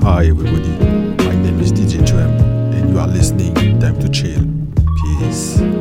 Hi 0.00 0.26
everybody, 0.26 0.68
my 1.24 1.34
name 1.42 1.60
is 1.60 1.70
DJ 1.70 2.06
Tram 2.06 2.30
and 2.72 2.90
you 2.90 2.98
are 2.98 3.06
listening 3.06 3.54
Time 3.78 3.98
to 4.00 4.08
Chill. 4.08 4.42
Peace. 5.20 5.77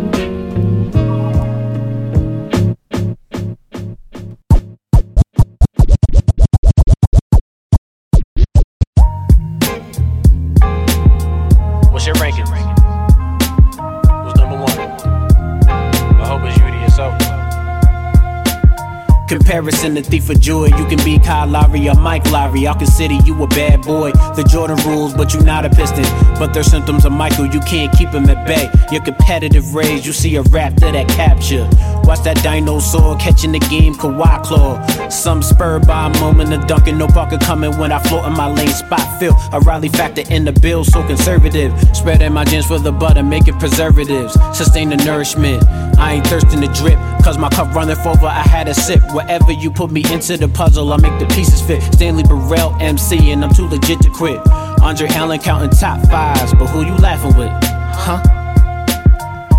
Comparison 19.88 20.04
to 20.04 20.10
thief 20.10 20.30
of 20.30 20.42
joy. 20.42 20.66
You 20.66 20.86
can 20.88 21.04
be 21.06 21.18
Kyle 21.20 21.48
Lowry 21.48 21.88
or 21.88 21.96
Mike 21.96 22.30
Lowry. 22.32 22.68
I'll 22.68 22.76
consider 22.76 23.14
you 23.26 23.42
a 23.42 23.48
bad 23.48 23.82
boy. 23.84 24.12
The 24.36 24.44
Jordan 24.44 24.78
rules, 24.86 25.14
but 25.14 25.34
you 25.34 25.42
not 25.42 25.66
a 25.66 25.70
piston. 25.70 26.04
But 26.38 26.54
there's 26.54 26.68
symptoms 26.68 27.06
of 27.06 27.14
Michael, 27.14 27.46
you 27.46 27.60
can't 27.62 27.92
keep 27.98 28.10
him 28.10 28.30
at 28.30 28.46
bay. 28.46 28.70
Your 28.92 29.02
competitive 29.04 29.74
rage, 29.74 30.06
you 30.06 30.14
see 30.14 30.36
a 30.36 30.44
raptor 30.44 30.92
that 30.92 31.08
capture. 31.10 31.68
Watch 32.04 32.24
that 32.24 32.38
dinosaur 32.44 33.18
catching 33.18 33.52
the 33.52 33.60
game, 33.60 33.96
Kawhi 33.96 34.44
claw. 34.44 34.86
Some 35.10 35.42
spurred 35.42 35.88
by 35.88 36.08
a 36.08 36.20
moment 36.20 36.54
of 36.54 36.68
dunking, 36.68 36.98
no 36.98 37.08
Parker 37.08 37.38
coming 37.38 37.78
when 37.78 37.92
I 37.92 38.00
float 38.04 38.26
in 38.26 38.34
my 38.34 38.48
lane. 38.52 38.70
Spot 38.70 39.20
fill, 39.20 39.36
a 39.52 39.60
Riley 39.60 39.90
factor 39.90 40.24
in 40.30 40.46
the 40.46 40.54
bill, 40.54 40.84
so 40.84 41.06
conservative. 41.08 41.72
Spreading 41.96 42.34
my 42.34 42.46
gems 42.46 42.66
for 42.66 42.80
the 42.80 42.92
butter, 42.92 43.24
making 43.24 43.58
preservatives. 43.60 44.34
Sustain 44.58 44.90
the 44.90 44.98
nourishment. 44.98 45.64
I 45.98 46.14
ain't 46.14 46.28
thirsting 46.28 46.62
to 46.62 46.68
drip, 46.68 47.00
cause 47.24 47.38
my 47.38 47.50
cup 47.50 47.74
runneth 47.74 48.06
over. 48.06 48.28
I 48.28 48.42
had 48.42 48.68
a 48.68 48.74
sip. 48.74 49.02
Wherever 49.14 49.52
you 49.52 49.72
put 49.78 49.92
me 49.92 50.04
into 50.12 50.36
the 50.38 50.48
puzzle, 50.48 50.92
I 50.92 50.98
make 50.98 51.20
the 51.20 51.28
pieces 51.36 51.62
fit. 51.62 51.84
Stanley 51.94 52.24
Burrell, 52.24 52.76
MC, 52.80 53.30
and 53.30 53.46
I'm 53.46 53.54
too 53.54 53.68
legit 53.68 54.02
to 54.02 54.10
quit. 54.10 54.42
Andre 54.82 55.08
Allen 55.10 55.40
counting 55.40 55.70
top 55.70 56.02
fives, 56.10 56.52
but 56.56 56.66
who 56.66 56.84
you 56.84 56.96
laughing 56.96 57.38
with? 57.38 57.52
Huh? 57.94 58.20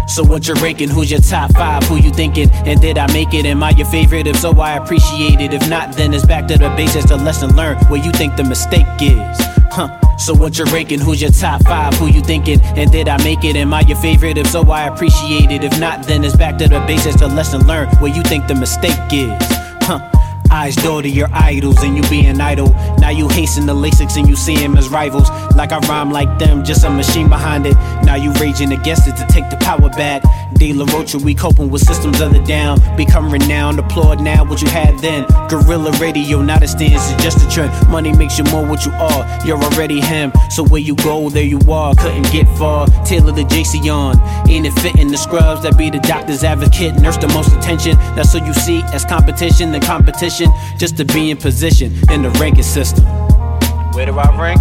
So 0.08 0.24
what 0.24 0.48
you're 0.48 0.56
ranking? 0.56 0.88
Who's 0.88 1.08
your 1.08 1.20
top 1.20 1.52
five? 1.52 1.84
Who 1.84 1.98
you 1.98 2.10
thinking? 2.10 2.50
And 2.66 2.80
did 2.80 2.98
I 2.98 3.06
make 3.12 3.32
it? 3.32 3.46
Am 3.46 3.62
I 3.62 3.70
your 3.70 3.86
favorite? 3.86 4.26
If 4.26 4.36
so, 4.36 4.50
I 4.58 4.72
appreciate 4.76 5.40
it. 5.40 5.54
If 5.54 5.68
not, 5.68 5.92
then 5.92 6.12
it's 6.12 6.26
back 6.26 6.48
to 6.48 6.58
the 6.58 6.70
basics, 6.70 7.06
the 7.06 7.16
lesson 7.16 7.54
learned. 7.54 7.86
Where 7.88 8.04
you 8.04 8.10
think 8.10 8.34
the 8.34 8.42
mistake 8.42 8.86
is? 9.00 9.38
Huh? 9.70 10.16
So 10.16 10.34
what 10.34 10.58
you're 10.58 10.66
ranking? 10.66 10.98
Who's 10.98 11.22
your 11.22 11.30
top 11.30 11.62
five? 11.62 11.94
Who 11.94 12.08
you 12.08 12.22
thinking? 12.22 12.60
And 12.76 12.90
did 12.90 13.08
I 13.08 13.22
make 13.22 13.44
it? 13.44 13.54
Am 13.54 13.72
I 13.72 13.82
your 13.82 13.98
favorite? 13.98 14.36
If 14.36 14.48
so, 14.48 14.68
I 14.68 14.88
appreciate 14.88 15.52
it. 15.52 15.62
If 15.62 15.78
not, 15.78 16.02
then 16.02 16.24
it's 16.24 16.34
back 16.34 16.58
to 16.58 16.66
the 16.66 16.80
basics, 16.88 17.20
the 17.20 17.28
lesson 17.28 17.68
learned. 17.68 17.96
Where 18.00 18.12
you 18.12 18.22
think 18.22 18.48
the 18.48 18.56
mistake 18.56 18.98
is? 19.12 19.57
Huh? 19.88 20.17
Eyes 20.50 20.76
door 20.76 21.02
to 21.02 21.08
your 21.08 21.28
idols 21.32 21.82
and 21.82 21.96
you 21.96 22.02
being 22.08 22.40
idle. 22.40 22.70
Now 22.98 23.10
you 23.10 23.28
hasten 23.28 23.66
the 23.66 23.74
Lasix 23.74 24.16
and 24.16 24.26
you 24.26 24.34
see 24.34 24.54
him 24.54 24.76
as 24.76 24.88
rivals. 24.88 25.28
Like 25.54 25.72
I 25.72 25.78
rhyme 25.80 26.10
like 26.10 26.38
them, 26.38 26.64
just 26.64 26.84
a 26.84 26.90
machine 26.90 27.28
behind 27.28 27.66
it. 27.66 27.74
Now 28.04 28.14
you 28.14 28.32
raging 28.34 28.72
against 28.72 29.06
it 29.06 29.16
to 29.16 29.26
take 29.26 29.50
the 29.50 29.56
power 29.58 29.90
back. 29.90 30.22
De 30.54 30.72
La 30.72 30.86
Rocha, 30.92 31.18
we 31.18 31.34
coping 31.34 31.70
with 31.70 31.82
systems 31.82 32.20
of 32.20 32.32
the 32.32 32.40
down. 32.40 32.80
Become 32.96 33.30
renowned, 33.30 33.78
applaud 33.78 34.20
now 34.20 34.44
what 34.44 34.62
you 34.62 34.68
had 34.68 34.98
then. 35.00 35.24
Guerrilla 35.48 35.92
radio, 35.98 36.40
not 36.40 36.62
a 36.62 36.68
stance, 36.68 37.10
it's 37.12 37.22
just 37.22 37.46
a 37.46 37.50
trend. 37.50 37.70
Money 37.90 38.12
makes 38.16 38.38
you 38.38 38.44
more 38.44 38.66
what 38.66 38.86
you 38.86 38.92
are, 38.92 39.46
you're 39.46 39.62
already 39.62 40.00
him. 40.00 40.32
So 40.50 40.64
where 40.64 40.80
you 40.80 40.96
go, 40.96 41.28
there 41.28 41.44
you 41.44 41.60
are. 41.70 41.94
Couldn't 41.94 42.30
get 42.32 42.48
far. 42.56 42.86
Taylor 43.04 43.32
the 43.32 43.44
JC 43.44 43.92
on. 43.92 44.18
Ain't 44.48 44.66
it 44.66 44.72
fitting 44.80 45.08
the 45.08 45.18
scrubs 45.18 45.62
that 45.62 45.76
be 45.76 45.90
the 45.90 46.00
doctor's 46.00 46.42
advocate? 46.42 46.94
Nurse 46.94 47.18
the 47.18 47.28
most 47.28 47.54
attention. 47.54 47.96
That's 48.16 48.32
so 48.32 48.38
you 48.38 48.54
see 48.54 48.82
as 48.94 49.04
competition 49.04 49.72
than 49.72 49.82
competition. 49.82 50.37
Just 50.78 50.96
to 50.98 51.04
be 51.04 51.30
in 51.30 51.36
position 51.36 51.92
in 52.10 52.22
the 52.22 52.30
ranking 52.40 52.62
system. 52.62 53.04
Where 53.92 54.06
do 54.06 54.18
I 54.18 54.40
rank? 54.40 54.60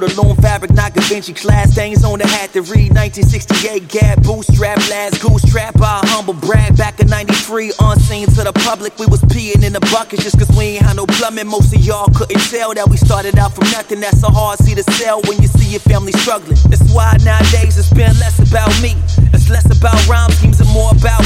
The 0.00 0.10
loom 0.20 0.36
fabric, 0.36 0.72
not 0.72 0.94
Da 0.94 1.02
Vinci 1.02 1.32
class. 1.32 1.74
Things 1.74 2.04
on 2.04 2.18
the 2.18 2.26
hat 2.26 2.52
to 2.52 2.62
read 2.62 2.92
1968 2.96 3.88
Gap, 3.88 4.22
bootstrap, 4.22 4.78
last 4.88 5.20
goose 5.20 5.44
trap. 5.50 5.76
I 5.80 6.00
humble 6.08 6.34
brag 6.34 6.76
back 6.76 7.00
in 7.00 7.08
93, 7.08 7.72
unseen 7.80 8.26
to 8.34 8.44
the 8.44 8.52
public. 8.64 8.98
We 8.98 9.06
was 9.06 9.20
peeing 9.22 9.62
in 9.62 9.72
the 9.72 9.80
buckets 9.92 10.22
just 10.22 10.38
cause 10.38 10.50
we 10.56 10.76
ain't 10.76 10.84
had 10.84 10.96
no 10.96 11.06
plumbing. 11.06 11.46
Most 11.46 11.74
of 11.74 11.80
y'all 11.84 12.08
couldn't 12.14 12.40
tell 12.50 12.74
that 12.74 12.88
we 12.88 12.96
started 12.96 13.38
out 13.38 13.54
from 13.54 13.70
nothing. 13.70 14.00
That's 14.00 14.22
a 14.22 14.30
hard 14.30 14.58
seat 14.58 14.76
to 14.76 14.84
sell 14.94 15.20
when 15.28 15.40
you 15.42 15.48
see 15.48 15.70
your 15.70 15.80
family 15.80 16.12
struggling. 16.12 16.58
That's 16.68 16.84
why 16.92 17.16
nowadays 17.24 17.76
it's 17.78 17.92
been 17.92 18.14
less 18.18 18.38
about 18.40 18.70
me. 18.82 18.96
It's 19.32 19.48
less 19.48 19.66
about 19.70 19.96
rhyme 20.08 20.30
schemes 20.32 20.60
and 20.60 20.70
more 20.70 20.90
about 20.92 21.19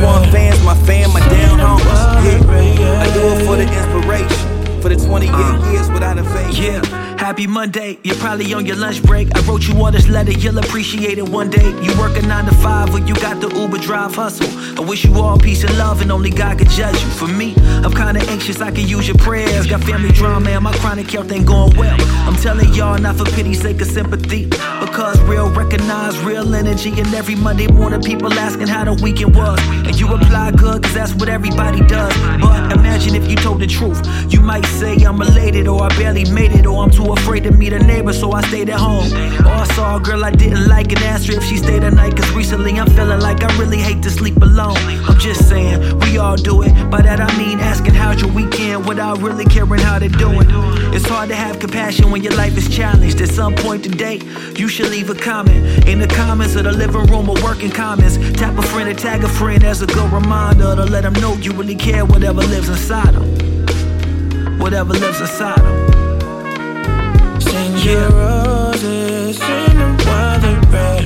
one 0.00 0.30
fans, 0.30 0.62
my 0.64 0.74
fam, 0.86 1.12
my 1.12 1.20
down 1.28 1.58
homies. 1.58 2.18
Yeah, 2.24 3.02
I 3.02 3.12
do 3.12 3.20
it 3.34 3.46
for 3.46 3.56
the 3.56 3.66
inspiration. 3.66 4.58
For 4.80 4.88
the 4.88 4.96
28 4.96 5.30
uh. 5.30 5.72
years 5.72 5.90
without 5.90 6.18
a 6.18 6.22
vacation. 6.22 6.82
Yeah. 6.82 7.08
Happy 7.18 7.48
Monday, 7.48 7.98
you're 8.04 8.16
probably 8.16 8.54
on 8.54 8.64
your 8.64 8.76
lunch 8.76 9.02
break. 9.02 9.28
I 9.36 9.40
wrote 9.40 9.66
you 9.66 9.74
all 9.82 9.90
this 9.90 10.08
letter, 10.08 10.30
you'll 10.30 10.58
appreciate 10.58 11.18
it 11.18 11.28
one 11.28 11.50
day. 11.50 11.68
You 11.82 11.98
work 11.98 12.16
a 12.16 12.22
nine 12.22 12.44
to 12.44 12.54
five, 12.54 12.94
or 12.94 13.00
you 13.00 13.14
got 13.16 13.40
the 13.40 13.48
Uber 13.48 13.78
drive 13.78 14.14
hustle. 14.14 14.48
I 14.78 14.88
wish 14.88 15.04
you 15.04 15.12
all 15.20 15.36
peace 15.36 15.64
and 15.64 15.76
love, 15.76 16.00
and 16.00 16.12
only 16.12 16.30
God 16.30 16.58
could 16.58 16.70
judge 16.70 16.94
you. 17.02 17.08
For 17.10 17.26
me, 17.26 17.54
I'm 17.84 17.92
kinda 17.92 18.20
anxious, 18.30 18.60
I 18.60 18.70
could 18.70 18.88
use 18.88 19.08
your 19.08 19.16
prayers. 19.16 19.66
Got 19.66 19.82
family 19.82 20.12
drama, 20.12 20.50
and 20.50 20.62
my 20.62 20.72
chronic 20.74 21.10
health 21.10 21.32
ain't 21.32 21.44
going 21.44 21.76
well. 21.76 21.96
I'm 22.28 22.36
telling 22.36 22.72
y'all, 22.72 22.96
not 22.98 23.16
for 23.16 23.24
pity's 23.24 23.60
sake 23.60 23.80
of 23.80 23.88
sympathy, 23.88 24.46
but 24.46 24.77
cause 24.98 25.20
real 25.22 25.48
recognize 25.50 26.18
real 26.24 26.54
energy. 26.56 26.90
And 27.00 27.14
every 27.14 27.36
Monday 27.36 27.68
morning, 27.68 28.02
people 28.02 28.32
asking 28.32 28.66
how 28.66 28.84
the 28.84 28.94
weekend 29.00 29.36
was. 29.36 29.60
And 29.86 29.94
you 29.98 30.08
reply 30.08 30.50
good, 30.50 30.82
cause 30.82 30.92
that's 30.92 31.14
what 31.14 31.28
everybody 31.28 31.80
does. 31.86 32.12
But 32.40 32.72
imagine 32.72 33.14
if 33.14 33.30
you 33.30 33.36
told 33.36 33.60
the 33.60 33.68
truth. 33.68 34.00
You 34.32 34.40
might 34.40 34.66
say 34.80 34.96
I'm 35.04 35.22
elated, 35.22 35.68
or 35.68 35.84
I 35.84 35.88
barely 35.96 36.24
made 36.32 36.50
it, 36.50 36.66
or 36.66 36.82
I'm 36.82 36.90
too 36.90 37.12
afraid 37.12 37.44
to 37.44 37.52
meet 37.52 37.72
a 37.72 37.78
neighbor, 37.78 38.12
so 38.12 38.32
I 38.32 38.40
stayed 38.48 38.70
at 38.70 38.80
home. 38.80 39.12
Or 39.46 39.54
I 39.64 39.66
saw 39.76 39.96
a 39.96 40.00
girl 40.00 40.24
I 40.24 40.32
didn't 40.32 40.66
like 40.66 40.90
and 40.90 41.02
asked 41.04 41.28
her 41.28 41.34
if 41.34 41.44
she 41.44 41.58
stayed 41.58 41.84
at 41.84 41.94
night, 41.94 42.16
cause 42.16 42.30
recently 42.32 42.72
I'm 42.72 42.90
feeling 42.90 43.20
like 43.20 43.44
I 43.44 43.56
really 43.56 43.78
hate 43.78 44.02
to 44.02 44.10
sleep 44.10 44.36
alone. 44.38 44.82
I'm 45.08 45.18
just 45.20 45.48
saying, 45.48 45.96
we 46.00 46.18
all 46.18 46.36
do 46.36 46.62
it. 46.62 46.72
By 46.90 47.02
that 47.02 47.20
I 47.20 47.30
mean 47.38 47.60
asking 47.60 47.94
how's 47.94 48.20
your 48.20 48.32
weekend 48.32 48.86
without 48.86 49.18
really 49.18 49.44
caring 49.44 49.80
how 49.80 50.00
they're 50.00 50.08
doing. 50.08 50.48
It's 50.92 51.06
hard 51.06 51.28
to 51.28 51.36
have 51.36 51.60
compassion 51.60 52.10
when 52.10 52.24
your 52.24 52.34
life 52.34 52.56
is 52.56 52.68
challenged. 52.68 53.20
At 53.20 53.28
some 53.28 53.54
point 53.54 53.84
today, 53.84 54.20
you 54.56 54.66
should 54.66 54.87
leave 54.88 55.10
a 55.10 55.14
comment 55.14 55.86
in 55.86 55.98
the 55.98 56.06
comments 56.06 56.54
of 56.54 56.64
the 56.64 56.72
living 56.72 57.06
room 57.06 57.28
or 57.28 57.36
working 57.42 57.70
comments. 57.70 58.16
Tap 58.38 58.56
a 58.58 58.62
friend 58.62 58.88
or 58.88 58.94
tag 58.94 59.24
a 59.24 59.28
friend 59.28 59.64
as 59.64 59.82
a 59.82 59.86
good 59.86 60.12
reminder 60.12 60.74
to 60.76 60.84
let 60.84 61.02
them 61.02 61.12
know 61.14 61.34
you 61.34 61.52
really 61.52 61.74
care 61.74 62.04
whatever 62.04 62.40
lives 62.42 62.68
inside 62.68 63.14
them. 63.14 64.58
Whatever 64.58 64.94
lives 64.94 65.20
inside 65.20 65.58
them. 65.58 67.40
Send 67.40 67.84
your 67.84 68.08
roses, 68.10 69.38
while 69.38 70.40
they're 70.40 70.60
red. 70.72 70.97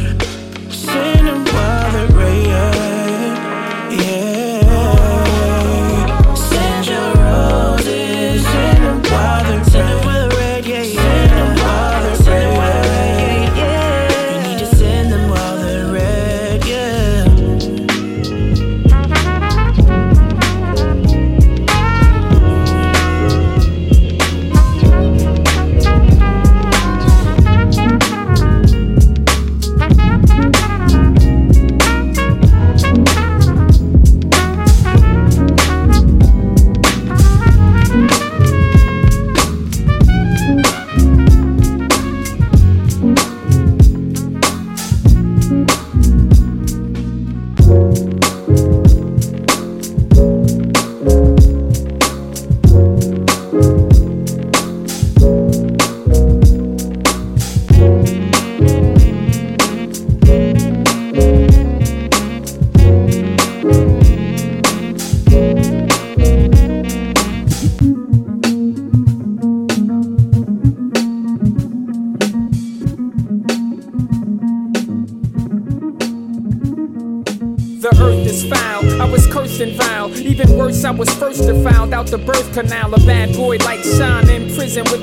The 82.13 82.19
birth 82.19 82.53
canal. 82.53 82.93
A 82.93 82.99
bad 83.07 83.35
boy 83.35 83.57
like 83.65 83.83
with 83.83 84.12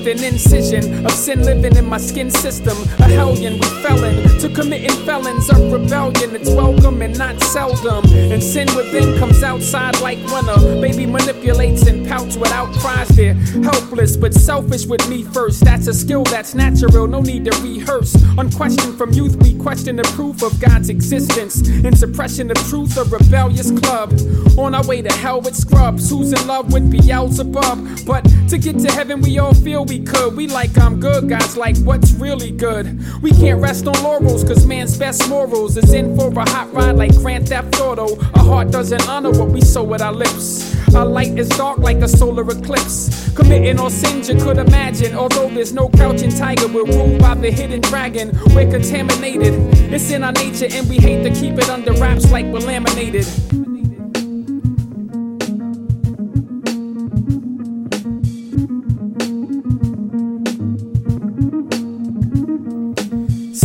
an 0.09 0.23
incision 0.23 1.05
of 1.05 1.11
sin 1.11 1.43
living 1.43 1.75
in 1.75 1.85
my 1.85 1.97
skin 1.97 2.31
system. 2.31 2.75
A 2.99 3.03
hellion 3.03 3.59
with 3.59 3.83
felon 3.83 4.39
to 4.39 4.49
committing 4.49 5.05
felons 5.05 5.49
of 5.49 5.71
rebellion. 5.71 6.35
It's 6.35 6.49
welcome 6.49 7.01
and 7.01 7.17
not 7.17 7.39
seldom. 7.41 8.03
And 8.13 8.41
sin 8.41 8.67
within 8.75 9.19
comes 9.19 9.43
outside 9.43 9.99
like 10.01 10.17
a 10.17 10.81
baby 10.81 11.05
manipulates 11.05 11.85
and 11.85 12.07
pouts 12.07 12.37
without 12.37 12.73
cries. 12.79 13.07
They're 13.09 13.33
helpless 13.33 14.17
but 14.17 14.33
selfish 14.33 14.85
with 14.87 15.07
me 15.07 15.23
first. 15.23 15.63
That's 15.63 15.87
a 15.87 15.93
skill 15.93 16.23
that's 16.23 16.55
natural. 16.55 17.07
No 17.07 17.21
need 17.21 17.45
to 17.45 17.61
rehearse. 17.61 18.15
Unquestioned 18.37 18.97
from 18.97 19.11
youth, 19.11 19.35
we 19.43 19.57
question 19.59 19.95
the 19.97 20.03
proof 20.03 20.41
of 20.41 20.59
God's 20.59 20.89
existence 20.89 21.67
and 21.67 21.97
suppression 21.97 22.49
of 22.49 22.57
truth. 22.69 22.97
A 22.97 23.03
rebellious 23.03 23.71
club 23.79 24.13
on 24.57 24.73
our 24.73 24.85
way 24.87 25.01
to 25.01 25.13
hell 25.13 25.41
with 25.41 25.55
scrubs. 25.55 26.09
Who's 26.09 26.33
in 26.33 26.47
love 26.47 26.73
with 26.73 26.89
Beelzebub? 26.89 28.05
But 28.05 28.28
to 28.49 28.57
get 28.57 28.79
to 28.79 28.91
heaven, 28.91 29.21
we 29.21 29.37
all 29.37 29.53
feel 29.53 29.85
we 29.85 29.99
could. 29.99 30.35
We 30.35 30.47
like 30.47 30.75
I'm 30.77 30.99
good, 30.99 31.29
guys. 31.29 31.55
Like 31.55 31.77
what's 31.79 32.13
really 32.13 32.51
good? 32.51 32.99
We 33.21 33.31
can't 33.31 33.61
rest 33.61 33.85
on 33.87 34.01
laurels, 34.01 34.43
cause 34.43 34.65
man's 34.65 34.97
best 34.97 35.29
morals 35.29 35.77
is 35.77 35.93
in 35.93 36.17
for 36.17 36.31
a 36.31 36.49
hot 36.49 36.73
ride 36.73 36.95
like 36.95 37.15
Grand 37.17 37.47
Theft 37.47 37.79
Auto. 37.79 38.19
Our 38.39 38.45
heart 38.45 38.71
doesn't 38.71 39.07
honor 39.07 39.29
what 39.31 39.49
we 39.49 39.61
sow 39.61 39.83
with 39.83 40.01
our 40.01 40.13
lips. 40.13 40.75
Our 40.95 41.05
light 41.05 41.37
is 41.37 41.47
dark 41.49 41.77
like 41.77 41.97
a 41.97 42.07
solar 42.07 42.49
eclipse. 42.49 43.31
Committing 43.35 43.79
all 43.79 43.91
sins 43.91 44.29
you 44.29 44.35
could 44.35 44.57
imagine. 44.57 45.15
Although 45.15 45.49
there's 45.49 45.73
no 45.73 45.87
crouching 45.89 46.31
tiger, 46.31 46.67
we're 46.67 46.85
ruled 46.85 47.19
by 47.19 47.35
the 47.35 47.51
hidden 47.51 47.81
dragon. 47.81 48.31
We're 48.55 48.69
contaminated. 48.71 49.53
It's 49.93 50.09
in 50.09 50.23
our 50.23 50.31
nature, 50.31 50.67
and 50.71 50.89
we 50.89 50.97
hate 50.97 51.23
to 51.23 51.39
keep 51.39 51.53
it 51.59 51.69
under 51.69 51.93
wraps 51.93 52.31
like 52.31 52.45
we're 52.47 52.59
laminated. 52.59 53.27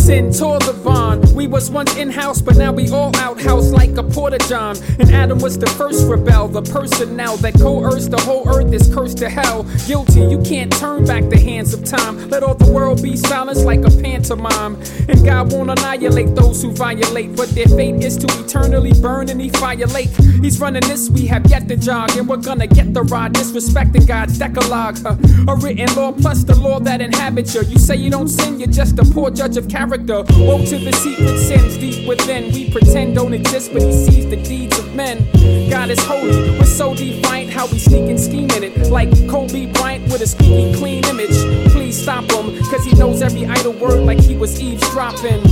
Sin 0.05 0.31
tore 0.31 0.59
the 0.59 0.75
bond. 0.85 1.34
We 1.45 1.49
was 1.49 1.71
once 1.71 1.95
in 1.97 2.11
house, 2.11 2.41
but 2.41 2.57
now 2.57 2.73
we 2.73 2.89
all 2.89 3.15
outhouse 3.17 3.71
like 3.71 3.99
a 3.99 4.03
porta 4.03 4.39
john. 4.49 4.79
And 4.99 5.11
Adam 5.11 5.39
was 5.41 5.59
the 5.59 5.67
first 5.67 6.09
rebel, 6.09 6.49
the 6.49 6.63
person 6.63 7.17
now 7.17 7.37
that 7.37 7.61
coerced 7.61 8.13
the 8.13 8.21
whole 8.23 8.49
earth 8.49 8.73
is 8.73 8.89
cursed 8.95 9.19
to 9.19 9.29
hell. 9.29 9.65
Guilty, 9.87 10.21
you 10.21 10.41
can't 10.41 10.73
turn 10.73 11.05
back 11.05 11.29
the 11.29 11.39
hands 11.39 11.75
of 11.75 11.85
time. 11.85 12.31
Let 12.31 12.43
all 12.43 12.55
the 12.55 12.73
world 12.73 13.03
be 13.03 13.15
silenced 13.15 13.67
like 13.67 13.85
a 13.85 13.91
pantomime. 13.91 14.77
And 15.07 15.23
God 15.23 15.53
won't 15.53 15.69
annihilate 15.69 16.35
those 16.35 16.63
who 16.63 16.73
violate, 16.73 17.37
but 17.37 17.51
their 17.51 17.69
fate 17.69 18.03
is 18.03 18.17
to 18.17 18.27
eternally 18.43 18.95
burn 19.03 19.29
in 19.29 19.37
the 19.37 19.51
fire 19.51 19.87
lake. 19.89 20.09
He's 20.41 20.59
running 20.59 20.83
this, 20.89 21.11
we 21.11 21.27
have 21.27 21.45
yet 21.51 21.69
to 21.69 21.77
jog, 21.77 22.17
and 22.17 22.27
we're 22.27 22.39
gonna 22.39 22.67
get 22.67 22.95
the 22.95 23.03
rod, 23.03 23.35
disrespecting 23.35 24.07
God's 24.07 24.39
decalogue. 24.39 24.97
Huh. 25.03 25.17
A 25.47 25.57
written 25.57 25.95
law 25.95 26.13
plus 26.13 26.43
the 26.43 26.55
law 26.55 26.81
that 26.81 27.03
inhabits 27.03 27.55
you. 27.55 27.65
You 27.65 27.79
say 27.79 27.97
you 27.97 28.09
don't 28.09 28.29
sin, 28.29 28.59
you're 28.59 28.73
just 28.73 28.99
a 28.99 29.05
poor 29.05 29.31
judge 29.31 29.59
of 29.59 29.69
character. 29.69 30.25
Woe 30.39 30.65
to 30.65 30.79
the 30.79 30.93
secret 30.93 31.34
sins 31.39 31.77
deep 31.77 32.07
within. 32.07 32.53
We 32.53 32.71
pretend 32.71 33.15
don't 33.15 33.35
exist, 33.35 33.73
but 33.73 33.83
he 33.83 33.93
sees 33.93 34.29
the 34.29 34.37
deeds 34.37 34.79
of 34.79 34.95
men. 34.95 35.27
God 35.71 35.91
is 35.91 36.03
holy, 36.05 36.59
we're 36.59 36.65
so 36.65 36.95
defiant 36.95 37.51
how 37.51 37.67
we 37.67 37.79
sneak 37.79 38.09
and 38.11 38.21
scheme 38.21 38.51
in 38.51 38.65
it. 38.65 38.77
Like 38.91 39.11
Kobe 39.29 39.67
Bryant 39.67 40.05
with 40.05 40.23
a 40.23 40.27
squeaky 40.27 40.75
clean 40.75 41.05
image. 41.05 41.37
Please 41.73 42.01
stop 42.01 42.25
him, 42.31 42.59
cause 42.71 42.85
he 42.85 42.95
knows 42.95 43.23
every 43.23 43.47
idle 43.47 43.73
word 43.73 44.05
like 44.05 44.21
he 44.21 44.37
was 44.37 44.61
eavesdropping. 44.61 45.43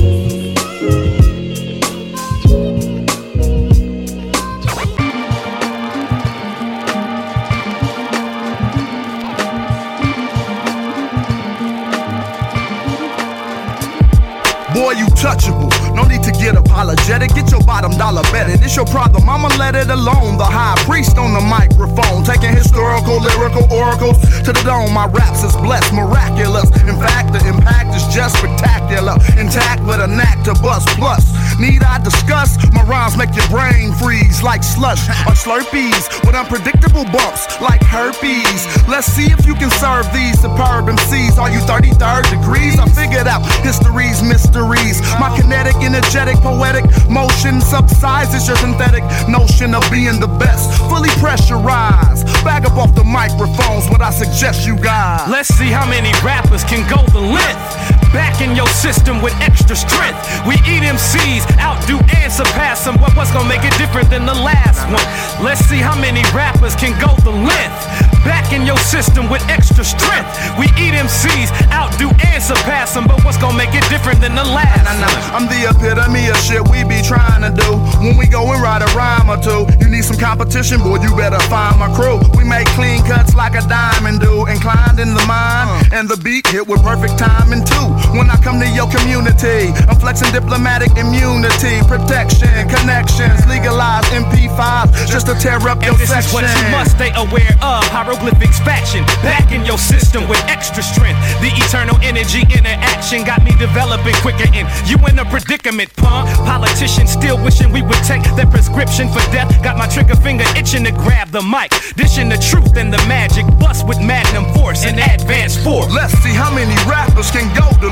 Boy, 14.93 14.99
you 14.99 15.07
touchable. 15.17 15.71
No 15.95 16.05
need 16.05 16.23
to 16.25 16.33
get 16.33 16.57
apologetic. 16.57 17.35
Get 17.35 17.51
your 17.51 17.63
bottom 17.63 17.93
dollar 17.93 18.23
better. 18.33 18.53
It's 18.53 18.77
your 18.77 18.85
problem. 18.87 19.29
I'ma 19.29 19.49
let 19.59 19.75
it 19.75 19.89
alone. 19.89 20.37
The 20.37 20.45
high 20.45 20.77
priest 20.85 21.17
on 21.17 21.33
the 21.33 21.41
microphone, 21.41 22.25
taking 22.25 22.53
historical, 22.53 23.21
lyrical 23.21 23.65
oracles 23.73 24.21
to 24.45 24.53
the 24.53 24.63
dome. 24.65 24.93
My 24.93 25.07
raps 25.07 25.45
is 25.45 25.57
blessed, 25.57 25.93
miraculous. 25.95 26.69
In 26.85 27.01
fact, 27.01 27.33
the 27.33 27.41
impact 27.49 27.97
is 27.97 28.05
just 28.13 28.37
spectacular. 28.39 29.17
Intact 29.39 29.83
with 29.85 30.01
a 30.01 30.07
knack 30.07 30.45
to 30.45 30.55
bust. 30.61 30.89
Plus, 31.01 31.25
need 31.59 31.83
I 31.83 31.99
discuss? 31.99 32.57
My 32.73 32.83
rhymes 32.85 33.17
make 33.17 33.35
your 33.35 33.47
brain 33.49 33.93
freeze 33.95 34.43
like 34.43 34.63
slush 34.63 35.09
or 35.27 35.35
slurpees 35.37 36.09
with 36.25 36.35
unpredictable 36.35 37.05
bumps 37.11 37.47
like 37.61 37.83
herpes. 37.83 38.67
Let's 38.89 39.07
see 39.07 39.31
if 39.31 39.47
you 39.47 39.55
can 39.55 39.71
serve 39.71 40.07
these 40.13 40.41
superb 40.41 40.87
MCs. 40.87 41.39
Are 41.39 41.51
you 41.51 41.61
33rd 41.61 42.31
degrees? 42.31 42.79
I 42.79 42.89
figured 42.89 43.27
out 43.27 43.45
history's 43.63 44.23
mysteries. 44.23 45.01
My 45.21 45.31
kinetic, 45.37 45.77
energetic, 45.77 46.37
poetic 46.37 46.85
motion 47.09 47.61
subsides 47.61 48.33
your 48.47 48.57
synthetic 48.57 49.05
notion 49.29 49.75
of 49.75 49.83
being 49.91 50.21
the 50.21 50.31
best. 50.39 50.71
Fully 50.89 51.11
pressurized. 51.21 52.27
Back 52.45 52.65
up 52.65 52.77
off 52.77 52.95
the 52.95 53.05
microphones, 53.05 53.89
what 53.89 54.01
I 54.01 54.11
suggest 54.11 54.67
you 54.67 54.77
guys. 54.77 55.29
Let's 55.31 55.49
see 55.49 55.71
how 55.71 55.87
many 55.89 56.11
rappers 56.25 56.65
can 56.65 56.89
go 56.89 57.03
the 57.13 57.21
length. 57.21 58.02
Back 58.13 58.41
in 58.41 58.55
your 58.55 58.69
system 58.69 59.23
with 59.23 59.35
extra 59.41 59.75
strength. 59.77 60.21
We 60.47 60.55
eat 60.69 60.85
MCs, 60.85 61.49
outdo 61.59 61.99
and 62.21 62.31
surpass 62.33 62.85
them. 62.85 62.97
But 63.01 63.17
what's 63.17 63.33
gonna 63.33 63.49
make 63.49 63.65
it 63.65 63.73
different 63.79 64.11
than 64.11 64.27
the 64.27 64.35
last 64.35 64.85
one? 64.89 65.01
Let's 65.45 65.65
see 65.65 65.79
how 65.79 65.97
many 65.99 66.23
rappers 66.35 66.75
can 66.77 66.93
go 67.01 67.15
the 67.25 67.31
length. 67.33 67.81
Back 68.25 68.53
in 68.53 68.67
your 68.67 68.77
system 68.79 69.29
with 69.29 69.43
extra 69.49 69.83
strength. 69.85 70.29
We 70.59 70.67
eat 70.79 70.95
MCs, 70.95 71.51
outdo 71.73 72.11
and 72.29 72.43
surpass 72.43 72.95
them. 72.95 73.07
But 73.09 73.25
what's 73.25 73.39
gonna 73.39 73.57
make 73.57 73.75
it 73.75 73.83
different 73.89 74.21
than 74.21 74.35
the 74.35 74.45
last 74.45 74.85
Nah, 74.85 75.01
nah, 75.01 75.09
one? 75.09 75.43
I'm 75.43 75.47
the 75.49 75.71
epitome 75.73 76.29
of 76.29 76.37
shit 76.37 76.63
we 76.69 76.85
be 76.85 77.01
trying 77.03 77.43
to 77.43 77.51
do. 77.51 77.71
When 78.05 78.17
we 78.17 78.27
go 78.29 78.53
and 78.53 78.63
write 78.63 78.83
a 78.83 78.91
rhyme 78.95 79.31
or 79.31 79.41
two, 79.43 79.67
you 79.81 79.89
need 79.89 80.05
some 80.05 80.19
competition, 80.19 80.79
boy, 80.81 81.01
you 81.03 81.17
better 81.17 81.41
find 81.49 81.79
my 81.81 81.89
crew. 81.97 82.21
We 82.37 82.45
make 82.45 82.67
clean 82.79 83.03
cuts 83.05 83.35
like 83.35 83.55
a 83.57 83.63
diamond 83.67 84.21
do, 84.21 84.47
inclined 84.47 85.01
in 85.01 85.15
the 85.15 85.25
mind, 85.27 85.89
uh. 85.91 85.97
and 85.97 86.09
the 86.09 86.17
beat 86.19 86.47
hit 86.47 86.69
with 86.69 86.83
perfect 86.83 87.19
timing 87.19 87.65
too. 87.65 87.89
When 88.13 88.29
I 88.29 88.37
come 88.37 88.61
to 88.61 88.69
your 88.69 88.89
community, 88.93 89.73
I'm 89.89 89.97
flexing 89.97 90.33
diplomatic 90.33 90.93
immunity, 91.01 91.81
protection, 91.89 92.53
connections, 92.69 93.41
legalize 93.49 94.05
MP5 94.13 95.09
just 95.09 95.27
to 95.27 95.35
tear 95.41 95.57
up 95.65 95.81
your 95.81 95.97
And 95.97 96.01
this 96.01 96.13
section. 96.13 96.29
is 96.29 96.35
what 96.35 96.45
you 96.45 96.69
must 96.69 96.93
stay 96.93 97.09
aware 97.17 97.57
of. 97.65 97.81
Hieroglyphics 97.89 98.61
faction. 98.61 99.05
Back 99.25 99.51
in 99.51 99.65
your 99.65 99.79
system 99.79 100.29
with 100.29 100.45
extra 100.45 100.83
strength. 100.83 101.17
The 101.41 101.49
eternal 101.65 101.97
energy 102.05 102.45
interaction 102.53 103.25
got 103.25 103.43
me 103.45 103.57
developing 103.57 104.15
quicker. 104.21 104.45
And 104.53 104.69
you 104.85 105.01
in 105.09 105.19
a 105.19 105.25
predicament, 105.25 105.89
punk. 105.97 106.29
Politicians 106.45 107.11
still 107.11 107.41
wishing 107.43 107.73
we 107.73 107.81
would 107.81 108.03
take 108.05 108.23
their 108.37 108.47
prescription 108.47 109.09
for 109.09 109.25
death. 109.33 109.49
Got 109.65 109.79
my 109.79 109.89
trigger 109.89 110.17
finger 110.17 110.45
itching 110.55 110.85
to 110.85 110.93
grab 110.93 111.31
the 111.33 111.41
mic. 111.41 111.73
Dishing 111.97 112.29
the 112.29 112.37
truth 112.37 112.77
and 112.77 112.93
the 112.93 113.01
magic. 113.09 113.47
Bust 113.59 113.89
with 113.89 114.01
magnum 114.05 114.45
force 114.53 114.85
and 114.85 115.01
advance 115.01 115.57
force. 115.57 115.91
Let's 115.93 116.13
see 116.21 116.37
how 116.37 116.53
many 116.53 116.77
rappers 116.85 117.31
can 117.31 117.49
go 117.57 117.73
the 117.81 117.89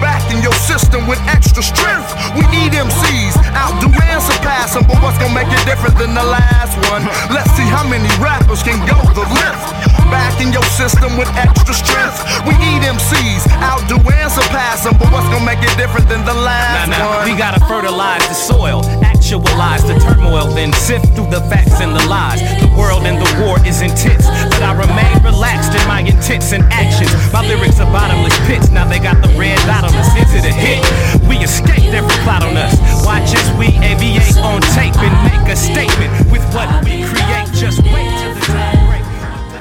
Back 0.00 0.20
in 0.30 0.42
your 0.42 0.52
system 0.68 1.06
with 1.06 1.18
extra 1.28 1.62
strength. 1.62 2.12
We 2.36 2.44
need 2.52 2.72
MCs, 2.76 3.34
outdo 3.56 3.88
and 3.88 4.20
surpass 4.20 4.74
them. 4.74 4.84
But 4.86 5.00
what's 5.00 5.16
gonna 5.18 5.32
make 5.32 5.48
it 5.48 5.64
different 5.64 5.96
than 5.96 6.12
the 6.14 6.24
last 6.24 6.76
one? 6.92 7.06
Let's 7.32 7.50
see 7.56 7.64
how 7.64 7.86
many 7.88 8.08
rappers 8.20 8.62
can 8.62 8.76
go 8.84 8.98
the 9.14 9.24
length. 9.24 9.64
Back 10.12 10.36
in 10.42 10.52
your 10.52 10.64
system 10.76 11.16
with 11.16 11.30
extra 11.38 11.72
strength. 11.72 12.20
We 12.44 12.52
need 12.58 12.82
MCs, 12.84 13.48
outdo 13.64 13.96
and 14.12 14.30
surpass 14.30 14.84
them. 14.84 14.98
But 14.98 15.08
what's 15.12 15.28
gonna 15.32 15.46
make 15.46 15.62
it 15.62 15.72
different 15.78 16.08
than 16.08 16.24
the 16.26 16.34
last 16.34 16.90
Nah, 16.90 16.98
nah, 16.98 17.16
one? 17.18 17.24
we 17.24 17.32
gotta 17.38 17.60
fertilize 17.64 18.26
the 18.28 18.34
soil, 18.34 18.84
actualize 19.02 19.82
the 19.86 19.96
turmoil, 20.04 20.52
then 20.52 20.72
sift 20.74 21.06
through 21.14 21.30
the 21.30 21.40
facts 21.48 21.80
and 21.80 21.96
the 21.96 22.04
lies. 22.08 22.40
The 22.60 22.68
world 22.76 23.06
and 23.06 23.18
the 23.18 23.30
war 23.42 23.58
is 23.66 23.80
intense, 23.82 24.26
but 24.26 24.62
I 24.62 24.72
remain 24.74 25.22
relaxed 25.22 25.72
in 25.74 25.82
my 25.88 26.00
intents 26.00 26.52
and 26.52 26.62
actions. 26.70 27.10
My 27.32 27.46
lyrics 27.46 27.80
are 27.80 27.90
bottomless 27.90 28.36
pits, 28.46 28.70
now 28.70 28.86
they 28.86 28.98
got 28.98 29.22
the 29.22 29.30
red 29.38 29.58
dot 29.66 29.84
on 29.84 29.94
us. 29.94 30.10
Is 30.18 30.34
it 30.34 30.44
a 30.44 30.52
hit? 30.52 30.82
We 31.28 31.38
escaped 31.38 31.94
every 31.94 32.16
plot 32.22 32.42
on 32.42 32.56
us. 32.56 32.74
Watch 33.04 33.34
as 33.34 33.48
we 33.58 33.68
aviate 33.80 34.36
on 34.42 34.60
tape 34.74 34.96
and 34.98 35.14
make 35.26 35.48
a 35.52 35.56
statement 35.56 36.12
with 36.30 36.44
what 36.54 36.68
we 36.84 37.04
create. 37.04 37.48
Just 37.54 37.82
wait 37.82 38.10
till 38.20 38.34
the 38.34 38.40
time. 38.46 39.02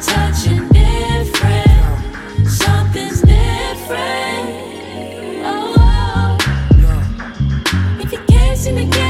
Touching 0.02 0.68
different, 0.70 2.50
something's 2.50 3.22
different. 3.22 4.46
Oh, 5.46 5.76
oh. 5.80 6.38
if 8.02 8.12
you 8.12 8.20
can't 8.28 8.58
seem 8.58 8.76
to 8.76 9.03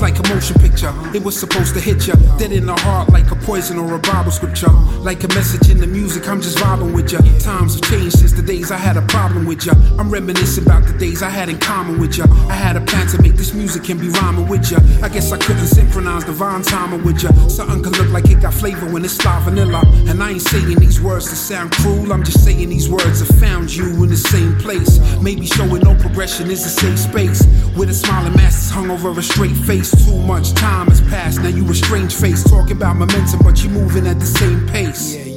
Like 0.00 0.18
a 0.18 0.28
motion 0.32 0.58
picture. 0.58 0.92
It 1.14 1.22
was 1.22 1.38
supposed 1.38 1.74
to 1.74 1.80
hit 1.80 2.06
ya. 2.06 2.14
Dead 2.38 2.52
in 2.52 2.64
the 2.64 2.74
heart 2.74 3.10
like 3.10 3.30
a 3.30 3.36
poison 3.36 3.78
or 3.78 3.94
a 3.94 3.98
Bible 3.98 4.30
scripture. 4.30 4.70
Like 5.00 5.22
a 5.24 5.28
message 5.28 5.68
in 5.68 5.78
the 5.78 5.86
music, 5.86 6.26
I'm 6.26 6.40
just 6.40 6.56
vibing 6.56 6.94
with 6.94 7.12
ya. 7.12 7.18
Times 7.38 7.74
have 7.74 7.82
changed 7.82 8.18
since 8.18 8.32
the 8.32 8.42
days 8.42 8.70
I 8.70 8.78
had 8.78 8.96
a 8.96 9.02
problem 9.02 9.44
with 9.44 9.66
ya. 9.66 9.74
I'm 9.98 10.10
reminiscing 10.10 10.64
about 10.64 10.86
the 10.86 10.96
days 10.96 11.22
I 11.22 11.28
had 11.28 11.50
in 11.50 11.58
common 11.58 12.00
with 12.00 12.16
ya. 12.16 12.24
I 12.48 12.54
had 12.54 12.76
a 12.76 12.80
plan 12.80 13.08
to 13.08 13.20
make 13.20 13.34
this 13.34 13.52
music 13.52 13.90
and 13.90 14.00
be 14.00 14.08
rhyming 14.08 14.48
with 14.48 14.70
ya. 14.72 14.78
I 15.02 15.10
guess 15.10 15.32
I 15.32 15.36
couldn't 15.36 15.66
synchronize 15.66 16.24
divine 16.24 16.62
timing 16.62 17.04
with 17.04 17.22
ya. 17.22 17.30
Something 17.48 17.82
could 17.82 17.98
look 17.98 18.08
like 18.08 18.24
it 18.30 18.40
got 18.40 18.54
flavor 18.54 18.86
when 18.86 19.04
it's 19.04 19.18
fly 19.18 19.38
vanilla. 19.44 19.82
And 20.08 20.22
I 20.22 20.30
ain't 20.30 20.42
saying 20.42 20.78
these 20.80 21.00
words 21.00 21.28
to 21.28 21.36
sound 21.36 21.72
cruel. 21.72 22.10
I'm 22.10 22.24
just 22.24 22.42
saying 22.42 22.70
these 22.70 22.88
words 22.88 23.20
have 23.20 23.38
found 23.38 23.74
you 23.74 24.02
in 24.02 24.08
the 24.08 24.16
same 24.16 24.56
place. 24.56 24.98
Maybe 25.20 25.44
showing 25.44 25.82
no 25.82 25.94
progression 25.94 26.50
is 26.50 26.64
a 26.64 26.70
safe 26.70 26.98
space. 26.98 27.44
With 27.76 27.90
a 27.90 27.94
smiling 27.94 28.34
mask 28.34 28.72
hung 28.72 28.90
over 28.90 29.10
a 29.10 29.22
straight 29.22 29.56
face. 29.56 29.89
Too 29.90 30.18
much 30.18 30.52
time 30.52 30.88
has 30.88 31.00
passed. 31.00 31.40
Now 31.40 31.48
you 31.48 31.68
a 31.70 31.74
strange 31.74 32.14
face. 32.14 32.42
Talking 32.44 32.76
about 32.76 32.96
momentum, 32.96 33.40
but 33.42 33.62
you 33.62 33.70
moving 33.70 34.06
at 34.06 34.18
the 34.18 34.26
same 34.26 34.66
pace. 34.68 35.29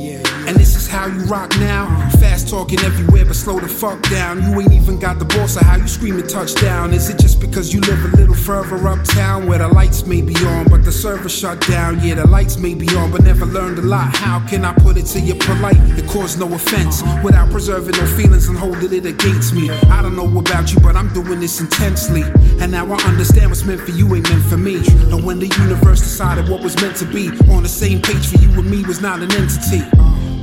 And 0.54 0.62
this 0.62 0.76
is 0.76 0.88
how 0.88 1.08
you 1.08 1.24
rock 1.24 1.50
now. 1.58 1.88
Fast 2.20 2.48
talking 2.48 2.80
everywhere, 2.82 3.26
but 3.26 3.36
slow 3.36 3.60
the 3.60 3.68
fuck 3.68 4.00
down. 4.12 4.44
You 4.44 4.62
ain't 4.62 4.72
even 4.72 5.00
got 5.00 5.18
the 5.18 5.26
boss 5.26 5.56
of 5.56 5.64
how 5.64 5.78
you 5.78 5.88
screaming 5.88 6.28
touchdown. 6.28 6.94
Is 6.94 7.10
it 7.10 7.18
just 7.18 7.42
because 7.42 7.74
you 7.74 7.82
live 7.82 8.14
a 8.14 8.18
little 8.18 8.36
further 8.36 8.88
uptown 8.88 9.48
where 9.48 9.58
the 9.58 9.68
lights 9.68 10.06
may 10.06 10.22
be 10.22 10.36
on, 10.46 10.70
but 10.70 10.86
the 10.86 10.92
server 10.92 11.28
shut 11.28 11.60
down? 11.62 12.00
Yeah, 12.06 12.16
the 12.16 12.28
lights 12.28 12.58
may 12.58 12.76
be 12.76 12.88
on, 12.96 13.12
but 13.12 13.24
never 13.24 13.48
learned 13.48 13.80
a 13.80 13.82
lot. 13.82 14.16
How 14.16 14.46
can 14.48 14.64
I 14.64 14.74
put 14.74 14.96
it 14.96 15.08
to 15.08 15.20
you 15.20 15.34
polite? 15.34 15.80
It 15.98 16.08
caused 16.08 16.40
no 16.40 16.54
offense 16.54 17.02
without 17.24 17.50
preserving 17.50 17.98
no 17.98 18.06
feelings 18.06 18.48
and 18.48 18.56
holding 18.56 18.94
it 18.94 19.08
against 19.08 19.56
me. 19.56 19.72
I 19.72 20.04
don't 20.04 20.16
know 20.16 20.38
about 20.38 20.72
you, 20.72 20.80
but 20.82 20.96
I'm 20.96 21.12
doing 21.14 21.40
this 21.40 21.62
intensely. 21.62 22.22
And 22.62 22.72
now 22.72 22.86
I 22.94 23.02
understand 23.08 23.50
what's 23.50 23.66
meant 23.66 23.82
for 23.82 23.92
you 23.92 24.14
ain't 24.14 24.30
meant 24.30 24.46
for 24.46 24.58
me. 24.58 24.76
And 25.10 25.26
when 25.26 25.40
the 25.40 25.48
universe 25.48 26.02
decided 26.02 26.48
what 26.48 26.62
was 26.62 26.80
meant 26.80 26.96
to 26.98 27.06
be, 27.06 27.30
on 27.50 27.64
the 27.64 27.70
same 27.70 28.04
page 28.04 28.28
for 28.28 28.38
you 28.38 28.50
and 28.60 28.70
me 28.70 28.84
was 28.84 29.02
not 29.02 29.20
an 29.24 29.32
entity. 29.32 29.82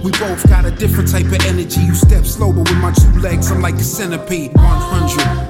We 0.02 0.12
both 0.12 0.49
got 0.49 0.64
a 0.64 0.71
different 0.71 1.11
type 1.11 1.26
of 1.26 1.45
energy. 1.45 1.83
You 1.83 1.95
step 1.95 2.25
slow, 2.25 2.52
but 2.52 2.71
with 2.71 2.78
my 2.78 2.90
two 2.92 3.21
legs, 3.21 3.50
I'm 3.50 3.61
like 3.61 3.75
a 3.75 3.85
centipede. 3.85 4.54
100. 4.54 5.50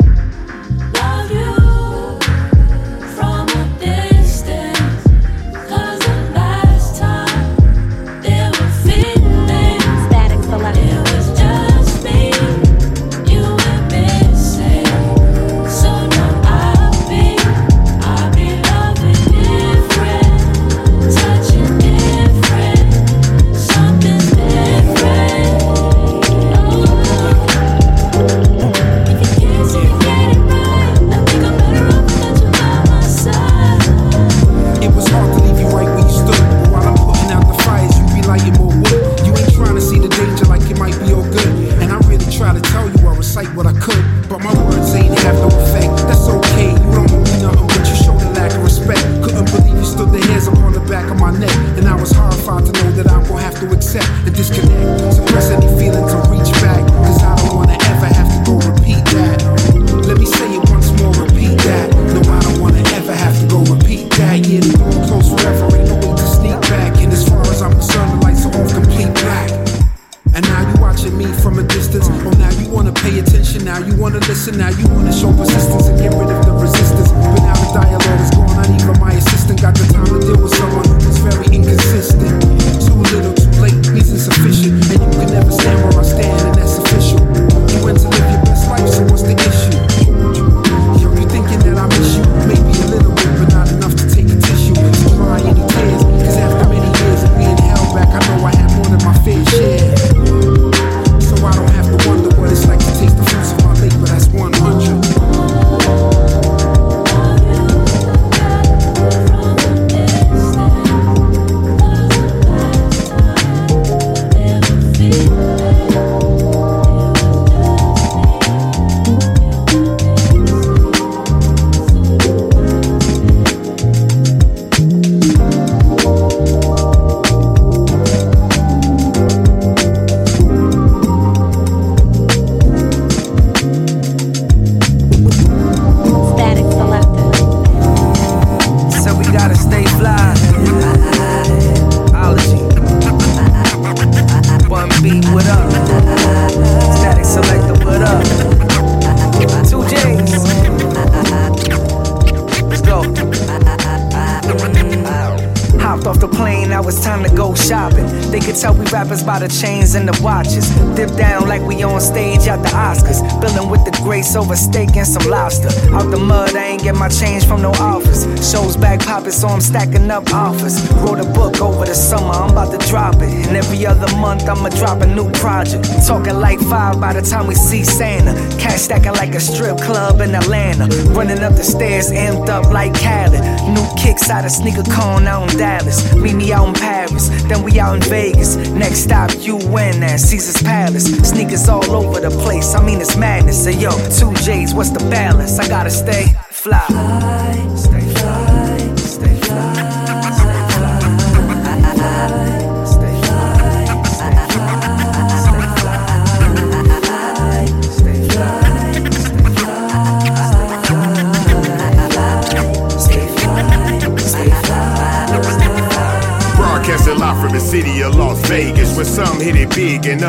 Stacking 169.70 170.10
up 170.10 170.28
offers. 170.34 170.82
Wrote 170.94 171.20
a 171.20 171.24
book 171.30 171.60
over 171.60 171.84
the 171.84 171.94
summer, 171.94 172.32
I'm 172.32 172.50
about 172.50 172.72
to 172.72 172.88
drop 172.88 173.14
it. 173.22 173.30
And 173.46 173.56
every 173.56 173.86
other 173.86 174.12
month, 174.16 174.48
I'ma 174.48 174.68
drop 174.70 175.00
a 175.00 175.06
new 175.06 175.30
project. 175.30 175.86
Talking 176.08 176.40
like 176.40 176.58
five 176.58 177.00
by 177.00 177.12
the 177.12 177.22
time 177.22 177.46
we 177.46 177.54
see 177.54 177.84
Santa. 177.84 178.34
Cash 178.58 178.80
stacking 178.80 179.12
like 179.12 179.32
a 179.36 179.38
strip 179.38 179.78
club 179.78 180.22
in 180.22 180.34
Atlanta. 180.34 180.88
Running 181.14 181.38
up 181.44 181.54
the 181.54 181.62
stairs, 181.62 182.10
amped 182.10 182.48
up 182.48 182.66
like 182.72 182.92
Khaled. 182.94 183.38
New 183.72 183.86
kicks 183.96 184.28
out 184.28 184.44
of 184.44 184.50
Sneaker 184.50 184.82
Con 184.90 185.28
out 185.28 185.52
in 185.52 185.56
Dallas. 185.56 186.16
Meet 186.16 186.34
me 186.34 186.52
out 186.52 186.66
in 186.66 186.74
Paris, 186.74 187.28
then 187.44 187.62
we 187.62 187.78
out 187.78 187.94
in 187.94 188.02
Vegas. 188.10 188.56
Next 188.56 189.04
stop, 189.04 189.30
UN 189.38 190.02
at 190.02 190.18
Caesar's 190.18 190.60
Palace. 190.64 191.06
Sneakers 191.28 191.68
all 191.68 191.88
over 191.94 192.18
the 192.18 192.30
place, 192.42 192.74
I 192.74 192.84
mean 192.84 193.00
it's 193.00 193.16
madness. 193.16 193.62
Say 193.62 193.78
yo, 193.78 193.92
two 194.18 194.34
J's, 194.42 194.74
what's 194.74 194.90
the 194.90 194.98
balance? 195.10 195.60
I 195.60 195.68
gotta 195.68 195.90
stay 195.90 196.26
fly. 196.50 197.29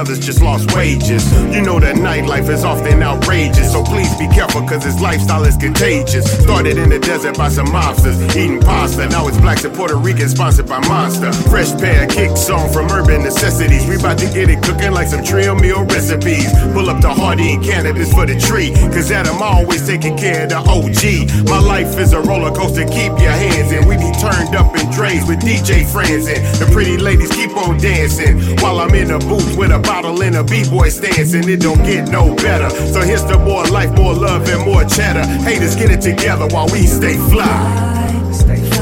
Others 0.01 0.25
just 0.25 0.41
lost 0.41 0.73
wages. 0.73 1.21
You 1.53 1.61
know 1.61 1.79
that 1.79 1.95
nightlife 1.95 2.49
is 2.49 2.63
often 2.63 3.03
outrageous, 3.03 3.71
so 3.71 3.83
please 3.83 4.09
be 4.17 4.25
careful, 4.33 4.65
cause 4.65 4.83
this 4.83 4.99
lifestyle 4.99 5.43
is 5.43 5.55
contagious. 5.55 6.25
Started 6.41 6.79
in 6.79 6.89
the 6.89 6.97
desert 6.97 7.37
by 7.37 7.49
some 7.49 7.67
mobsters, 7.67 8.17
eating 8.35 8.59
pasta. 8.59 9.07
Now 9.09 9.27
it's 9.27 9.37
blacks 9.37 9.63
and 9.63 9.75
Puerto 9.75 9.97
Ricans 9.97 10.31
sponsored 10.31 10.67
by 10.67 10.79
Monster. 10.87 11.31
Fresh 11.51 11.73
pair 11.77 12.07
kicks 12.07 12.49
on 12.49 12.73
from 12.73 12.89
urban 12.89 13.21
necessities. 13.21 13.85
We 13.85 13.97
about 13.97 14.17
to 14.17 14.25
get 14.33 14.49
it 14.49 14.63
cooking 14.63 14.91
like 14.91 15.07
some 15.07 15.23
trail 15.23 15.53
meal 15.53 15.85
recipes. 15.85 16.49
Pull 16.73 16.89
up 16.89 16.99
the 16.99 17.13
hardy 17.13 17.53
and 17.53 17.63
cannabis 17.63 18.11
for 18.11 18.25
the 18.25 18.39
tree, 18.39 18.73
cause 18.89 19.11
Adam 19.11 19.39
always 19.39 19.85
taking 19.85 20.17
care 20.17 20.45
of 20.45 20.49
the 20.49 20.57
OG. 20.65 21.45
My 21.47 21.59
life 21.59 21.99
is 21.99 22.13
a 22.13 22.21
roller 22.21 22.49
coaster, 22.49 22.85
keep 22.85 23.13
your 23.21 23.37
hands 23.37 23.71
in. 23.71 23.87
We 23.87 23.97
be 23.97 24.11
turned 24.17 24.55
up 24.57 24.73
in 24.81 24.89
Drai's 24.89 25.27
with 25.27 25.41
DJ 25.41 25.85
friends, 25.85 26.25
and 26.25 26.41
the 26.57 26.65
pretty 26.73 26.97
ladies 26.97 27.29
on 27.61 27.77
dancing. 27.77 28.57
While 28.57 28.79
I'm 28.79 28.93
in 28.95 29.07
the 29.09 29.19
booth 29.19 29.55
with 29.57 29.71
a 29.71 29.79
bottle 29.79 30.21
and 30.21 30.35
a 30.35 30.43
B-boy 30.43 30.89
stance, 30.89 31.33
it 31.33 31.61
don't 31.61 31.83
get 31.83 32.09
no 32.09 32.35
better. 32.35 32.69
So 32.69 33.01
here's 33.01 33.23
to 33.25 33.37
more 33.39 33.65
life, 33.65 33.91
more 33.93 34.13
love, 34.13 34.47
and 34.49 34.65
more 34.65 34.83
cheddar. 34.83 35.25
Haters 35.43 35.75
get 35.75 35.91
it 35.91 36.01
together 36.01 36.47
while 36.47 36.67
we 36.67 36.85
stay 36.85 37.17
fly. 37.29 38.31
Stay 38.31 38.61
fly, 38.71 38.80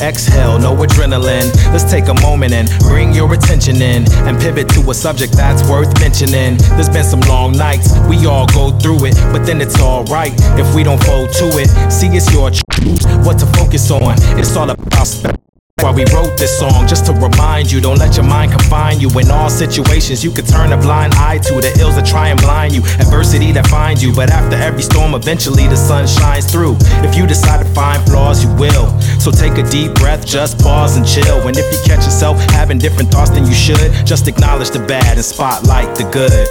exhale, 0.00 0.58
no 0.58 0.74
adrenaline. 0.76 1.52
Let's 1.72 1.90
take 1.90 2.08
a 2.08 2.14
moment 2.22 2.52
and 2.52 2.68
bring 2.80 3.12
your 3.12 3.32
attention 3.34 3.76
in 3.76 4.10
and 4.26 4.38
pivot 4.38 4.68
to 4.70 4.90
a 4.90 4.94
subject 4.94 5.32
that's 5.34 5.68
worth 5.68 5.92
mentioning. 6.00 6.56
There's 6.76 6.88
been 6.88 7.04
some 7.04 7.20
long 7.20 7.52
nights, 7.52 7.92
we 8.08 8.26
all 8.26 8.46
go 8.46 8.76
through 8.78 9.06
it, 9.06 9.14
but 9.32 9.44
then 9.44 9.60
it's 9.60 9.80
alright 9.80 10.32
if 10.58 10.74
we 10.74 10.82
don't 10.82 11.02
fold 11.04 11.30
to 11.34 11.46
it. 11.58 11.68
See, 11.90 12.08
it's 12.08 12.32
your 12.32 12.50
choice 12.50 13.04
what 13.24 13.38
to 13.38 13.46
focus 13.58 13.90
on. 13.90 14.14
It's 14.38 14.56
all 14.56 14.70
about 14.70 15.47
why 15.82 15.92
we 15.92 16.04
wrote 16.14 16.36
this 16.36 16.58
song, 16.58 16.86
just 16.86 17.06
to 17.06 17.12
remind 17.12 17.70
you, 17.70 17.80
don't 17.80 17.98
let 17.98 18.16
your 18.16 18.24
mind 18.24 18.52
confine 18.52 19.00
you. 19.00 19.08
In 19.18 19.30
all 19.30 19.50
situations, 19.50 20.24
you 20.24 20.30
could 20.30 20.46
turn 20.46 20.72
a 20.72 20.76
blind 20.76 21.14
eye 21.14 21.38
to 21.38 21.54
the 21.60 21.76
ills 21.80 21.96
that 21.96 22.06
try 22.06 22.28
and 22.28 22.40
blind 22.40 22.74
you, 22.74 22.82
adversity 22.98 23.52
that 23.52 23.66
finds 23.66 24.02
you. 24.02 24.12
But 24.12 24.30
after 24.30 24.56
every 24.56 24.82
storm, 24.82 25.14
eventually 25.14 25.66
the 25.66 25.76
sun 25.76 26.06
shines 26.06 26.50
through. 26.50 26.76
If 27.06 27.16
you 27.16 27.26
decide 27.26 27.64
to 27.64 27.72
find 27.74 28.02
flaws, 28.04 28.42
you 28.42 28.50
will. 28.54 28.88
So 29.20 29.30
take 29.30 29.58
a 29.58 29.68
deep 29.70 29.94
breath, 29.94 30.26
just 30.26 30.58
pause 30.58 30.96
and 30.96 31.06
chill. 31.06 31.46
And 31.46 31.56
if 31.56 31.70
you 31.72 31.78
catch 31.84 32.04
yourself 32.04 32.38
having 32.50 32.78
different 32.78 33.10
thoughts 33.10 33.30
than 33.30 33.46
you 33.46 33.54
should, 33.54 33.92
just 34.06 34.28
acknowledge 34.28 34.70
the 34.70 34.80
bad 34.80 35.16
and 35.16 35.24
spotlight 35.24 35.94
the 35.96 36.04
good. 36.10 36.48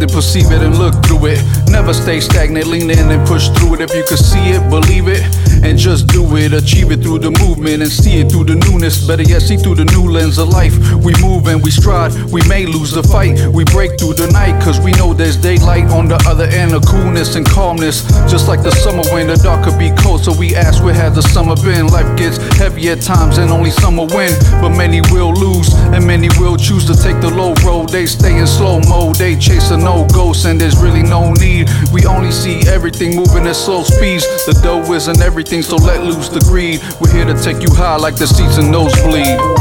Perspective, 0.00 0.14
perceive 0.14 0.52
it 0.52 0.62
and 0.62 0.78
look 0.78 0.94
through 1.04 1.26
it. 1.26 1.42
Never 1.68 1.92
stay 1.92 2.20
stagnant, 2.20 2.66
lean 2.66 2.90
in 2.90 3.10
and 3.10 3.26
push 3.26 3.48
through 3.50 3.74
it. 3.74 3.80
If 3.80 3.94
you 3.94 4.04
can 4.04 4.16
see 4.16 4.50
it, 4.50 4.68
believe 4.70 5.08
it, 5.08 5.22
and 5.64 5.78
just 5.78 6.08
do 6.08 6.24
it. 6.36 6.52
Achieve 6.52 6.90
it 6.90 7.02
through 7.02 7.20
the 7.20 7.30
movement 7.30 7.82
and 7.82 7.90
see 7.90 8.20
it 8.20 8.30
through 8.30 8.44
the 8.44 8.56
newness. 8.56 9.06
Better 9.06 9.22
yet, 9.22 9.42
see 9.42 9.56
through 9.56 9.76
the 9.76 9.84
new 9.84 10.10
lens 10.10 10.38
of 10.38 10.48
life. 10.48 10.74
We 11.04 11.12
move 11.20 11.46
and 11.46 11.62
we 11.62 11.70
stride, 11.70 12.12
we 12.32 12.40
may 12.48 12.66
lose 12.66 12.90
the 12.90 13.02
fight. 13.02 13.38
We 13.52 13.64
break 13.64 13.98
through 13.98 14.14
the 14.14 14.30
night, 14.32 14.62
cause 14.62 14.80
we 14.80 14.92
know 14.92 15.12
there's 15.12 15.36
daylight 15.36 15.90
on 15.90 16.08
the 16.08 16.16
other 16.26 16.44
end 16.44 16.72
of 16.72 16.84
coolness 16.86 17.36
and 17.36 17.46
calmness. 17.46 18.04
Just 18.30 18.48
like 18.48 18.62
the 18.62 18.72
summer 18.72 19.04
when 19.12 19.26
the 19.28 19.36
dark 19.36 19.64
could 19.64 19.78
be 19.78 19.90
cold, 20.02 20.24
so 20.24 20.32
we 20.36 20.54
ask 20.54 20.82
where 20.82 20.94
has 20.94 21.14
the 21.14 21.22
summer 21.22 21.56
been? 21.56 21.88
Life 21.88 22.16
gets 22.16 22.38
heavy 22.56 22.88
at 22.90 23.00
times 23.02 23.38
and 23.38 23.50
only 23.50 23.70
some 23.70 23.96
will 23.96 24.10
win, 24.14 24.32
but 24.60 24.70
many 24.70 25.00
will 25.12 25.32
lose 25.32 25.72
and 25.94 26.06
many 26.06 26.28
will 26.38 26.56
choose 26.56 26.84
to 26.86 26.94
take 26.94 27.20
the 27.20 27.30
low 27.30 27.54
road. 27.64 27.88
They 27.90 28.06
stay 28.06 28.38
in 28.38 28.46
slow 28.46 28.80
mode, 28.88 29.16
they 29.16 29.36
chase 29.36 29.70
a 29.70 29.76
no 29.90 30.06
ghosts, 30.14 30.44
and 30.44 30.60
there's 30.60 30.76
really 30.76 31.02
no 31.02 31.32
need. 31.32 31.68
We 31.92 32.06
only 32.06 32.30
see 32.30 32.60
everything 32.68 33.16
moving 33.16 33.46
at 33.46 33.56
slow 33.56 33.82
speeds. 33.82 34.24
The 34.46 34.54
dough 34.62 34.92
isn't 34.92 35.20
everything, 35.20 35.62
so 35.62 35.76
let 35.76 36.04
loose 36.04 36.28
the 36.28 36.40
greed. 36.40 36.80
We're 37.00 37.12
here 37.12 37.26
to 37.32 37.36
take 37.42 37.60
you 37.62 37.74
high 37.74 37.96
like 37.96 38.16
the 38.16 38.26
seats 38.26 38.58
in 38.58 38.70
nosebleed. 38.70 39.59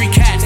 On 0.00 0.10
cats, 0.12 0.41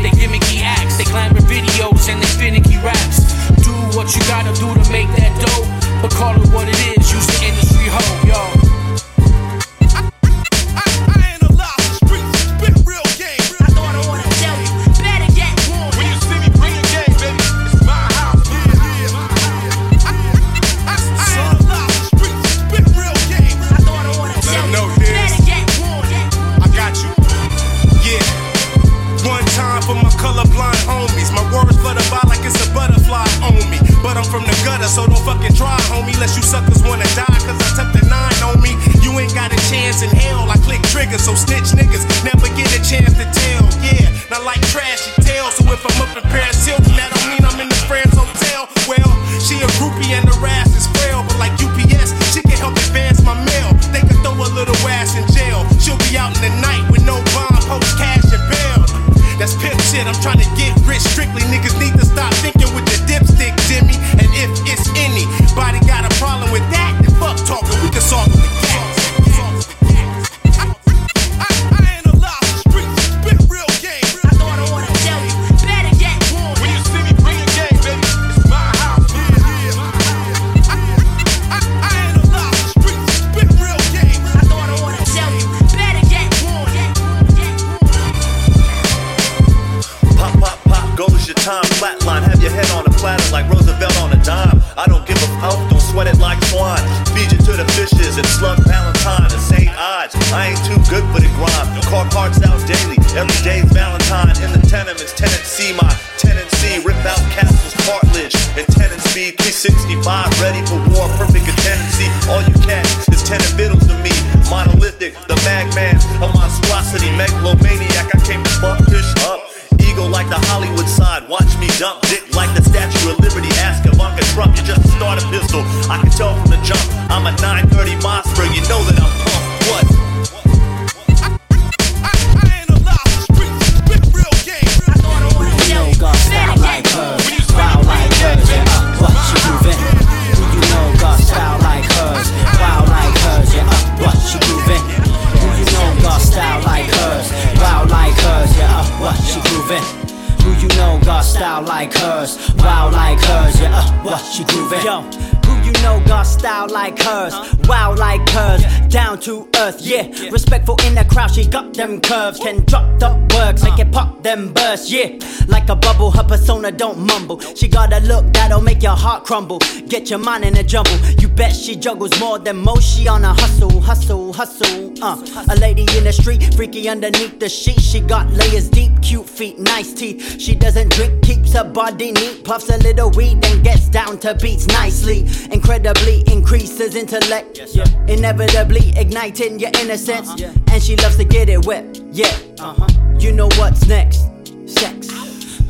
a 167.92 168.01
look 168.01 168.33
that'll 168.33 168.61
make 168.61 168.83
your 168.83 168.96
heart 168.96 169.25
crumble. 169.25 169.59
Get 169.88 170.11
your 170.11 170.18
mind 170.18 170.44
in 170.44 170.57
a 170.57 170.62
jumble. 170.62 170.96
You 171.20 171.29
bet 171.29 171.55
she 171.55 171.77
juggles 171.77 172.18
more 172.20 172.38
than 172.38 172.57
most. 172.57 172.96
She 172.96 173.09
on 173.09 173.25
a 173.25 173.33
hustle, 173.35 173.81
hustle, 173.81 174.33
hustle. 174.33 174.92
Uh, 175.03 175.16
a 175.51 175.57
lady 175.57 175.87
in 175.96 176.05
the 176.05 176.12
street, 176.12 176.55
freaky 176.55 176.88
underneath 176.88 177.38
the 177.38 177.49
sheet. 177.49 177.81
She 177.81 178.01
got 178.01 178.31
layers 178.33 178.68
deep, 178.68 178.92
cute 179.03 179.29
feet, 179.29 179.59
nice 179.59 179.92
teeth. 179.92 180.40
She 180.40 180.55
doesn't 180.55 180.92
drink, 180.92 181.22
keeps 181.22 181.53
her 181.53 181.64
body 181.64 182.12
neat, 182.12 182.44
puffs 182.44 182.68
a 182.68 182.79
little 182.79 183.11
weed, 183.11 183.40
then 183.42 183.62
gets 183.62 183.88
down 183.88 184.18
to 184.20 184.35
beats 184.35 184.66
nicely. 184.68 185.27
Incredibly 185.53 186.22
increases 186.33 186.94
intellect, 186.94 187.61
yeah. 187.72 187.85
inevitably 188.07 188.92
igniting 188.96 189.59
your 189.59 189.70
innocence. 189.81 190.31
And 190.70 190.83
she 190.83 190.96
loves 190.96 191.16
to 191.16 191.25
get 191.25 191.49
it 191.49 191.66
wet, 191.66 192.01
yeah. 192.11 192.37
Uh-huh. 192.59 192.87
You 193.18 193.33
know 193.33 193.49
what's 193.57 193.87
next? 193.87 194.31
Sex. 194.66 195.15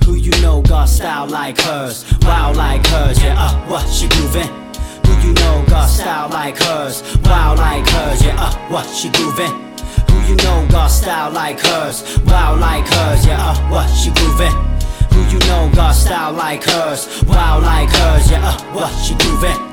Who 0.06 0.14
you 0.14 0.30
know 0.40 0.62
got 0.62 0.84
style 0.84 1.26
like 1.26 1.60
hers, 1.60 2.04
wild 2.22 2.56
like 2.56 2.86
hers, 2.86 3.20
yeah. 3.20 3.34
Uh, 3.36 3.58
what 3.66 3.88
she 3.88 4.06
grooving? 4.06 4.46
Who 5.04 5.12
you 5.26 5.34
know 5.34 5.64
got 5.66 5.86
style 5.86 6.28
like 6.28 6.56
hers, 6.56 7.02
wild 7.24 7.58
like 7.58 7.88
hers, 7.88 8.24
yeah. 8.24 8.36
Uh, 8.38 8.56
what 8.68 8.86
she 8.86 9.10
grooving? 9.10 9.50
Who 10.08 10.20
you 10.28 10.36
know 10.36 10.64
got 10.70 10.92
style 10.92 11.32
like 11.32 11.58
hers, 11.58 12.20
wild 12.20 12.60
like 12.60 12.86
hers, 12.86 13.26
yeah. 13.26 13.50
Uh, 13.50 13.68
what 13.68 13.88
she 13.88 14.12
grooving? 14.12 14.54
Who 15.10 15.22
you 15.32 15.40
know 15.40 15.72
got 15.74 15.90
style 15.90 16.32
like 16.34 16.62
hers, 16.62 17.24
wild 17.24 17.64
like 17.64 17.88
hers, 17.88 18.30
yeah. 18.30 18.46
Uh, 18.46 18.62
what 18.74 18.92
she 19.02 19.16
grooving? 19.16 19.65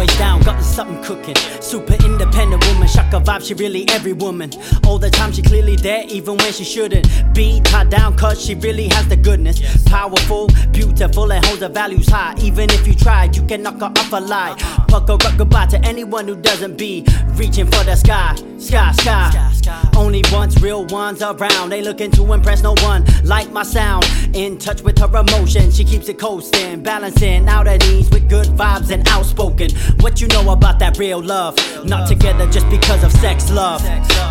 Always 0.00 0.16
down, 0.16 0.40
got 0.40 0.62
something 0.62 1.04
cooking. 1.04 1.36
Super 1.60 1.92
independent 1.92 2.66
woman, 2.68 2.88
shock 2.88 3.12
her 3.12 3.20
vibe, 3.20 3.46
she 3.46 3.52
really 3.52 3.86
every 3.90 4.14
woman. 4.14 4.50
All 4.86 4.98
the 4.98 5.10
time 5.10 5.30
she 5.30 5.42
clearly 5.42 5.76
there, 5.76 6.04
even 6.08 6.38
when 6.38 6.54
she 6.54 6.64
shouldn't. 6.64 7.06
Be 7.34 7.60
tied 7.60 7.90
down, 7.90 8.16
cause 8.16 8.42
she 8.42 8.54
really 8.54 8.88
has 8.88 9.06
the 9.08 9.16
goodness. 9.16 9.60
Powerful, 9.84 10.48
beautiful, 10.72 11.30
and 11.30 11.44
holds 11.44 11.60
her 11.60 11.68
values 11.68 12.08
high. 12.08 12.34
Even 12.38 12.70
if 12.70 12.86
you 12.86 12.94
tried, 12.94 13.36
you 13.36 13.44
can 13.44 13.62
knock 13.62 13.78
her 13.80 13.92
off 13.94 14.10
a 14.14 14.20
lie. 14.20 14.56
Fuck 14.88 15.08
her 15.08 15.18
up 15.20 15.36
goodbye 15.36 15.66
to 15.66 15.78
anyone 15.84 16.26
who 16.26 16.34
doesn't 16.34 16.78
be 16.78 17.04
reaching 17.34 17.66
for 17.66 17.84
the 17.84 17.94
sky. 17.94 18.34
Sky, 18.56 18.92
sky. 18.92 19.50
Only 19.96 20.22
once 20.32 20.60
real 20.60 20.86
ones 20.86 21.20
around. 21.22 21.70
They 21.70 21.82
looking 21.82 22.10
to 22.12 22.32
impress 22.32 22.62
no 22.62 22.74
one. 22.80 23.04
Like 23.24 23.52
my 23.52 23.62
sound, 23.62 24.06
in 24.34 24.58
touch 24.58 24.82
with 24.82 24.98
her 24.98 25.14
emotion. 25.14 25.70
She 25.70 25.84
keeps 25.84 26.08
it 26.08 26.18
coasting, 26.18 26.82
balancing 26.82 27.48
out 27.48 27.66
her 27.66 27.76
knees 27.76 28.08
with 28.10 28.28
good 28.30 28.46
vibes 28.48 28.90
and 28.90 29.06
outspoken. 29.08 29.68
What 29.98 30.20
you 30.20 30.28
know 30.28 30.50
about 30.50 30.78
that 30.78 30.98
real 30.98 31.22
love? 31.22 31.56
Not 31.84 32.08
together 32.08 32.46
just 32.50 32.68
because 32.70 33.04
of 33.04 33.12
sex, 33.12 33.50
love. 33.50 33.82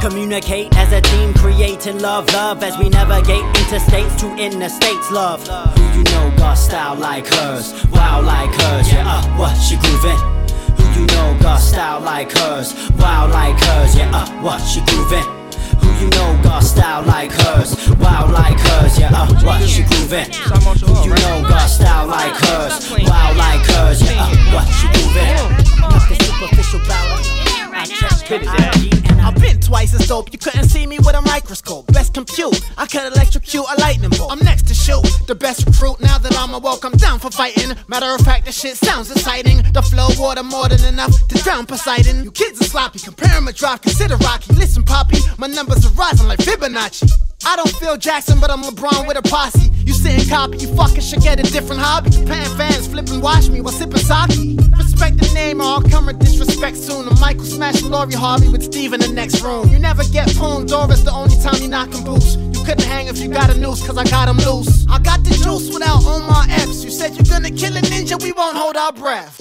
Communicate 0.01 0.75
as 0.75 0.91
a 0.93 1.01
team, 1.01 1.33
creating 1.33 1.99
love, 1.99 2.31
love 2.33 2.63
as 2.63 2.77
we 2.77 2.89
navigate 2.89 3.43
interstates 3.55 4.17
to 4.19 4.27
inner 4.41 4.69
states, 4.69 5.11
love. 5.11 5.45
Who 5.47 5.97
you 5.97 6.03
know 6.05 6.33
got 6.37 6.55
style 6.55 6.95
like 6.95 7.27
hers, 7.27 7.85
wild 7.91 8.25
like 8.25 8.53
hers, 8.61 8.91
yeah. 8.91 9.05
Uh, 9.07 9.37
what 9.37 9.55
she 9.55 9.75
grooving? 9.77 10.17
Who 10.77 11.01
you 11.01 11.07
know 11.07 11.37
got 11.41 11.57
style 11.57 12.01
like 12.01 12.31
hers, 12.31 12.73
wild 12.97 13.31
like 13.31 13.59
hers, 13.59 13.95
yeah. 13.95 14.11
Uh, 14.13 14.41
what 14.41 14.59
she 14.59 14.81
grooving? 14.85 15.38
You 15.99 16.09
know 16.11 16.39
got 16.41 16.63
style 16.63 17.03
like 17.03 17.31
hers, 17.31 17.75
wild 17.99 18.31
like 18.31 18.57
hers, 18.57 18.97
yeah. 18.97 19.11
Uh, 19.13 19.27
what 19.43 19.61
she 19.67 19.83
grooving? 19.83 20.31
You 21.03 21.11
know 21.11 21.43
got 21.43 21.67
style 21.67 22.07
like 22.07 22.35
hers, 22.35 22.89
wild 22.89 23.35
like 23.35 23.65
hers, 23.67 24.01
yeah. 24.01 24.23
Uh, 24.23 24.55
what 24.55 24.67
she 24.71 24.87
grooving? 24.95 25.35
Not 25.81 26.07
the 26.07 26.15
superficial 26.23 26.79
ballad. 27.79 28.03
I 28.03 28.09
check 28.09 28.43
IG 28.43 29.09
and 29.09 29.21
I've 29.21 29.35
been 29.35 29.59
twice 29.59 29.93
as 29.93 30.07
dope. 30.07 30.31
You 30.31 30.39
couldn't 30.39 30.69
see 30.69 30.85
me 30.85 30.97
with 30.99 31.15
a 31.15 31.21
microscope. 31.21 31.87
Best 31.87 32.13
compute, 32.13 32.59
I 32.77 32.85
could 32.85 33.13
electrocute 33.13 33.65
a 33.69 33.79
lightning 33.79 34.09
bolt. 34.11 34.31
I'm 34.31 34.39
next 34.39 34.67
to 34.67 34.73
shoot 34.73 35.03
the 35.27 35.35
best 35.35 35.65
recruit. 35.65 35.99
Now 36.01 36.17
that 36.17 36.35
I'm 36.37 36.53
a 36.53 36.57
awoke, 36.57 36.83
I'm 36.83 36.93
down 36.93 37.19
for 37.19 37.31
fighting. 37.31 37.75
Matter 37.87 38.13
of 38.13 38.21
fact, 38.21 38.45
the 38.45 38.51
shit 38.51 38.77
sounds 38.77 39.11
exciting. 39.11 39.63
The 39.73 39.81
flow 39.81 40.09
water 40.17 40.43
more 40.43 40.67
than 40.67 40.83
enough 40.85 41.13
to 41.27 41.37
drown 41.43 41.65
Poseidon. 41.65 42.23
You 42.23 42.31
kids 42.31 42.61
are 42.61 42.65
sloppy, 42.65 42.99
Compare 42.99 43.35
'em 43.37 43.47
a 43.47 43.53
drop, 43.53 43.81
consider 43.81 44.17
Rocky. 44.17 44.53
Listen, 44.53 44.83
Poppy, 44.83 45.19
my 45.37 45.47
numbers 45.47 45.85
are 45.85 45.89
rising 45.89 46.27
like 46.27 46.39
Fibonacci. 46.39 47.28
I 47.45 47.55
don't 47.55 47.71
feel 47.77 47.97
Jackson, 47.97 48.39
but 48.39 48.51
I'm 48.51 48.61
LeBron 48.61 49.07
with 49.07 49.17
a 49.17 49.21
posse. 49.21 49.71
You 49.85 49.93
sitting 49.93 50.27
copy, 50.29 50.57
you 50.57 50.75
fucking 50.75 51.01
should 51.01 51.21
get 51.21 51.39
a 51.39 51.43
different 51.43 51.81
hobby. 51.81 52.09
Japan 52.09 52.45
fans 52.57 52.87
flip 52.87 53.09
and 53.09 53.21
watch 53.21 53.49
me 53.49 53.61
while 53.61 53.73
sipping 53.73 53.97
sake. 53.97 54.59
Respect 54.77 55.17
the 55.17 55.31
name 55.33 55.61
or 55.61 55.65
I'll 55.65 55.81
come 55.81 56.07
with 56.07 56.19
disrespect 56.19 56.77
soon. 56.77 57.07
I'm 57.07 57.19
Michael 57.19 57.45
smashing 57.45 57.89
Lori 57.89 58.13
Harvey 58.13 58.49
with 58.49 58.63
Steve 58.63 58.93
in 58.93 58.99
the 58.99 59.07
next 59.07 59.41
room. 59.41 59.69
You 59.69 59.79
never 59.79 60.03
get 60.11 60.27
Pone 60.35 60.67
Doris 60.67 61.01
the 61.01 61.11
only 61.11 61.35
time 61.41 61.61
you 61.61 61.69
knockin' 61.69 62.03
boots. 62.03 62.35
You 62.35 62.63
couldn't 62.65 62.85
hang 62.85 63.07
if 63.07 63.19
you 63.19 63.29
got 63.29 63.49
a 63.49 63.57
noose, 63.57 63.85
cause 63.85 63.97
I 63.97 64.03
got 64.03 64.27
him 64.27 64.37
loose. 64.37 64.85
I 64.89 64.99
got 64.99 65.23
the 65.23 65.31
juice 65.31 65.73
without 65.73 66.03
Omar 66.05 66.45
Epps. 66.49 66.83
You 66.83 66.91
said 66.91 67.15
you're 67.15 67.25
gonna 67.25 67.51
kill 67.51 67.75
a 67.75 67.81
ninja, 67.81 68.21
we 68.21 68.31
won't 68.31 68.57
hold 68.57 68.75
our 68.75 68.91
breath. 68.91 69.39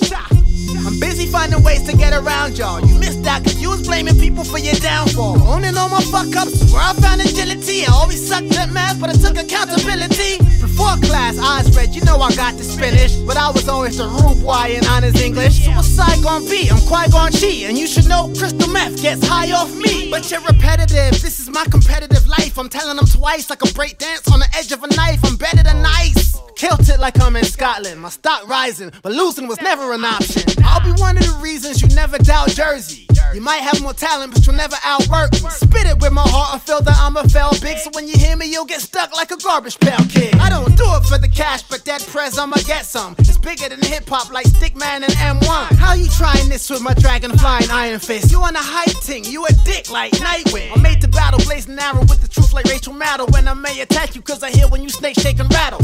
Busy 0.99 1.27
finding 1.27 1.63
ways 1.63 1.83
to 1.83 1.97
get 1.97 2.13
around 2.13 2.59
y'all. 2.59 2.81
You 2.81 2.95
missed 2.99 3.23
that 3.23 3.45
cause 3.45 3.61
you 3.61 3.71
was 3.71 3.87
blaming 3.87 4.19
people 4.19 4.45
for 4.45 4.59
your 4.59 4.75
downfall. 4.75 5.41
Owning 5.43 5.77
all 5.77 5.89
my 5.89 6.01
fuck 6.01 6.35
ups 6.37 6.73
where 6.73 6.83
I 6.83 6.93
found 6.95 7.21
agility. 7.21 7.87
I 7.87 7.93
always 7.93 8.27
sucked 8.27 8.57
at 8.57 8.71
math, 8.71 9.01
but 9.01 9.11
I 9.11 9.15
took 9.15 9.37
accountability. 9.39 10.39
Before 10.61 10.97
class, 11.07 11.39
eyes 11.39 11.68
read, 11.89 11.97
you 11.97 12.05
know 12.05 12.19
I 12.19 12.35
got 12.35 12.57
the 12.57 12.65
spinach. 12.65 13.13
But 13.27 13.37
I 13.37 13.51
was 13.51 13.69
always 13.69 13.97
the 13.97 14.07
rude 14.07 14.43
boy 14.43 14.77
in 14.77 14.87
honors 14.87 15.21
English. 15.21 15.65
So 15.65 15.71
what's 15.73 15.89
Saigon 15.89 16.45
be? 16.45 16.69
I'm 16.71 16.81
Qui 16.87 17.11
Gon 17.11 17.33
Chi. 17.33 17.67
And 17.69 17.79
you 17.79 17.87
should 17.87 18.09
know 18.09 18.33
crystal 18.37 18.69
meth 18.69 19.01
gets 19.03 19.27
high 19.27 19.51
off 19.53 19.75
me. 19.75 20.11
But 20.11 20.31
you're 20.31 20.41
repetitive, 20.41 21.21
this 21.23 21.41
is 21.41 21.49
my 21.49 21.65
competitive 21.65 22.27
life. 22.27 22.59
I'm 22.59 22.69
telling 22.69 22.97
them 22.97 23.07
twice 23.07 23.51
like 23.51 23.63
a 23.63 23.73
break 23.73 23.99
dance 23.99 24.31
on 24.31 24.41
the 24.41 24.49
edge 24.57 24.73
of 24.73 24.83
a 24.83 24.89
knife. 24.89 25.21
I'm 25.25 25.37
better 25.37 25.63
than 25.63 25.85
ice. 25.85 26.37
Kilt 26.57 26.89
it 26.89 26.99
like 26.99 27.21
I'm 27.21 27.37
in 27.37 27.45
Scotland. 27.45 28.01
My 28.01 28.09
stock 28.09 28.49
rising, 28.49 28.91
but 29.03 29.13
losing 29.13 29.47
was 29.47 29.61
never 29.61 29.93
an 29.93 30.05
option. 30.05 30.43
I'll 30.65 30.83
be 30.83 30.91
one 31.01 31.17
of 31.17 31.25
the 31.25 31.39
reasons 31.41 31.81
you 31.81 31.89
never 31.95 32.19
doubt 32.19 32.49
Jersey. 32.51 33.07
You 33.35 33.41
might 33.43 33.61
have 33.61 33.81
more 33.83 33.93
talent, 33.93 34.33
but 34.33 34.47
you'll 34.47 34.57
never 34.57 34.77
outwork 34.85 35.33
me. 35.33 35.51
Spit 35.51 35.87
it 35.87 36.01
with 36.01 36.13
my 36.13 36.25
heart, 36.25 36.57
I 36.57 36.59
feel 36.59 36.81
that 36.81 36.97
I'm 36.99 37.17
a 37.17 37.29
fell 37.29 37.53
big. 37.61 37.79
So 37.79 37.91
when 37.93 38.09
you 38.09 38.15
hear 38.17 38.37
me, 38.37 38.51
you'll 38.51 38.65
get 38.65 38.81
stuck 38.81 39.15
like 39.15 39.31
a 39.31 39.37
garbage 39.37 39.79
pail 39.79 39.99
kid. 40.09 40.35
I 40.37 40.49
don't 40.49 40.77
do 40.77 40.85
it 40.97 41.05
for 41.05 41.19
the 41.19 41.29
cash, 41.29 41.63
but 41.63 41.78
that 41.85 42.03
press, 42.07 42.39
I'ma 42.39 42.57
get 42.67 42.85
some. 42.85 43.15
It's 43.19 43.39
bigger 43.39 43.69
than 43.69 43.81
hip 43.83 44.09
hop, 44.09 44.33
like 44.33 44.47
Stickman 44.47 45.03
and 45.03 45.41
M1. 45.41 45.77
How 45.77 45.95
you 45.95 46.09
trying 46.09 46.49
this 46.49 46.69
with 46.71 46.83
my 46.83 46.95
dragon 46.95 47.37
flying 47.39 47.71
iron 47.71 48.01
fist? 48.01 48.31
You 48.31 48.43
on 48.43 48.55
a 48.57 48.63
hype 48.63 49.01
ting, 49.03 49.25
you 49.25 49.45
a 49.47 49.53
dick 49.65 49.91
like 49.91 50.13
Nightwing. 50.13 50.71
I'm 50.75 50.83
made 50.83 51.01
to 51.03 51.09
battle, 51.09 51.41
blazing 51.45 51.79
arrow 51.79 52.01
with 52.01 52.21
the 52.21 52.29
truth 52.29 52.53
like 52.53 52.67
Rachel 52.67 52.95
Maddow. 52.95 53.31
When 53.33 53.49
I 53.49 53.55
may 53.55 53.81
attack 53.81 54.15
you, 54.15 54.23
cause 54.23 54.43
I 54.43 54.51
hear 54.51 54.69
when 54.69 54.83
you 54.83 54.89
snake 54.89 55.19
shake 55.21 55.39
and 55.39 55.53
rattle. 55.53 55.81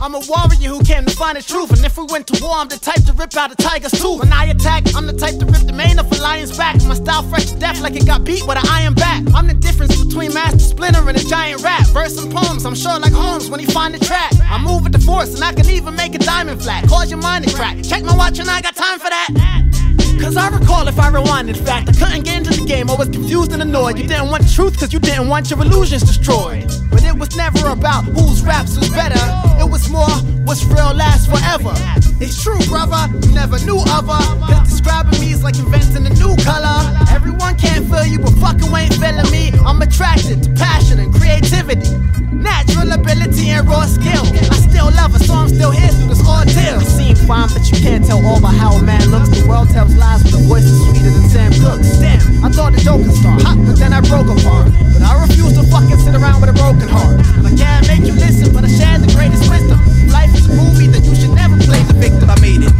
I'm 0.00 0.14
a 0.14 0.20
warrior 0.28 0.68
who 0.68 0.84
came 0.84 1.04
to 1.06 1.16
find 1.16 1.36
the 1.36 1.42
truth. 1.42 1.70
And 1.72 1.84
if 1.84 1.96
we 1.96 2.04
went 2.04 2.26
to 2.28 2.42
war, 2.42 2.54
I'm 2.56 2.68
the 2.68 2.78
type 2.78 3.02
to 3.04 3.12
rip 3.12 3.36
out 3.36 3.50
a 3.52 3.56
tiger's 3.56 3.92
tooth. 3.92 4.20
When 4.20 4.32
I 4.32 4.46
attack, 4.46 4.84
I'm 4.94 5.06
the 5.06 5.12
type 5.12 5.38
to 5.38 5.46
rip 5.46 5.62
the 5.62 5.72
mane 5.72 5.98
off 5.98 6.12
a 6.12 6.22
lion's 6.22 6.56
back. 6.56 6.76
My 6.84 6.94
style 6.94 7.22
fresh 7.22 7.46
to 7.46 7.58
death 7.58 7.80
like 7.80 7.96
it 7.96 8.06
got 8.06 8.24
beat 8.24 8.46
with 8.46 8.58
an 8.58 8.68
iron 8.68 8.94
bat. 8.94 9.22
I'm 9.34 9.46
the 9.46 9.54
difference 9.54 9.96
between 10.04 10.34
Master 10.34 10.58
Splinter 10.58 11.08
and 11.08 11.16
a 11.16 11.24
giant 11.24 11.62
rat. 11.62 11.86
Verse 11.88 12.22
and 12.22 12.32
poems, 12.32 12.66
I'm 12.66 12.74
sure 12.74 12.98
like 12.98 13.12
Holmes 13.12 13.48
when 13.48 13.60
he 13.60 13.66
find 13.66 13.94
the 13.94 14.04
track. 14.04 14.32
I 14.42 14.58
move 14.58 14.82
with 14.84 14.92
the 14.92 15.00
force 15.00 15.34
and 15.34 15.42
I 15.42 15.52
can 15.54 15.68
even 15.70 15.96
make 15.96 16.14
a 16.14 16.18
diamond 16.18 16.62
flat. 16.62 16.86
Cause 16.88 17.10
your 17.10 17.20
mind 17.20 17.46
to 17.48 17.54
crack. 17.54 17.82
Check 17.82 18.04
my 18.04 18.16
watch 18.16 18.38
and 18.38 18.50
I 18.50 18.60
got 18.60 18.76
time 18.76 18.98
for 18.98 19.08
that. 19.08 19.85
Cause 20.20 20.36
I 20.36 20.48
recall 20.48 20.88
if 20.88 20.98
I 20.98 21.08
rewind, 21.10 21.48
in 21.48 21.54
fact, 21.54 21.88
I 21.88 21.92
couldn't 21.92 22.24
get 22.24 22.36
into 22.38 22.60
the 22.60 22.66
game. 22.66 22.90
I 22.90 22.94
was 22.94 23.08
confused 23.08 23.52
and 23.52 23.62
annoyed. 23.62 23.98
You 23.98 24.06
didn't 24.08 24.30
want 24.30 24.48
truth 24.52 24.78
cause 24.78 24.92
you 24.92 24.98
didn't 24.98 25.28
want 25.28 25.50
your 25.50 25.60
illusions 25.62 26.02
destroyed. 26.02 26.66
But 26.90 27.04
it 27.04 27.14
was 27.14 27.36
never 27.36 27.68
about 27.68 28.04
whose 28.04 28.42
raps 28.42 28.76
was 28.76 28.88
better. 28.90 29.20
It 29.60 29.68
was 29.70 29.88
more 29.90 30.10
what's 30.44 30.64
real 30.64 30.94
lasts 30.94 31.26
forever. 31.26 31.74
It's 32.18 32.42
true, 32.42 32.58
brother. 32.66 33.12
You 33.26 33.34
never 33.34 33.58
knew 33.64 33.78
other. 33.88 34.18
Cause 34.48 34.70
describing 34.70 35.20
me 35.20 35.32
is 35.32 35.44
like 35.44 35.58
inventing 35.58 36.06
a 36.06 36.14
new 36.14 36.34
color. 36.42 36.80
Everyone 37.10 37.56
can't 37.56 37.84
feel 37.88 38.06
you, 38.06 38.18
but 38.18 38.32
fucking 38.40 38.72
ain't 38.74 38.94
feeling 38.94 39.30
me. 39.30 39.52
I'm 39.64 39.80
attracted 39.82 40.42
to 40.44 40.50
passion 40.54 40.98
and 40.98 41.12
creativity. 41.14 41.92
Natural 42.32 42.92
ability 42.92 43.50
and 43.50 43.68
raw 43.68 43.84
skill. 43.86 44.24
I 44.50 44.56
still 44.56 44.90
love 44.96 45.12
her, 45.12 45.18
so 45.18 45.34
I'm 45.34 45.48
still 45.48 45.70
here 45.70 45.88
through 45.88 46.08
this 46.08 46.24
ordeal. 46.26 46.80
You 46.80 46.86
seem 46.86 47.16
fine, 47.26 47.48
but 47.52 47.68
you 47.70 47.78
can't 47.78 48.04
tell 48.04 48.24
all 48.24 48.38
about 48.38 48.54
how 48.54 48.72
a 48.72 48.82
man 48.82 49.10
looks. 49.10 49.28
The 49.28 49.46
world 49.48 49.68
tells 49.70 49.94
lies 49.96 50.05
with 50.14 50.34
a 50.34 50.42
voice 50.46 50.64
that's 50.64 50.78
sweeter 50.86 51.10
than 51.10 51.26
Sam 51.28 51.50
Cooke's. 51.58 51.98
Damn, 51.98 52.44
I 52.44 52.48
thought 52.50 52.72
the 52.72 52.80
joke 52.80 53.02
would 53.02 53.14
start 53.14 53.42
hot, 53.42 53.58
but 53.66 53.76
then 53.78 53.92
I 53.92 54.00
broke 54.00 54.30
apart. 54.30 54.70
But 54.94 55.02
I 55.02 55.18
refuse 55.20 55.54
to 55.58 55.64
fucking 55.66 55.98
sit 55.98 56.14
around 56.14 56.40
with 56.40 56.50
a 56.50 56.56
broken 56.56 56.88
heart. 56.88 57.20
I 57.42 57.50
can't 57.54 57.86
make 57.88 58.06
you 58.06 58.14
listen, 58.14 58.52
but 58.54 58.64
I 58.64 58.70
share 58.70 58.98
the 58.98 59.10
greatest 59.12 59.50
wisdom. 59.50 59.78
Life 60.08 60.32
is 60.34 60.46
a 60.46 60.54
movie 60.54 60.86
that 60.94 61.02
you 61.04 61.14
should 61.14 61.34
never 61.34 61.58
play 61.66 61.82
the 61.84 61.94
victim. 61.98 62.30
I 62.30 62.38
made 62.40 62.62
it. 62.62 62.72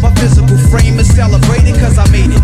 My 0.00 0.14
physical 0.16 0.56
frame 0.70 0.98
is 0.98 1.08
celebrated 1.14 1.74
cause 1.80 1.98
I 1.98 2.06
made 2.10 2.30
it. 2.30 2.39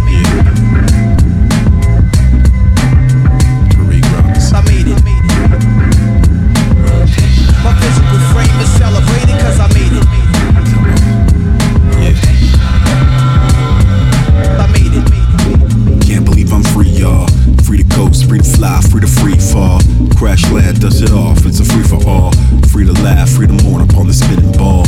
Free 18.90 19.00
to 19.00 19.06
free 19.06 19.38
fall. 19.38 19.80
Crash 20.16 20.42
land, 20.50 20.80
dust 20.80 21.02
it 21.02 21.12
off, 21.12 21.44
it's 21.46 21.60
a 21.60 21.64
free 21.64 21.84
for 21.84 22.02
all. 22.08 22.32
Free 22.72 22.84
to 22.86 22.92
laugh, 23.04 23.30
free 23.30 23.46
to 23.46 23.52
mourn 23.64 23.82
upon 23.82 24.06
the 24.06 24.14
spinning 24.14 24.52
ball. 24.52 24.84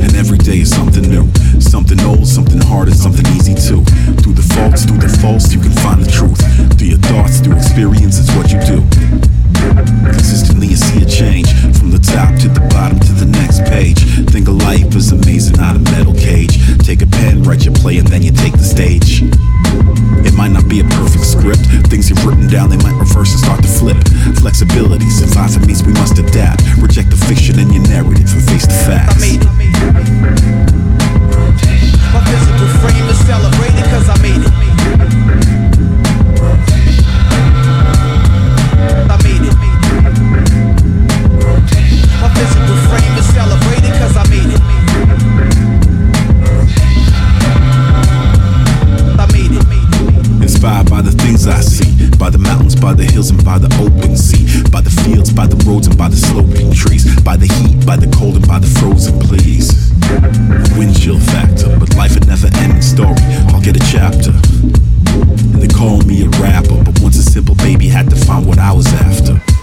And 0.00 0.14
every 0.16 0.38
day 0.38 0.60
is 0.60 0.70
something 0.70 1.02
new. 1.02 1.28
Something 1.60 2.00
old, 2.00 2.26
something 2.26 2.60
hard, 2.60 2.88
and 2.88 2.96
something 2.96 3.26
easy 3.36 3.54
too. 3.54 3.84
Through 4.22 4.34
the 4.34 4.46
faults, 4.54 4.84
through 4.84 4.98
the 4.98 5.08
false, 5.20 5.52
you 5.52 5.60
can 5.60 5.72
find 5.84 6.00
the 6.00 6.10
truth. 6.10 6.40
Through 6.78 6.88
your 6.88 7.02
thoughts, 7.10 7.40
through 7.40 7.56
experience, 7.56 8.18
it's 8.18 8.32
what 8.36 8.48
you 8.52 8.60
do. 8.64 8.80
Consistently, 10.08 10.68
you 10.68 10.76
see 10.76 11.02
a 11.02 11.08
change 11.08 11.50
from 11.76 11.90
the 11.90 11.98
top 11.98 12.38
to 12.40 12.48
the 12.48 12.64
bottom 12.72 12.98
to 13.00 13.12
the 13.12 13.26
next 13.26 13.64
page. 13.66 14.00
Think 14.30 14.48
of 14.48 14.56
life 14.62 14.94
as 14.94 15.12
amazing, 15.12 15.56
not 15.56 15.76
a 15.76 15.82
metal 15.92 16.14
cage. 16.14 16.54
Take 16.80 17.02
a 17.02 17.06
pen, 17.06 17.42
write 17.42 17.64
your 17.64 17.74
play, 17.74 17.98
and 17.98 18.08
then 18.08 18.22
you 18.22 18.32
take 18.32 18.52
the 18.52 18.64
stage. 18.64 19.22
It 20.24 20.34
might 20.34 20.52
not 20.52 20.68
be 20.68 20.80
a 20.80 20.84
perfect 20.84 21.24
script. 21.24 21.66
Things 21.90 22.08
you've 22.10 22.24
written 22.24 22.48
down, 22.48 22.70
they 22.70 22.76
might 22.78 22.98
reverse 22.98 23.32
and 23.32 23.40
start 23.40 23.62
to 23.62 23.68
flip. 23.68 23.96
Flexibility, 24.38 25.10
survival 25.10 25.66
means 25.66 25.82
we 25.82 25.92
must 25.92 26.18
adapt. 26.18 26.62
Reject 26.78 27.10
the 27.10 27.16
fiction 27.16 27.58
in 27.58 27.72
your 27.72 27.82
narrative 27.88 28.32
and 28.32 28.42
face 28.48 28.66
the 28.66 28.78
facts. 28.86 29.20
My 32.12 32.20
physical 32.24 32.68
frame 32.80 33.06
is 33.08 33.18
celebrated 33.26 33.84
cause 33.90 34.08
I 34.08 34.16
made 34.22 34.42
it. 34.46 34.63
The 51.44 51.52
I 51.52 51.60
see, 51.60 52.10
by 52.16 52.30
the 52.30 52.38
mountains, 52.38 52.74
by 52.74 52.94
the 52.94 53.04
hills, 53.04 53.30
and 53.30 53.44
by 53.44 53.58
the 53.58 53.68
open 53.76 54.16
sea, 54.16 54.62
by 54.70 54.80
the 54.80 54.90
fields, 55.04 55.32
by 55.32 55.46
the 55.46 55.56
roads, 55.68 55.86
and 55.86 55.96
by 55.96 56.08
the 56.08 56.16
sloping 56.16 56.72
trees, 56.72 57.04
by 57.22 57.36
the 57.36 57.46
heat, 57.46 57.84
by 57.86 57.96
the 57.96 58.08
cold, 58.16 58.36
and 58.36 58.48
by 58.48 58.58
the 58.58 58.66
frozen 58.80 59.18
please. 59.20 59.92
Windshield 60.76 61.22
factor, 61.22 61.76
but 61.78 61.94
life 61.96 62.16
a 62.16 62.20
never 62.26 62.48
ending 62.58 62.82
story. 62.82 63.20
I'll 63.52 63.60
get 63.60 63.76
a 63.76 63.84
chapter. 63.92 64.32
And 65.52 65.60
they 65.60 65.68
call 65.68 66.00
me 66.02 66.24
a 66.24 66.28
rapper, 66.40 66.82
but 66.82 67.00
once 67.00 67.18
a 67.18 67.22
simple 67.22 67.54
baby 67.56 67.88
had 67.88 68.08
to 68.10 68.16
find 68.16 68.46
what 68.46 68.58
I 68.58 68.72
was 68.72 68.86
after. 68.94 69.53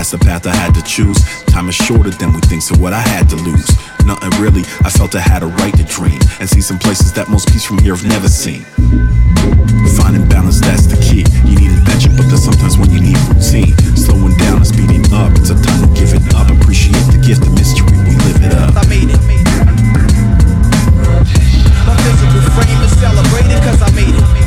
That's 0.00 0.16
the 0.16 0.24
path 0.24 0.46
I 0.46 0.56
had 0.56 0.72
to 0.76 0.82
choose. 0.88 1.20
Time 1.44 1.68
is 1.68 1.74
shorter 1.74 2.08
than 2.08 2.32
we 2.32 2.40
think, 2.48 2.62
so 2.62 2.72
what 2.80 2.94
I 2.94 3.04
had 3.12 3.28
to 3.28 3.36
lose. 3.36 3.68
Nothing 4.08 4.32
really, 4.40 4.64
I 4.80 4.88
felt 4.88 5.14
I 5.14 5.20
had 5.20 5.42
a 5.42 5.52
right 5.60 5.76
to 5.76 5.84
dream 5.84 6.16
and 6.40 6.48
see 6.48 6.62
some 6.62 6.78
places 6.78 7.12
that 7.20 7.28
most 7.28 7.52
peeps 7.52 7.68
from 7.68 7.76
here 7.84 7.94
have 7.94 8.08
never 8.08 8.26
seen. 8.26 8.64
Finding 10.00 10.24
balance, 10.24 10.56
that's 10.56 10.88
the 10.88 10.96
key. 11.04 11.28
You 11.44 11.52
need 11.52 11.76
adventure, 11.76 12.08
but 12.16 12.32
there's 12.32 12.48
sometimes 12.48 12.80
when 12.80 12.88
you 12.96 13.12
need 13.12 13.20
routine. 13.28 13.76
Slowing 13.92 14.32
down 14.40 14.64
and 14.64 14.66
speeding 14.66 15.04
up, 15.12 15.36
it's 15.36 15.52
a 15.52 15.58
time 15.60 15.84
to 15.84 15.92
give 15.92 16.16
it 16.16 16.24
up. 16.32 16.48
Appreciate 16.48 17.04
the 17.12 17.20
gift 17.20 17.44
of 17.44 17.52
mystery, 17.52 17.92
we 18.08 18.16
live 18.24 18.40
it 18.40 18.56
up. 18.56 18.80
I 18.80 18.88
made 18.88 19.12
it. 19.12 19.20
My 21.84 21.92
physical 22.00 22.40
frame 22.56 22.80
is 22.88 22.92
celebrated 22.96 23.60
cause 23.68 23.84
I 23.84 23.92
made 23.92 24.16
it. 24.16 24.39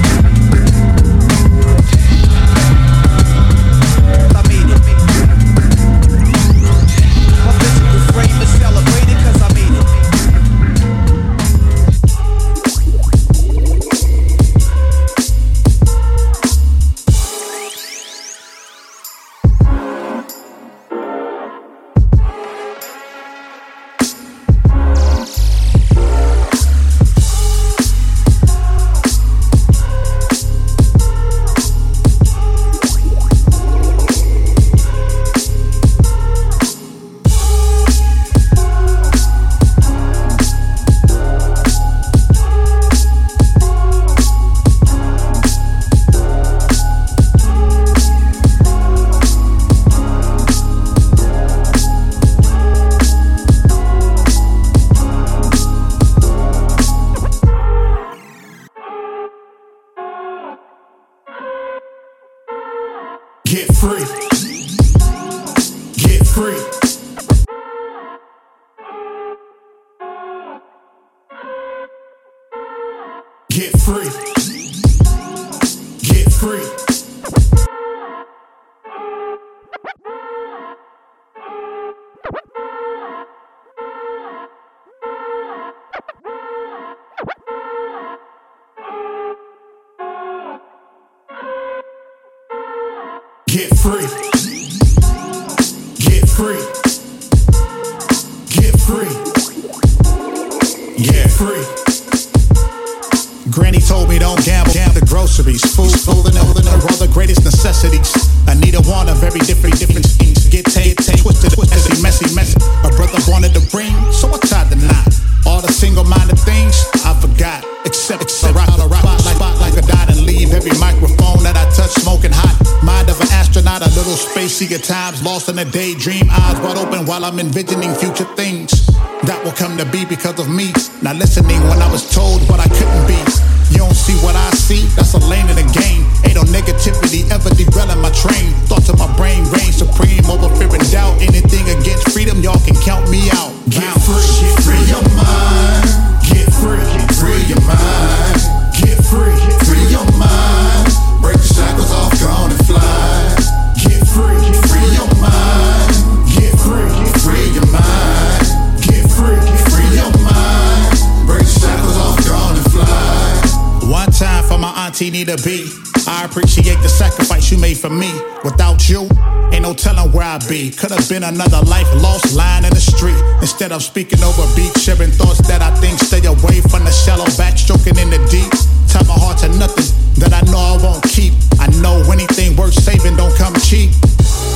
Auntie 165.34 165.44
Nita 165.44 165.44
B. 165.44 165.70
I 166.08 166.26
appreciate 166.26 166.82
the 166.82 166.90
sacrifice 166.90 167.52
you 167.52 167.58
made 167.58 167.78
for 167.78 167.90
me. 167.90 168.12
Without 168.44 168.90
you, 168.90 169.08
ain't 169.52 169.64
no 169.64 169.74
telling 169.74 170.12
where 170.12 170.26
I'd 170.26 170.48
be. 170.48 170.72
Could 170.72 170.92
have 170.92 171.08
been 171.08 171.24
another 171.24 171.62
life 171.62 171.88
lost 172.02 172.36
lying 172.36 172.66
in 172.66 172.72
the 172.72 172.82
street. 172.82 173.18
Instead 173.42 173.72
of 173.72 173.82
speaking 173.82 174.22
over 174.24 174.44
beats, 174.56 174.82
sharing 174.82 175.12
thoughts 175.12 175.46
that 175.48 175.62
I 175.62 175.74
think 175.80 176.00
stay 176.00 176.26
away 176.26 176.62
from 176.62 176.84
the 176.84 176.92
shallow 176.92 177.26
backstroking 177.40 178.02
in 178.02 178.10
the 178.10 178.20
deep. 178.30 178.52
Tie 178.90 179.04
my 179.08 179.16
heart 179.16 179.40
to 179.40 179.50
nothing 179.58 179.90
that 180.20 180.34
I 180.34 180.42
know 180.52 180.60
I 180.60 180.78
won't 180.84 181.04
keep. 181.04 181.34
I 181.60 181.68
know 181.82 182.04
anything 182.12 182.56
worth 182.56 182.74
saving 182.74 183.16
don't 183.16 183.36
come 183.36 183.56
cheap. 183.56 183.92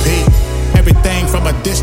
P. 0.04 0.27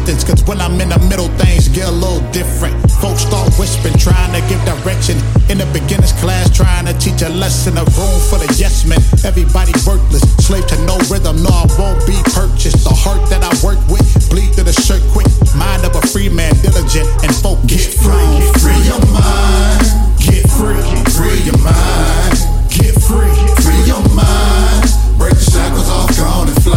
Distance, 0.06 0.24
cause 0.24 0.44
when 0.46 0.62
I'm 0.62 0.78
in 0.78 0.90
the 0.94 1.02
middle, 1.10 1.34
things 1.42 1.68
get 1.68 1.90
a 1.90 1.92
little 1.92 2.22
different. 2.30 2.78
Folks 3.02 3.26
start 3.26 3.50
whispering, 3.58 3.98
trying 3.98 4.38
to 4.38 4.42
give 4.46 4.62
direction. 4.62 5.18
In 5.50 5.58
the 5.58 5.66
beginner's 5.74 6.14
class, 6.22 6.46
trying 6.54 6.86
to 6.86 6.94
teach 7.02 7.26
a 7.26 7.30
lesson. 7.34 7.74
A 7.74 7.86
room 7.98 8.20
full 8.30 8.38
of 8.38 8.54
yes 8.54 8.86
men, 8.86 9.02
everybody 9.26 9.74
worthless. 9.82 10.22
Slave 10.46 10.68
to 10.70 10.78
no 10.86 11.02
rhythm, 11.10 11.42
no, 11.42 11.50
I 11.50 11.66
won't 11.82 11.98
be 12.06 12.14
purchased. 12.38 12.86
The 12.86 12.94
heart 12.94 13.18
that 13.34 13.42
I 13.42 13.50
work 13.66 13.82
with, 13.90 14.06
bleed 14.30 14.54
through 14.54 14.70
the 14.70 14.78
shirt 14.78 15.02
quick. 15.10 15.26
Mind 15.58 15.82
of 15.90 15.98
a 15.98 16.06
free 16.14 16.30
man, 16.30 16.54
diligent 16.62 17.10
and 17.26 17.34
focused. 17.42 17.66
Get 17.66 17.90
free, 17.98 18.30
free 18.62 18.82
your 18.86 19.02
mind. 19.10 19.90
Get 20.22 20.46
free, 20.54 20.86
free 21.18 21.42
your 21.50 21.58
mind. 21.66 22.38
Get 22.70 22.94
free, 22.94 23.34
free 23.58 23.82
your 23.90 24.06
mind. 24.14 24.86
Break 25.18 25.34
the 25.34 25.50
shackles 25.50 25.90
off, 25.90 26.14
gone 26.14 26.46
and 26.46 26.62
fly. 26.62 26.75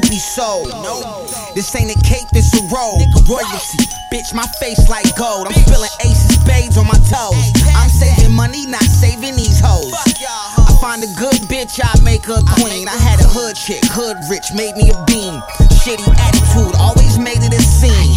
Be 0.00 0.18
sold. 0.18 0.68
No, 0.80 1.26
this 1.54 1.74
ain't 1.76 1.90
a 1.90 1.98
cape, 2.00 2.28
this 2.30 2.54
a 2.54 2.62
robe. 2.72 3.04
Royalty, 3.28 3.84
bitch, 4.12 4.32
my 4.34 4.46
face 4.58 4.88
like 4.88 5.04
gold. 5.16 5.46
I'm 5.46 5.54
spilling 5.54 5.92
aces, 6.00 6.40
spades 6.40 6.76
on 6.76 6.86
my 6.86 6.98
toes. 7.10 7.52
I'm 7.76 7.90
saving 7.90 8.32
money, 8.32 8.66
not 8.66 8.82
saving 8.82 9.36
these 9.36 9.60
hoes. 9.60 9.92
I 10.56 10.72
find 10.80 11.02
a 11.02 11.10
good 11.18 11.44
bitch, 11.50 11.80
I 11.82 11.92
make 12.02 12.26
her 12.26 12.40
a 12.40 12.46
queen. 12.60 12.88
I 12.88 12.96
had 12.96 13.20
a 13.20 13.28
hood 13.28 13.56
chick, 13.56 13.82
hood 13.92 14.16
rich, 14.30 14.52
made 14.54 14.76
me 14.76 14.90
a 14.90 14.98
beam. 15.04 15.42
Shitty 15.82 16.08
attitude, 16.16 16.74
always 16.78 17.18
made 17.18 17.42
it 17.42 17.52
a 17.52 17.62
scene. 17.62 18.16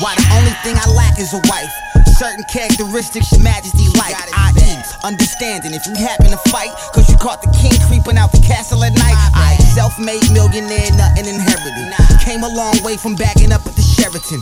Why 0.00 0.14
the 0.14 0.28
only 0.36 0.52
thing 0.60 0.76
I 0.76 0.86
lack 0.92 1.18
is 1.18 1.32
a 1.32 1.40
wife. 1.48 1.72
Certain 2.16 2.44
characteristics 2.48 3.28
your 3.28 3.44
majesty 3.44 3.92
like, 4.00 4.16
i.e. 4.16 4.72
understanding 5.04 5.76
if 5.76 5.84
you 5.84 5.92
happen 6.00 6.32
to 6.32 6.40
fight, 6.48 6.72
cause 6.96 7.04
you 7.12 7.16
caught 7.20 7.44
the 7.44 7.52
king 7.52 7.76
creeping 7.84 8.16
out 8.16 8.32
the 8.32 8.40
castle 8.40 8.80
at 8.88 8.96
night. 8.96 9.20
I 9.36 9.52
self-made 9.76 10.24
millionaire, 10.32 10.88
nothing 10.96 11.28
inherited. 11.28 11.92
Came 12.24 12.40
a 12.40 12.48
long 12.48 12.72
way 12.80 12.96
from 12.96 13.20
backing 13.20 13.52
up 13.52 13.68
at 13.68 13.76
the 13.76 13.84
Sheraton. 13.84 14.40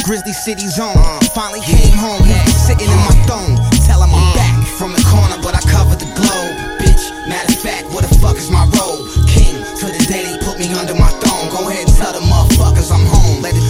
Grizzly 0.00 0.32
City 0.32 0.64
Zone, 0.64 0.96
finally 1.36 1.60
came 1.60 1.92
home, 1.92 2.24
sitting 2.56 2.88
in 2.88 3.00
my 3.04 3.12
throne. 3.28 3.60
Tell 3.84 4.00
him 4.00 4.08
I'm 4.08 4.24
mm. 4.24 4.40
back 4.40 4.56
from 4.80 4.96
the 4.96 5.04
corner, 5.12 5.36
but 5.44 5.52
I 5.52 5.60
cover 5.68 5.92
the 5.92 6.08
globe. 6.16 6.56
Bitch, 6.80 7.04
matter 7.28 7.52
of 7.52 7.60
fact, 7.60 7.92
what 7.92 8.08
the 8.08 8.16
fuck 8.16 8.40
is 8.40 8.48
my 8.48 8.64
role? 8.80 9.04
King, 9.28 9.60
to 9.76 9.92
the 9.92 10.00
day 10.08 10.24
they 10.24 10.40
put 10.40 10.56
me 10.56 10.72
under 10.72 10.96
my 10.96 11.12
throne. 11.20 11.52
Go 11.52 11.68
ahead 11.68 11.84
and 11.84 11.92
tell 12.00 12.16
the 12.16 12.24
motherfuckers 12.24 12.88
I'm 12.88 13.04
home. 13.04 13.44
Let 13.44 13.52
it, 13.52 13.67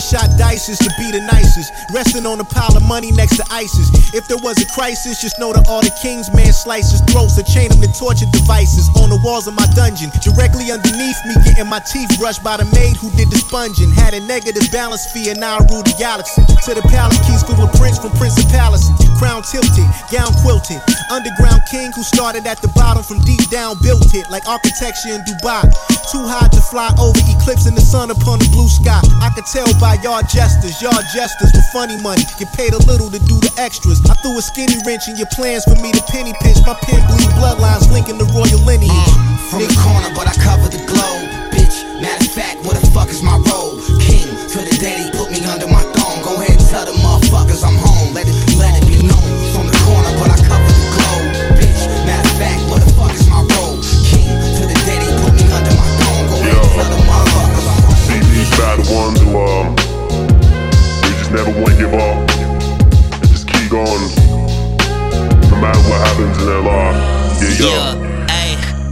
shot 0.00 0.30
dices 0.38 0.78
to 0.78 0.90
be 0.98 1.10
the 1.10 1.20
nicest. 1.20 1.72
Resting 1.92 2.26
on 2.26 2.40
a 2.40 2.44
pile 2.44 2.74
of 2.76 2.82
money 2.86 3.12
next 3.12 3.36
to 3.36 3.44
ISIS. 3.50 3.90
If 4.14 4.26
there 4.28 4.38
was 4.38 4.56
a 4.62 4.66
crisis, 4.72 5.20
just 5.20 5.38
know 5.38 5.52
that 5.52 5.68
all 5.68 5.80
the 5.80 5.94
king's 6.00 6.32
man 6.32 6.52
slices 6.52 7.00
throats 7.12 7.36
and 7.36 7.46
chain 7.46 7.68
them 7.68 7.80
to 7.82 7.90
torture 7.92 8.30
devices 8.32 8.88
on 8.96 9.10
the 9.10 9.20
walls 9.22 9.46
of 9.46 9.54
my 9.54 9.66
dungeon. 9.76 10.10
Directly 10.24 10.72
underneath 10.72 11.20
me, 11.28 11.34
getting 11.44 11.68
my 11.68 11.80
teeth 11.80 12.08
brushed 12.18 12.42
by 12.42 12.56
the 12.56 12.64
maid 12.72 12.96
who 12.96 13.10
did 13.12 13.28
the 13.30 13.38
sponging. 13.38 13.92
Had 13.92 14.14
a 14.14 14.20
negative 14.20 14.64
balance 14.72 15.04
fee 15.12 15.30
and 15.30 15.40
now 15.40 15.58
I 15.58 15.66
rule 15.68 15.82
the 15.82 15.94
galaxy. 15.98 16.47
To 16.66 16.74
the 16.74 16.82
palace 16.90 17.16
keys 17.24 17.40
full 17.46 17.56
of 17.64 17.72
prince 17.80 17.96
from 17.96 18.12
Prince 18.20 18.36
of 18.36 18.50
Palace. 18.52 18.90
Crown 19.16 19.40
tilted, 19.40 19.88
gown 20.12 20.28
quilted. 20.44 20.82
Underground 21.08 21.64
king 21.70 21.94
who 21.96 22.02
started 22.02 22.44
at 22.44 22.60
the 22.60 22.68
bottom 22.76 23.00
from 23.00 23.24
deep 23.24 23.40
down 23.48 23.80
built 23.80 24.04
it 24.12 24.28
like 24.28 24.44
architecture 24.44 25.16
in 25.16 25.24
Dubai. 25.24 25.64
Too 26.12 26.20
high 26.28 26.50
to 26.52 26.60
fly 26.60 26.92
over, 27.00 27.16
eclipsing 27.24 27.72
the 27.72 27.80
sun 27.80 28.10
upon 28.12 28.42
the 28.42 28.48
blue 28.52 28.68
sky. 28.68 29.00
I 29.24 29.32
could 29.32 29.48
tell 29.48 29.64
by 29.80 29.96
y'all 30.04 30.20
jesters, 30.28 30.76
y'all 30.84 31.00
jesters 31.14 31.56
with 31.56 31.64
funny 31.72 31.96
money. 32.04 32.26
Get 32.36 32.52
paid 32.52 32.76
a 32.76 32.82
little 32.84 33.08
to 33.08 33.20
do 33.22 33.40
the 33.40 33.52
extras. 33.56 34.04
I 34.04 34.12
threw 34.20 34.36
a 34.36 34.42
skinny 34.44 34.76
wrench 34.84 35.08
in 35.08 35.16
your 35.16 35.30
plans 35.32 35.64
for 35.64 35.78
me 35.80 35.88
to 35.94 36.02
penny 36.12 36.36
pinch. 36.44 36.60
My 36.68 36.76
pen 36.84 37.00
bleed 37.08 37.32
bloodlines 37.40 37.88
linking 37.88 38.20
the 38.20 38.28
royal 38.36 38.60
lineage. 38.68 38.92
Uh, 38.92 39.38
from 39.48 39.64
the 39.64 39.72
corner, 39.80 40.12
but 40.12 40.28
I 40.28 40.36
cover 40.36 40.68
the 40.68 40.84
globe. 40.84 41.48
Bitch, 41.48 41.80
matter 42.02 42.28
of 42.28 42.32
fact, 42.36 42.60
what 42.66 42.76
the 42.76 42.84
fuck 42.92 43.08
is 43.08 43.24
my 43.24 43.40
role? 43.48 43.80
King, 44.04 44.28
to 44.52 44.58
the 44.68 44.76
day 44.76 45.07
These 58.58 58.66
bad 58.66 58.78
ones 58.90 59.20
who 59.20 59.38
um, 59.38 59.76
we 61.02 61.10
just 61.16 61.30
never 61.30 61.50
want 61.52 61.68
to 61.68 61.76
give 61.76 61.94
up 61.94 62.28
and 63.20 63.28
just 63.28 63.46
keep 63.46 63.70
going, 63.70 64.02
no 65.48 65.60
matter 65.60 65.78
what 65.88 66.00
happens 66.08 66.38
in 66.38 66.46
their 66.46 66.60
life. 66.60 67.40
Yeah, 67.40 67.66
yo. 67.66 67.68
ayy. 67.68 68.07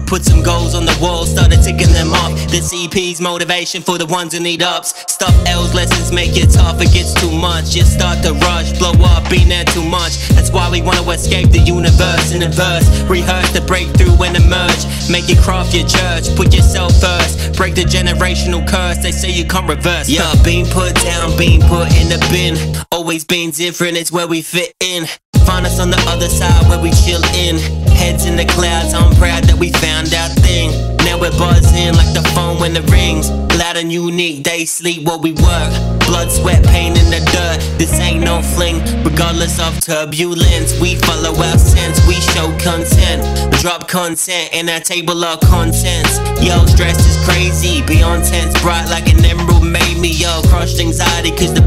Put 0.07 0.25
some 0.25 0.43
goals 0.43 0.75
on 0.75 0.87
the 0.87 0.97
wall, 1.03 1.27
started 1.27 1.63
ticking 1.63 1.93
them 1.93 2.13
off. 2.15 2.33
This 2.49 2.73
EP's 2.73 3.21
motivation 3.21 3.83
for 3.83 3.99
the 3.99 4.07
ones 4.07 4.33
who 4.33 4.41
need 4.41 4.63
ups. 4.63 4.95
Stuff 5.13 5.35
L's 5.47 5.75
lessons 5.75 6.13
make 6.13 6.37
it 6.37 6.51
tough, 6.51 6.81
it 6.81 6.93
gets 6.95 7.13
too 7.15 7.31
much. 7.31 7.71
Just 7.71 7.95
start 7.95 8.23
to 8.23 8.33
rush, 8.47 8.79
blow 8.79 8.95
up, 9.03 9.29
being 9.29 9.49
there 9.49 9.65
too 9.65 9.85
much. 9.85 10.29
That's 10.29 10.53
why 10.53 10.71
we 10.71 10.81
wanna 10.81 11.03
escape 11.11 11.51
the 11.51 11.59
universe 11.59 12.33
in 12.33 12.43
a 12.45 12.49
verse. 12.49 12.87
Rehearse 13.11 13.51
the 13.51 13.63
breakthrough 13.63 14.15
and 14.23 14.37
emerge. 14.37 14.87
Make 15.11 15.29
it 15.29 15.39
craft 15.39 15.75
your 15.75 15.87
church, 15.87 16.31
put 16.37 16.55
yourself 16.55 16.93
first. 17.01 17.57
Break 17.57 17.75
the 17.75 17.83
generational 17.83 18.67
curse, 18.67 18.99
they 18.99 19.13
say 19.13 19.31
you 19.31 19.45
can't 19.45 19.69
reverse. 19.69 20.09
Yeah, 20.09 20.33
being 20.45 20.67
put 20.67 20.95
down, 21.03 21.37
being 21.37 21.61
put 21.63 21.91
in 21.99 22.09
the 22.09 22.23
bin. 22.31 22.55
Always 22.93 23.25
being 23.25 23.51
different, 23.51 23.97
it's 23.97 24.13
where 24.13 24.29
we 24.29 24.43
fit 24.43 24.73
in. 24.81 25.09
Find 25.47 25.65
us 25.65 25.79
on 25.79 25.91
the 25.91 26.03
other 26.09 26.29
side 26.29 26.69
where 26.69 26.81
we 26.81 26.91
chill 26.91 27.23
in. 27.35 27.59
Heads 27.95 28.27
in 28.27 28.37
the 28.37 28.45
clouds, 28.45 28.93
I'm 28.93 29.15
proud 29.15 29.45
that 29.45 29.57
we 29.57 29.71
found 29.73 30.13
our 30.13 30.29
thing. 30.43 30.71
Now 31.07 31.21
we're 31.21 31.31
buzzing 31.39 31.95
like 31.95 32.13
the 32.13 32.29
phone 32.35 32.59
when 32.59 32.77
it 32.77 32.91
rings. 32.91 33.31
Loud 33.57 33.77
and 33.77 33.93
unique, 33.93 34.43
they 34.43 34.67
sleep 34.67 35.07
while 35.07 35.21
we 35.21 35.33
work. 35.33 35.71
Blood, 36.05 36.31
sweat, 36.31 36.67
pain 36.67 36.93
in 36.99 37.09
the 37.15 37.23
dirt. 37.33 37.59
This 37.79 37.95
ain't 38.01 38.23
no 38.23 38.43
fling, 38.43 38.83
regardless 39.03 39.59
of 39.59 39.81
turbulence. 39.81 40.79
We 40.81 40.97
follow 40.97 41.31
our 41.31 41.59
sense, 41.59 42.05
we 42.07 42.15
show 42.35 42.51
content. 42.59 43.23
Drop 43.63 43.89
content 43.89 44.51
in 44.53 44.69
our 44.69 44.81
table 44.81 45.25
of 45.25 45.41
contents. 45.41 46.19
Yo, 46.43 46.67
stress 46.67 46.99
is 47.07 47.17
crazy, 47.25 47.83
beyond 47.87 48.25
tense, 48.25 48.61
bright 48.61 48.91
like 48.91 49.09
an 49.09 49.25
emerald 49.25 49.65
made 49.65 49.99
me. 49.99 50.11
Yo, 50.11 50.43
crushed 50.51 50.81
anxiety, 50.81 51.31
cause 51.31 51.55
the 51.55 51.63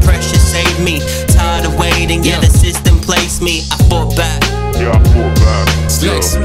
system 3.40 3.44
me. 3.44 3.62
I 3.70 3.76
fought 3.88 4.16
back. 4.16 4.42
Yeah, 4.76 4.92
I 4.92 5.02
fought 5.12 5.34
back. 5.36 5.68
Flex. 5.90 6.36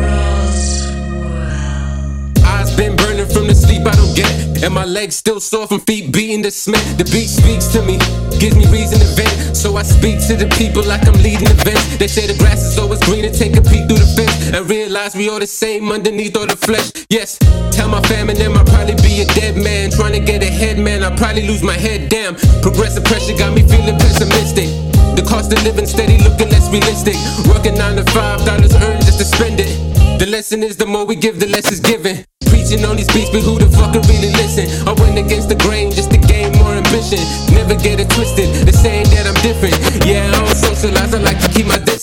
Eyes 2.46 2.76
been 2.76 2.96
burning 2.96 3.28
from 3.28 3.48
the 3.48 3.56
sleep 3.56 3.86
I 3.86 3.96
don't 3.96 4.16
get. 4.16 4.64
And 4.64 4.74
my 4.74 4.86
legs 4.86 5.16
still 5.16 5.40
sore 5.40 5.68
from 5.68 5.80
feet 5.82 6.14
beating 6.14 6.42
the 6.42 6.52
cement. 6.52 6.84
The 6.98 7.04
beat 7.06 7.28
speaks 7.28 7.68
to 7.74 7.82
me, 7.82 7.98
gives 8.40 8.56
me 8.56 8.66
reason 8.72 9.00
to 9.00 9.06
vent. 9.16 9.56
So 9.56 9.78
I 9.78 9.84
speak 9.84 10.20
to 10.28 10.36
the 10.36 10.48
people 10.58 10.84
like 10.84 11.06
I'm 11.08 11.22
leading 11.22 11.48
events. 11.48 11.98
They 11.98 12.08
say 12.08 12.28
the 12.28 12.38
grass 12.38 12.64
is 12.64 12.80
always 12.80 13.00
greener, 13.02 13.30
take 13.30 13.56
a 13.58 13.62
peek 13.62 13.88
through 13.88 14.00
the 14.00 14.12
fence. 14.16 14.56
And 14.56 14.70
realize 14.70 15.16
we 15.16 15.30
all 15.30 15.40
the 15.40 15.48
same 15.48 15.92
underneath 15.92 16.38
all 16.38 16.48
the 16.48 16.56
flesh. 16.56 16.92
Yes, 17.10 17.38
tell 17.72 17.90
my 17.90 18.02
family 18.02 18.34
and 18.34 18.42
them 18.42 18.58
I'll 18.58 18.66
probably 18.66 18.96
be 18.96 19.22
a 19.22 19.26
dead 19.36 19.56
man. 19.56 19.92
Trying 19.92 20.14
to 20.14 20.20
get 20.20 20.42
ahead, 20.42 20.80
man, 20.80 21.04
I'll 21.04 21.18
probably 21.18 21.46
lose 21.48 21.62
my 21.62 21.78
head. 21.78 22.10
Damn, 22.10 22.36
progressive 22.62 23.04
pressure 23.04 23.38
got 23.38 23.54
me 23.54 23.62
feeling 23.62 23.98
pessimistic. 24.00 24.70
The 25.16 25.24
cost 25.24 25.54
of 25.54 25.64
living 25.64 25.86
steady 25.86 26.18
looking 26.24 26.50
less 26.50 26.70
realistic. 26.70 27.16
Working 27.48 27.76
nine 27.76 27.96
to 27.96 28.04
five, 28.12 28.44
dollars 28.46 28.76
earned 28.76 29.06
just 29.06 29.20
to 29.20 29.26
spend 29.26 29.60
it. 29.60 29.72
The 30.20 30.26
lesson 30.26 30.64
is 30.64 30.78
the 30.78 30.86
more 30.86 31.06
we 31.06 31.16
give, 31.16 31.40
the 31.40 31.48
less 31.48 31.72
is 31.72 31.80
given. 31.80 32.26
Preaching 32.48 32.84
on 32.86 32.96
these 32.96 33.12
beats, 33.12 33.30
but 33.30 33.42
who 33.44 33.60
the 33.60 33.70
fuck 33.78 33.94
can 33.94 34.02
really 34.08 34.32
listen? 34.36 34.68
I 34.88 34.94
went 34.94 35.18
against 35.18 35.50
the 35.50 35.56
grain 35.56 35.92
just 35.92 36.12
to 36.12 36.18
gain 36.18 36.52
more 36.58 36.74
ambition. 36.74 37.20
Never 37.54 37.76
get 37.76 38.00
it 38.00 38.10
twisted, 38.10 38.48
the 38.66 38.74
saying 38.74 39.08
that 39.12 39.28
I'm 39.28 39.36
different. 39.44 39.76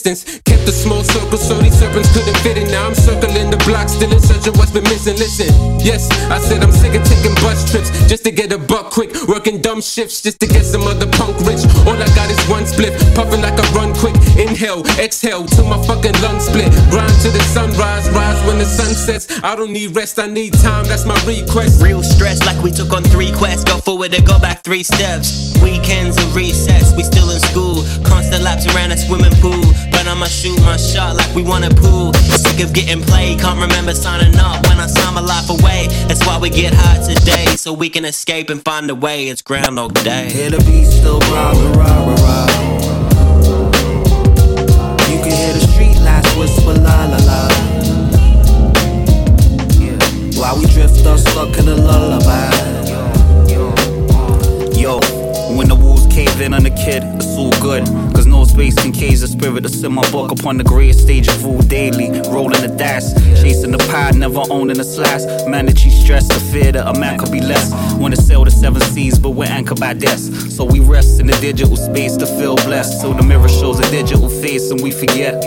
Distance. 0.02 0.40
Kept 0.42 0.66
a 0.68 0.72
small 0.72 1.02
circle 1.02 1.38
so 1.38 1.54
these 1.58 1.78
serpents 1.78 2.12
couldn't 2.12 2.36
fit 2.38 2.58
in. 2.58 2.68
Now 2.70 2.86
I'm 2.86 2.94
circling 2.94 3.50
the 3.50 3.62
block, 3.66 3.88
still 3.88 4.10
in 4.10 4.20
search 4.20 4.46
of 4.46 4.56
what's 4.56 4.70
been 4.70 4.84
missing. 4.84 5.16
Listen, 5.16 5.48
yes, 5.78 6.10
I 6.30 6.38
said 6.38 6.62
I'm 6.62 6.72
sick 6.72 6.94
of 6.94 7.04
taking 7.04 7.34
bus 7.36 7.70
trips 7.70 7.90
just 8.08 8.24
to 8.24 8.30
get 8.30 8.52
a 8.52 8.58
buck 8.58 8.90
quick. 8.90 9.10
Working 9.28 9.60
dumb 9.60 9.80
shifts 9.80 10.22
just 10.22 10.40
to 10.40 10.46
get 10.46 10.64
some 10.64 10.82
other 10.82 11.06
punk 11.18 11.38
rich. 11.46 11.62
All 11.86 11.96
I 11.96 12.08
got 12.18 12.30
is 12.30 12.42
one 12.48 12.66
split, 12.66 12.92
puffing 13.14 13.42
like 13.42 13.54
I 13.54 13.66
run 13.72 13.94
quick. 13.94 14.16
Inhale, 14.36 14.82
exhale 14.98 15.46
till 15.46 15.66
my 15.66 15.78
fucking 15.86 16.16
lungs 16.22 16.46
split. 16.46 16.70
Grind 16.90 17.14
to 17.22 17.30
the 17.30 17.42
sunrise, 17.54 18.10
rise 18.10 18.40
when 18.46 18.58
the 18.58 18.66
sun 18.66 18.94
sets. 18.94 19.30
I 19.42 19.54
don't 19.54 19.72
need 19.72 19.94
rest, 19.94 20.18
I 20.18 20.26
need 20.26 20.54
time, 20.54 20.84
that's 20.86 21.04
my 21.04 21.18
request. 21.26 21.82
Real 21.82 22.02
stress 22.02 22.42
like 22.44 22.60
we 22.62 22.70
took 22.70 22.92
on 22.92 23.02
three 23.04 23.32
quests. 23.32 23.64
Go 23.64 23.78
forward 23.78 24.14
and 24.14 24.26
go 24.26 24.38
back 24.38 24.64
three 24.64 24.82
steps. 24.82 25.54
Weekends 25.62 26.16
and 26.18 26.34
recess, 26.34 26.94
we 26.96 27.02
still 27.04 27.30
in 27.30 27.40
school. 27.40 27.84
Constant 28.04 28.42
laps 28.42 28.66
around 28.74 28.90
a 28.90 28.96
swimming 28.96 29.34
pool. 29.40 29.62
I'ma 30.12 30.26
shoot 30.26 30.60
my 30.60 30.76
shot 30.76 31.16
like 31.16 31.34
we 31.34 31.42
wanna 31.42 31.70
pool. 31.70 32.12
Sick 32.12 32.62
of 32.62 32.74
getting 32.74 33.00
played, 33.00 33.40
can't 33.40 33.58
remember 33.58 33.94
signing 33.94 34.36
up 34.36 34.62
when 34.68 34.78
I 34.78 34.86
sign 34.86 35.14
my 35.14 35.22
life 35.22 35.48
away. 35.48 35.86
That's 36.06 36.20
why 36.26 36.38
we 36.38 36.50
get 36.50 36.74
high 36.74 37.00
today, 37.02 37.46
so 37.56 37.72
we 37.72 37.88
can 37.88 38.04
escape 38.04 38.50
and 38.50 38.62
find 38.62 38.90
a 38.90 38.94
way. 38.94 39.28
It's 39.28 39.40
Groundhog 39.40 39.94
Day. 40.04 40.30
Hear 40.30 40.50
the 40.50 40.58
beat 40.68 40.84
still 40.84 41.18
rah, 41.32 41.52
rah, 41.78 42.14
rah. 42.20 42.46
You 45.08 45.18
can 45.24 45.32
hear 45.32 45.54
the 45.54 45.66
street 45.72 45.98
lights 46.04 46.36
whisper, 46.36 46.74
la, 46.74 47.06
la, 47.06 47.16
la. 47.30 47.48
Yeah. 49.80 49.96
While 50.38 50.58
we 50.58 50.66
drift 50.66 51.06
us 51.06 51.22
stuck 51.22 51.56
in 51.56 51.68
a 51.68 51.74
lullaby. 51.74 52.52
Yo, 54.76 54.98
uh. 54.98 55.56
when 55.56 55.68
the 55.68 55.74
walls 55.74 56.01
cave 56.12 56.40
in 56.40 56.52
on 56.52 56.62
the 56.62 56.70
kid, 56.70 57.02
it's 57.16 57.36
all 57.38 57.50
good. 57.60 57.84
Cause 58.14 58.26
no 58.26 58.44
space 58.44 58.74
can 58.74 58.92
cage 58.92 59.20
the 59.20 59.28
spirit 59.28 59.62
to 59.62 59.68
send 59.68 59.94
my 59.94 60.08
book 60.10 60.30
upon 60.30 60.58
the 60.58 60.64
greatest 60.64 61.00
stage 61.00 61.26
of 61.28 61.46
all 61.46 61.60
daily. 61.62 62.10
Rolling 62.28 62.60
the 62.60 62.74
dice, 62.76 63.14
chasing 63.40 63.72
the 63.72 63.78
pie, 63.90 64.10
never 64.10 64.42
owning 64.50 64.78
a 64.78 64.84
slice. 64.84 65.24
Mandatory 65.46 65.90
stress, 65.90 66.28
the 66.28 66.40
fear 66.52 66.72
that 66.72 66.86
a 66.86 66.98
man 66.98 67.18
could 67.18 67.32
be 67.32 67.40
less. 67.40 67.72
Wanna 67.94 68.16
sail 68.16 68.44
the 68.44 68.50
seven 68.50 68.82
seas, 68.82 69.18
but 69.18 69.30
we're 69.30 69.48
anchored 69.48 69.80
by 69.80 69.94
death. 69.94 70.20
So 70.50 70.64
we 70.64 70.80
rest 70.80 71.18
in 71.20 71.26
the 71.26 71.36
digital 71.40 71.76
space 71.76 72.16
to 72.18 72.26
feel 72.26 72.56
blessed. 72.56 73.00
So 73.00 73.14
the 73.14 73.22
mirror 73.22 73.48
shows 73.48 73.78
a 73.80 73.90
digital 73.90 74.28
face 74.28 74.70
and 74.70 74.82
we 74.82 74.90
forget. 74.90 75.42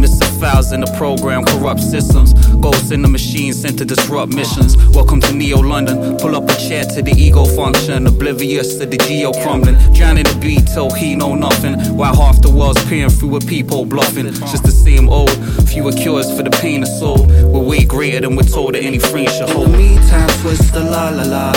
Missing 0.00 0.40
files 0.40 0.72
in 0.72 0.80
the 0.80 0.90
program, 0.96 1.44
corrupt 1.44 1.82
systems. 1.82 2.32
Ghosts 2.56 2.90
in 2.90 3.02
the 3.02 3.08
machine 3.08 3.52
sent 3.52 3.76
to 3.80 3.84
disrupt 3.84 4.32
missions. 4.32 4.74
Welcome 4.94 5.20
to 5.20 5.32
Neo 5.34 5.58
London. 5.58 6.16
Pull 6.16 6.34
up 6.34 6.48
a 6.48 6.56
chair 6.56 6.84
to 6.84 7.02
the 7.02 7.12
ego 7.12 7.44
function. 7.44 8.06
Oblivious 8.06 8.78
to 8.78 8.86
the 8.86 8.96
geo 8.96 9.30
crumbling. 9.42 9.76
Drowning 9.92 10.24
the 10.24 10.38
beat 10.40 10.66
till 10.68 10.90
he 10.90 11.14
know 11.14 11.34
nothing. 11.34 11.74
While 11.94 12.16
half 12.16 12.40
the 12.40 12.48
world's 12.48 12.82
peering 12.86 13.10
through 13.10 13.36
a 13.36 13.40
peephole 13.40 13.84
bluffing. 13.84 14.32
Just 14.32 14.62
the 14.62 14.72
same 14.72 15.10
old. 15.10 15.36
Fewer 15.68 15.92
cures 15.92 16.34
for 16.34 16.44
the 16.44 16.50
pain 16.62 16.82
of 16.82 16.88
soul. 16.88 17.26
We're 17.52 17.60
way 17.60 17.84
greater 17.84 18.20
than 18.20 18.36
we're 18.36 18.44
told 18.44 18.76
that 18.76 18.82
any 18.82 18.98
friend 18.98 19.28
should 19.28 19.50
hold. 19.50 19.66
In 19.66 19.72
the 19.72 19.78
meantime, 19.78 20.28
twist 20.40 20.72
the 20.72 20.80
la 20.80 21.10
la 21.10 21.24
la. 21.24 21.52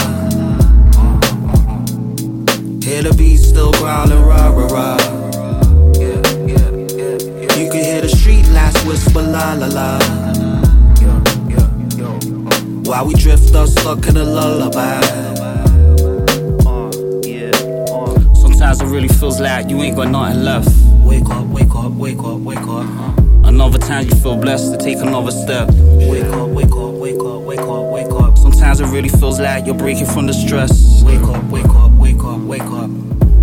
Hear 2.84 3.04
the 3.04 3.16
beat 3.18 3.38
still 3.38 3.72
growling, 3.72 4.22
rah 4.22 4.50
rah 4.50 4.68
rah. 4.68 5.22
Whisper, 8.86 9.22
la 9.22 9.54
la 9.54 9.68
la. 9.68 10.00
While 12.86 13.08
we 13.08 13.14
drift 13.16 13.56
us 13.56 13.72
stuck 13.72 14.06
in 14.08 14.18
a 14.18 14.24
lullaby. 14.24 15.02
Sometimes 18.36 18.82
it 18.82 18.86
really 18.86 19.08
feels 19.08 19.40
like 19.40 19.70
you 19.70 19.82
ain't 19.82 19.96
got 19.96 20.10
nothing 20.10 20.44
left. 20.44 20.70
Wake 21.04 21.30
up, 21.30 21.46
wake 21.48 21.74
up, 21.76 21.92
wake 21.94 22.20
up, 22.20 22.40
wake 22.40 22.58
up. 22.60 23.18
Another 23.46 23.78
time 23.78 24.06
you 24.06 24.16
feel 24.16 24.36
blessed 24.38 24.72
to 24.74 24.78
take 24.78 24.98
another 24.98 25.32
step. 25.32 25.70
Wake 26.10 26.24
up, 26.26 26.50
wake 26.50 26.72
up, 26.72 26.94
wake 26.96 27.20
up, 27.20 27.42
wake 27.42 27.60
up, 27.60 27.92
wake 27.92 28.12
up. 28.12 28.38
Sometimes 28.38 28.80
it 28.80 28.88
really 28.88 29.10
feels 29.10 29.40
like 29.40 29.66
you're 29.66 29.76
breaking 29.76 30.06
from 30.08 30.28
the 30.28 30.34
stress. 30.34 31.04
Wake 31.04 31.22
up, 31.22 31.44
wake 31.46 31.66
up, 31.66 31.92
wake 31.94 32.24
up, 32.24 32.40
wake 32.42 32.62
up. 32.62 32.90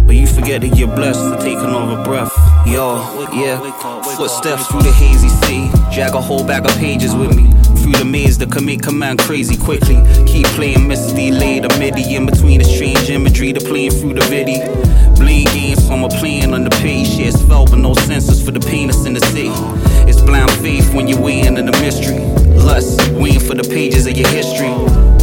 But 0.06 0.16
you 0.16 0.26
forget 0.26 0.60
that 0.60 0.76
you're 0.76 0.94
blessed 0.94 1.20
to 1.20 1.38
take 1.42 1.58
another 1.58 2.02
breath. 2.04 2.32
Yo, 2.66 3.28
yeah. 3.32 3.58
Footsteps 4.16 4.66
through 4.66 4.82
the 4.82 4.92
hazy 4.92 5.28
sea. 5.28 5.70
Drag 5.92 6.14
a 6.14 6.20
whole 6.20 6.44
bag 6.44 6.64
of 6.64 6.76
pages 6.78 7.14
with 7.14 7.36
me. 7.36 7.50
Through 7.82 7.92
the 7.92 8.04
maze 8.04 8.38
make 8.70 8.86
a 8.86 8.92
man 8.92 9.16
crazy 9.16 9.56
quickly. 9.56 9.96
Keep 10.26 10.46
playing 10.48 10.86
Misty, 10.86 11.30
lay 11.30 11.60
the 11.60 11.68
MIDI 11.78 12.14
in 12.14 12.26
between 12.26 12.58
the 12.58 12.64
strange 12.64 13.10
imagery 13.10 13.52
the 13.52 13.60
playing 13.60 13.90
through 13.90 14.14
the 14.14 14.20
viddy. 14.20 14.58
Blame 15.16 15.46
games 15.46 15.86
from 15.86 16.04
a 16.04 16.08
plane 16.08 16.54
on 16.54 16.64
the 16.64 16.70
page. 16.70 17.08
Shit 17.08 17.34
felt, 17.48 17.70
but 17.70 17.78
no 17.78 17.94
senses 17.94 18.42
for 18.44 18.52
the 18.52 18.60
pain 18.60 18.90
in 19.06 19.14
the 19.14 19.20
city. 19.20 19.50
It's 20.08 20.20
blind 20.20 20.50
faith 20.62 20.94
when 20.94 21.08
you're 21.08 21.20
waiting 21.20 21.56
in 21.56 21.66
the 21.66 21.72
mystery. 21.80 22.20
Lust, 22.54 23.00
waiting 23.12 23.40
for 23.40 23.54
the 23.54 23.64
pages 23.64 24.06
of 24.06 24.16
your 24.16 24.28
history. 24.28 24.70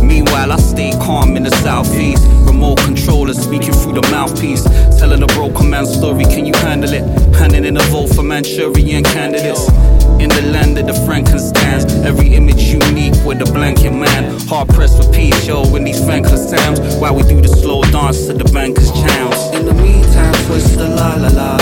Meanwhile, 0.05 0.51
I 0.51 0.57
stay 0.57 0.91
calm 0.91 1.37
in 1.37 1.43
the 1.43 1.51
southeast. 1.51 2.23
Remote 2.57 2.79
controller 2.79 3.35
speaking 3.35 3.71
through 3.71 3.93
the 3.93 4.07
mouthpiece. 4.09 4.63
Telling 4.97 5.21
a 5.21 5.27
broken 5.27 5.69
man's 5.69 5.93
story, 5.93 6.23
can 6.23 6.43
you 6.43 6.53
handle 6.55 6.91
it? 6.91 7.03
Handing 7.35 7.65
in 7.65 7.77
a 7.77 7.83
vote 7.93 8.07
for 8.07 8.23
Manchurian 8.23 9.03
candidates. 9.03 9.69
In 10.17 10.29
the 10.29 10.41
land 10.51 10.75
of 10.79 10.87
the 10.87 10.93
Frankensteins, 11.05 11.85
every 12.03 12.33
image 12.33 12.63
unique 12.63 13.13
with 13.23 13.47
a 13.47 13.51
blanket 13.53 13.91
man. 13.91 14.39
Hard 14.47 14.69
pressed 14.69 14.97
for 14.97 15.13
peace, 15.13 15.45
yo, 15.45 15.75
in 15.75 15.83
these 15.83 16.03
thankless 16.03 16.49
times. 16.49 16.79
While 16.95 17.13
we 17.15 17.21
do 17.29 17.39
the 17.39 17.47
slow 17.47 17.83
dance 17.83 18.25
to 18.25 18.33
the 18.33 18.45
banker's 18.45 18.91
chimes. 18.91 19.37
In 19.53 19.63
the 19.67 19.75
meantime, 19.75 20.33
twist 20.47 20.79
the 20.79 20.89
la 20.89 21.13
la 21.13 21.29
la. 21.37 21.57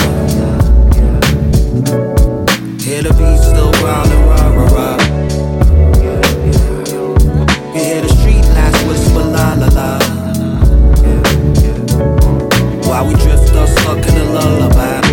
Hear 2.79 3.03
the 3.03 3.11
beat 3.19 3.39
still 3.43 3.73
growling, 3.83 4.29
rah 4.29 4.35
rah 4.37 4.44
While 12.95 13.07
we 13.07 13.13
drift 13.15 13.53
us 13.55 13.69
stuck 13.81 14.07
in 14.07 14.15
a 14.15 14.23
lullaby. 14.23 15.05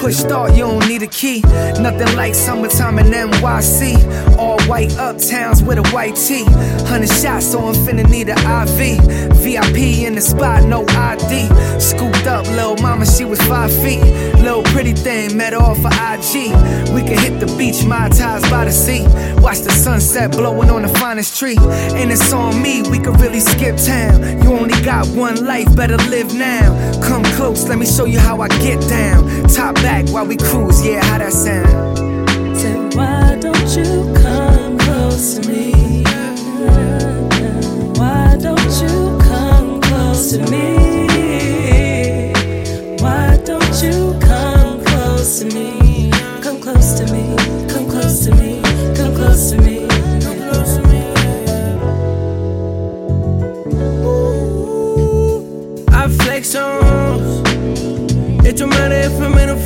Pushed 0.00 0.20
start, 0.20 0.52
you 0.54 0.64
don't 0.64 0.88
need 0.88 1.02
a 1.02 1.06
key. 1.06 1.40
Nothing 1.78 2.16
like 2.16 2.34
summertime 2.34 2.98
in 2.98 3.06
NYC. 3.06 4.38
All 4.38 4.59
white 4.70 4.90
uptowns 4.90 5.66
with 5.66 5.78
a 5.78 5.88
white 5.90 6.14
tee. 6.14 6.44
Hundred 6.86 7.10
shots, 7.10 7.50
so 7.50 7.58
I'm 7.66 7.74
finna 7.74 8.08
need 8.08 8.28
an 8.28 8.38
IV. 8.38 9.02
VIP 9.42 10.06
in 10.06 10.14
the 10.14 10.20
spot, 10.20 10.64
no 10.64 10.84
ID. 10.90 11.48
Scooped 11.80 12.28
up, 12.28 12.46
little 12.46 12.76
mama, 12.76 13.04
she 13.04 13.24
was 13.24 13.40
five 13.42 13.72
feet. 13.82 14.00
Little 14.38 14.62
pretty 14.62 14.92
thing, 14.92 15.36
met 15.36 15.54
her 15.54 15.58
off 15.58 15.84
of 15.84 15.92
IG. 15.92 16.54
We 16.94 17.02
can 17.02 17.18
hit 17.18 17.40
the 17.40 17.52
beach, 17.58 17.84
my 17.84 18.08
ties 18.10 18.48
by 18.48 18.64
the 18.64 18.70
sea. 18.70 19.02
Watch 19.42 19.58
the 19.58 19.72
sunset 19.72 20.30
blowing 20.30 20.70
on 20.70 20.82
the 20.82 20.88
finest 21.00 21.36
tree. 21.36 21.56
And 21.58 22.12
it's 22.12 22.32
on 22.32 22.62
me, 22.62 22.82
we 22.82 23.00
could 23.00 23.18
really 23.18 23.40
skip 23.40 23.76
town. 23.76 24.40
You 24.40 24.52
only 24.52 24.80
got 24.84 25.04
one 25.08 25.44
life, 25.44 25.74
better 25.74 25.96
live 26.14 26.32
now. 26.32 26.70
Come 27.02 27.24
close, 27.36 27.68
let 27.68 27.76
me 27.76 27.86
show 27.86 28.04
you 28.04 28.20
how 28.20 28.40
I 28.40 28.46
get 28.60 28.80
down. 28.88 29.48
Top 29.48 29.74
back 29.76 30.08
while 30.10 30.26
we 30.26 30.36
cruise, 30.36 30.86
yeah, 30.86 31.04
how 31.04 31.18
that 31.18 31.32
sound? 31.32 31.98
Say, 32.56 32.74
why 32.96 33.36
don't 33.40 33.76
you 33.76 34.14
come 34.22 34.49
close 34.90 35.34
to 35.34 35.48
me? 35.48 35.72
Why 37.98 38.36
don't 38.46 38.72
you 38.82 39.18
come 39.28 39.80
close 39.80 40.32
to 40.32 40.38
me? 40.50 40.66
Why 43.00 43.38
don't 43.44 43.76
you 43.84 44.18
come 44.20 44.84
close 44.84 45.38
to 45.40 45.44
me? 45.46 46.10
Come 46.42 46.60
close 46.60 46.98
to 46.98 47.04
me. 47.12 47.36
Come 47.72 47.86
close 47.88 48.24
to 48.24 48.34
me. 48.34 48.60
Come 48.98 49.14
close 49.14 49.50
to 49.50 49.56
me. 49.62 49.86
Come 50.24 50.38
close 50.44 50.72
to 50.76 50.82
me. 50.90 51.02
I 56.00 56.08
flex 56.08 56.54
on. 56.56 57.44
It 58.44 58.56
don't 58.56 58.70
matter 58.70 59.00
if 59.08 59.14
I'm 59.22 59.38
in 59.38 59.50
a 59.50 59.56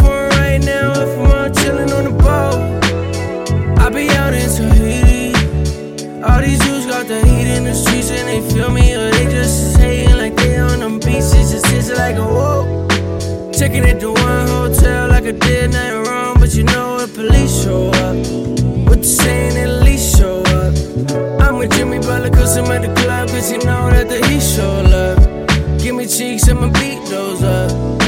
they 8.35 8.51
feel 8.51 8.71
me, 8.71 8.95
or 8.95 9.11
they 9.13 9.27
just 9.27 9.77
hating 9.77 10.17
like 10.17 10.35
they 10.37 10.59
on 10.59 10.81
them 10.81 10.99
beaches. 10.99 11.53
Just 11.53 11.67
hits 11.67 11.89
it 11.89 11.99
like 11.99 12.17
a 12.17 12.25
whoa. 12.25 12.89
Checking 13.53 13.85
at 13.85 14.01
the 14.01 14.11
one 14.11 14.47
hotel 14.49 15.09
like 15.09 15.25
I 15.25 15.33
did 15.33 15.73
nothing 15.73 16.03
wrong, 16.05 16.41
but 16.41 16.55
you 16.55 16.65
know 16.65 16.97
when 16.97 17.11
police 17.15 17.63
show 17.63 17.89
up. 18.05 18.17
What 18.89 18.99
you 18.99 19.05
saying, 19.05 19.57
at 19.57 19.83
least 19.85 20.19
show 20.19 20.41
up. 20.59 20.75
I'm 21.41 21.59
with 21.59 21.73
Jimmy 21.77 21.99
Butler 22.01 22.31
cause 22.31 22.57
I'm 22.57 22.71
at 22.73 22.83
the 22.83 22.93
club, 23.03 23.29
cause 23.29 23.53
you 23.53 23.59
know 23.59 23.91
that 23.91 24.09
the 24.09 24.19
heat 24.27 24.43
show 24.43 24.83
love. 24.95 25.19
Give 25.81 25.95
me 25.95 26.07
cheeks, 26.07 26.49
I'ma 26.49 26.69
beat 26.73 27.05
those 27.07 27.43
up. 27.43 28.04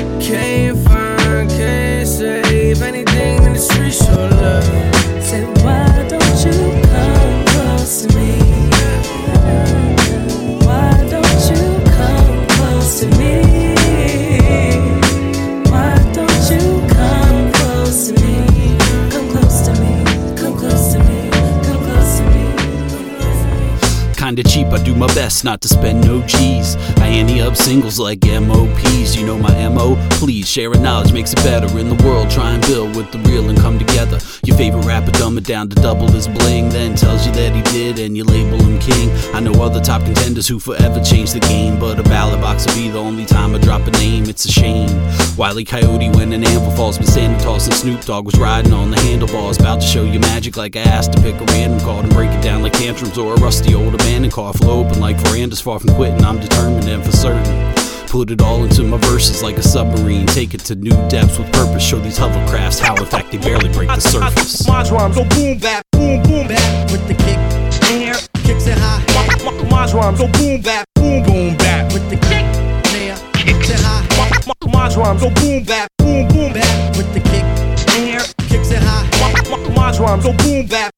Not 25.47 25.61
to 25.61 25.69
spend 25.69 26.01
no 26.01 26.21
G's. 26.27 26.75
Ante 27.17 27.41
up 27.41 27.57
singles 27.57 27.99
like 27.99 28.23
MOPs, 28.27 29.17
you 29.17 29.25
know 29.25 29.39
my 29.39 29.69
MO. 29.71 29.97
Please, 30.11 30.47
sharing 30.47 30.83
knowledge 30.83 31.15
makes 31.15 31.33
it 31.33 31.37
better 31.37 31.67
in 31.79 31.89
the 31.89 32.05
world. 32.05 32.29
Try 32.31 32.51
and 32.51 32.61
build 32.67 32.95
with 32.95 33.11
the 33.11 33.19
real 33.21 33.49
and 33.49 33.59
come 33.59 33.79
together. 33.79 34.19
Your 34.45 34.55
favorite 34.59 34.85
rapper 34.85 35.13
dumb 35.13 35.39
it 35.39 35.45
down 35.45 35.71
to 35.71 35.77
double 35.77 36.09
his 36.09 36.29
bling, 36.29 36.69
then 36.69 36.95
tells 36.95 37.25
you 37.27 37.33
that 37.33 37.55
he 37.55 37.63
did 37.73 37.99
and 37.99 38.19
you 38.19 38.25
label 38.25 38.63
him 38.63 38.79
king. 38.81 39.11
I 39.35 39.41
know 39.41 39.53
other 39.63 39.81
top 39.81 40.05
contenders 40.05 40.47
who 40.47 40.61
forever 40.61 41.03
changed 41.03 41.35
the 41.35 41.41
game, 41.41 41.81
but 41.81 41.99
a 41.99 42.03
ballot 42.03 42.43
box 42.43 42.67
will 42.67 42.75
be 42.75 42.91
the 42.91 42.99
only 42.99 43.25
time 43.25 43.55
I 43.55 43.61
drop 43.61 43.87
a 43.87 43.93
name. 43.93 44.25
It's 44.25 44.45
a 44.45 44.53
shame. 44.53 44.91
Wiley 45.39 45.65
Coyote 45.65 46.11
when 46.11 46.35
an 46.35 46.45
anvil 46.45 46.71
falls, 46.73 46.99
been 46.99 47.07
standing 47.07 47.41
tossing 47.41 47.73
Snoop 47.73 48.03
Dogg 48.03 48.27
was 48.27 48.39
riding 48.39 48.75
on 48.75 48.91
the 48.91 49.01
handlebars, 49.01 49.59
about 49.59 49.81
to 49.81 49.87
show 49.87 50.05
you 50.05 50.21
magic 50.21 50.59
like 50.59 50.77
I 50.77 50.81
asked 50.81 51.15
to 51.15 51.23
pick 51.23 51.35
a 51.41 51.45
random 51.47 51.81
card 51.81 52.05
and 52.05 52.13
break 52.13 52.31
it 52.31 52.43
down 52.43 52.63
like 52.63 52.75
tantrums 52.75 53.17
or 53.17 53.33
a 53.33 53.37
rusty 53.37 53.75
old 53.75 53.95
abandoned 53.95 54.35
car 54.35 54.53
flow 54.53 54.85
open 54.85 55.01
like 55.01 55.17
verandas 55.17 55.63
far 55.63 55.81
from 55.81 55.95
quitting. 55.95 56.23
I'm 56.23 56.39
determined 56.39 56.87
and 56.89 57.06
for 57.07 57.13
certain. 57.13 57.75
Put 58.09 58.31
it 58.31 58.41
all 58.43 58.65
into 58.65 58.83
my 58.83 58.99
verses 58.99 59.43
like 59.43 59.57
a 59.57 59.63
submarine. 59.63 60.27
Take 60.27 60.55
it 60.55 60.61
to 60.67 60.75
new 60.75 60.97
depths 61.09 61.39
with 61.39 61.53
purpose. 61.53 61.83
Show 61.83 61.99
these 62.01 62.19
hovercrafts 62.19 62.81
how, 62.81 62.97
in 62.97 63.07
fact, 63.07 63.31
they 63.31 63.39
barely 63.39 63.69
break 63.73 63.89
the 63.89 64.01
surface. 64.01 64.67
My 64.67 64.83
drums 64.83 65.17
go 65.17 65.25
boom 65.31 65.59
bap, 65.59 65.85
boom 65.93 66.23
boom 66.23 66.49
bap 66.49 66.91
with 66.91 67.07
the 67.09 67.15
kick 67.15 67.39
there, 67.87 68.15
kicks 68.43 68.67
it 68.67 68.79
high. 68.79 69.03
My, 69.45 69.53
my, 69.71 69.91
drums 69.91 70.19
go 70.19 70.29
boom 70.33 70.61
bap, 70.61 70.85
boom 70.95 71.23
boom 71.25 71.57
bap 71.57 71.93
with 71.93 72.09
the 72.11 72.17
kick 72.17 72.47
there, 72.93 73.17
kicks 73.35 73.71
it 73.71 73.81
high. 73.81 74.03
My, 74.47 74.71
my, 74.71 74.89
drums 74.93 75.23
go 75.23 75.31
boom 75.31 75.65
bap, 75.65 75.89
boom 75.99 76.29
boom 76.29 76.53
bap 76.53 76.97
with 76.97 77.13
the 77.15 77.21
kick 77.21 77.45
there, 77.87 78.21
kicks 78.49 78.71
it 78.71 78.83
high. 78.83 79.07
My, 79.51 79.59
my, 79.75 79.97
drums 79.97 80.25
go 80.25 80.33
boom 80.39 80.67
bap. 80.67 80.96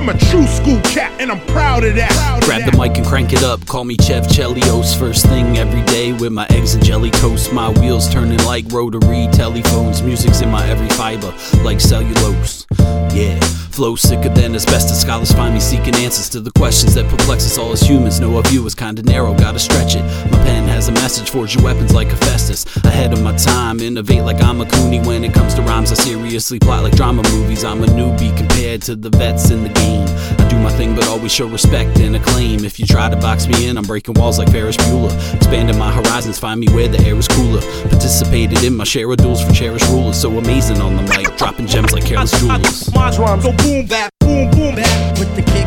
I'm 0.00 0.08
a 0.08 0.16
true 0.16 0.46
school 0.46 0.80
cat 0.80 1.12
and 1.20 1.30
I'm 1.30 1.46
proud 1.48 1.84
of 1.84 1.94
that. 1.96 2.40
Grab 2.46 2.64
the 2.64 2.74
mic 2.78 2.96
and 2.96 3.06
crank 3.06 3.34
it 3.34 3.42
up. 3.42 3.66
Call 3.66 3.84
me 3.84 3.96
Chef 4.00 4.26
Chelios. 4.28 4.98
First 4.98 5.26
thing 5.26 5.58
every 5.58 5.82
day 5.82 6.14
with 6.14 6.32
my 6.32 6.46
eggs 6.48 6.72
and 6.72 6.82
jelly 6.82 7.10
toast. 7.10 7.52
My 7.52 7.68
wheels 7.68 8.10
turning 8.10 8.42
like 8.44 8.64
rotary 8.72 9.28
telephones. 9.30 10.00
Music's 10.00 10.40
in 10.40 10.50
my 10.50 10.66
every 10.66 10.88
fiber 10.96 11.34
like 11.62 11.82
cellulose. 11.82 12.66
Yeah, 13.12 13.38
flow 13.40 13.94
sicker 13.94 14.30
than 14.30 14.54
asbestos. 14.54 15.02
Scholars 15.02 15.32
find 15.32 15.52
me 15.52 15.60
seeking 15.60 15.94
answers 15.96 16.30
to 16.30 16.40
the 16.40 16.52
questions 16.52 16.94
that 16.94 17.06
perplex 17.10 17.44
us 17.44 17.58
all 17.58 17.72
as 17.72 17.82
humans. 17.82 18.20
Know 18.20 18.34
our 18.36 18.42
view 18.44 18.64
is 18.64 18.74
kinda 18.74 19.02
narrow, 19.02 19.34
gotta 19.34 19.58
stretch 19.58 19.96
it. 19.96 20.02
My 20.30 20.38
pen 20.44 20.66
has 20.68 20.88
a 20.88 20.92
message, 20.92 21.28
forge 21.28 21.56
your 21.56 21.64
weapons 21.64 21.92
like 21.92 22.08
Hephaestus. 22.08 22.64
Ahead 22.84 23.12
of 23.12 23.20
my 23.20 23.36
time, 23.36 23.80
innovate 23.80 24.22
like 24.22 24.42
I'm 24.42 24.62
a 24.62 24.66
Cooney. 24.66 25.00
When 25.00 25.24
it 25.24 25.34
comes 25.34 25.52
to 25.56 25.62
rhymes, 25.62 25.92
I 25.92 25.96
seriously 25.96 26.58
plot 26.58 26.84
like 26.84 26.96
drama 26.96 27.22
movies. 27.32 27.64
I'm 27.64 27.82
a 27.82 27.86
newbie 27.86 28.34
compared 28.34 28.80
to 28.82 28.96
the 28.96 29.10
vets 29.10 29.50
in 29.50 29.62
the 29.62 29.68
game. 29.68 29.89
I 29.98 30.48
do 30.48 30.58
my 30.58 30.70
thing, 30.70 30.94
but 30.94 31.06
always 31.08 31.32
show 31.32 31.46
respect 31.48 31.98
and 32.00 32.16
acclaim. 32.16 32.64
If 32.64 32.78
you 32.78 32.86
try 32.86 33.08
to 33.08 33.16
box 33.16 33.46
me 33.46 33.66
in, 33.66 33.76
I'm 33.76 33.84
breaking 33.84 34.14
walls 34.14 34.38
like 34.38 34.50
Ferris 34.50 34.76
Bueller. 34.76 35.12
Expanding 35.34 35.78
my 35.78 35.92
horizons, 35.92 36.38
find 36.38 36.60
me 36.60 36.68
where 36.68 36.88
the 36.88 37.00
air 37.06 37.16
is 37.16 37.28
cooler. 37.28 37.60
Participated 37.88 38.62
in 38.64 38.76
my 38.76 38.84
share 38.84 39.10
of 39.10 39.16
duels 39.18 39.42
for 39.42 39.52
cherished 39.52 39.88
rulers. 39.88 40.20
So 40.20 40.36
amazing 40.38 40.80
on 40.80 40.96
the 40.96 41.02
mic, 41.02 41.36
dropping 41.36 41.66
gems 41.66 41.92
like 41.92 42.04
careless 42.04 42.38
jewelers. 42.38 42.92
My 42.94 43.10
drums 43.14 43.44
go 43.44 43.52
boom 43.52 43.86
bap, 43.86 44.10
boom 44.20 44.50
boom 44.50 44.74
bap 44.74 45.18
with 45.18 45.34
the 45.34 45.42
kick 45.42 45.66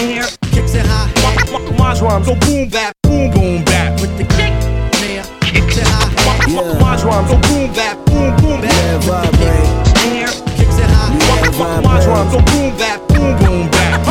there, 0.00 0.24
kicks 0.50 0.74
it 0.74 0.86
high. 0.86 1.10
My, 1.22 1.58
my, 1.58 1.78
my 1.78 1.98
drums 1.98 2.26
go 2.26 2.34
boom 2.36 2.68
bap, 2.68 2.94
boom 3.02 3.30
boom 3.30 3.64
bap 3.64 4.00
with 4.00 4.16
the 4.18 4.24
kick 4.24 4.52
there, 5.00 5.24
kicks 5.40 5.76
it 5.76 5.86
high. 5.86 6.08
My, 6.48 6.62
my, 6.62 6.80
my 6.80 6.96
drums 7.00 7.30
go 7.30 7.40
boom 7.48 7.72
bap, 7.72 7.96
boom 8.06 8.36
boom 8.36 8.60
bap 8.60 8.90
with 8.90 9.32
the 9.32 9.38
kick 9.38 9.62
there, 10.10 10.28
kicks 10.56 10.78
it 10.78 10.90
high. 10.90 11.12
My, 11.28 11.80
my, 11.80 11.80
my 11.80 12.04
drums 12.04 12.32
go 12.32 12.38
boom 12.38 12.76
bap, 12.78 12.98
boom 12.98 13.08
boom 13.08 13.08
bap. 13.08 13.09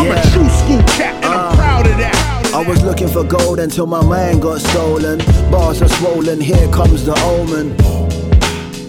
I'm 0.10 0.18
a 0.18 0.32
true 0.32 0.50
school 0.50 0.82
cat 0.98 1.14
and 1.24 1.26
I'm 1.26 1.56
proud 1.56 1.86
of 1.86 1.98
that. 1.98 2.52
I 2.56 2.68
was 2.68 2.82
looking 2.84 3.08
for 3.08 3.24
gold 3.24 3.60
until 3.60 3.86
my 3.86 4.04
mind 4.04 4.42
got 4.42 4.60
stolen. 4.60 5.20
Bars 5.52 5.84
are 5.84 5.88
swollen, 5.88 6.42
here 6.42 6.68
comes 6.72 7.06
the 7.06 7.14
omen. 7.22 7.76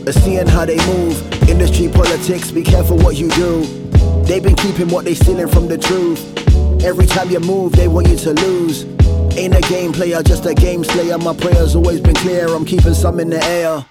Uh, 0.09 0.13
Seeing 0.13 0.47
how 0.47 0.65
they 0.65 0.79
move, 0.87 1.21
industry 1.49 1.89
politics, 1.89 2.51
be 2.51 2.63
careful 2.63 2.97
what 2.97 3.17
you 3.17 3.29
do. 3.33 3.65
They've 4.25 4.43
been 4.43 4.57
keeping 4.57 4.89
what 4.89 5.05
they 5.05 5.15
stealing 5.15 5.49
from 5.49 5.69
the 5.69 5.77
truth. 5.77 6.25
Every 6.83 7.05
time 7.05 7.31
you 7.31 7.41
move, 7.41 7.73
they 7.73 7.87
want 7.87 8.09
you 8.09 8.17
to 8.17 8.33
lose. 8.33 8.85
Ain't 9.37 9.55
a 9.55 9.61
game 9.69 9.93
player, 9.93 10.23
just 10.23 10.47
a 10.47 10.55
game 10.55 10.85
slayer. 10.85 11.19
My 11.19 11.37
prayers 11.37 11.77
always 11.77 12.01
been 12.01 12.15
clear, 12.15 12.49
I'm 12.49 12.65
keeping 12.65 12.95
some 12.95 13.21
in 13.21 13.29
the 13.29 13.45
air. 13.45 13.85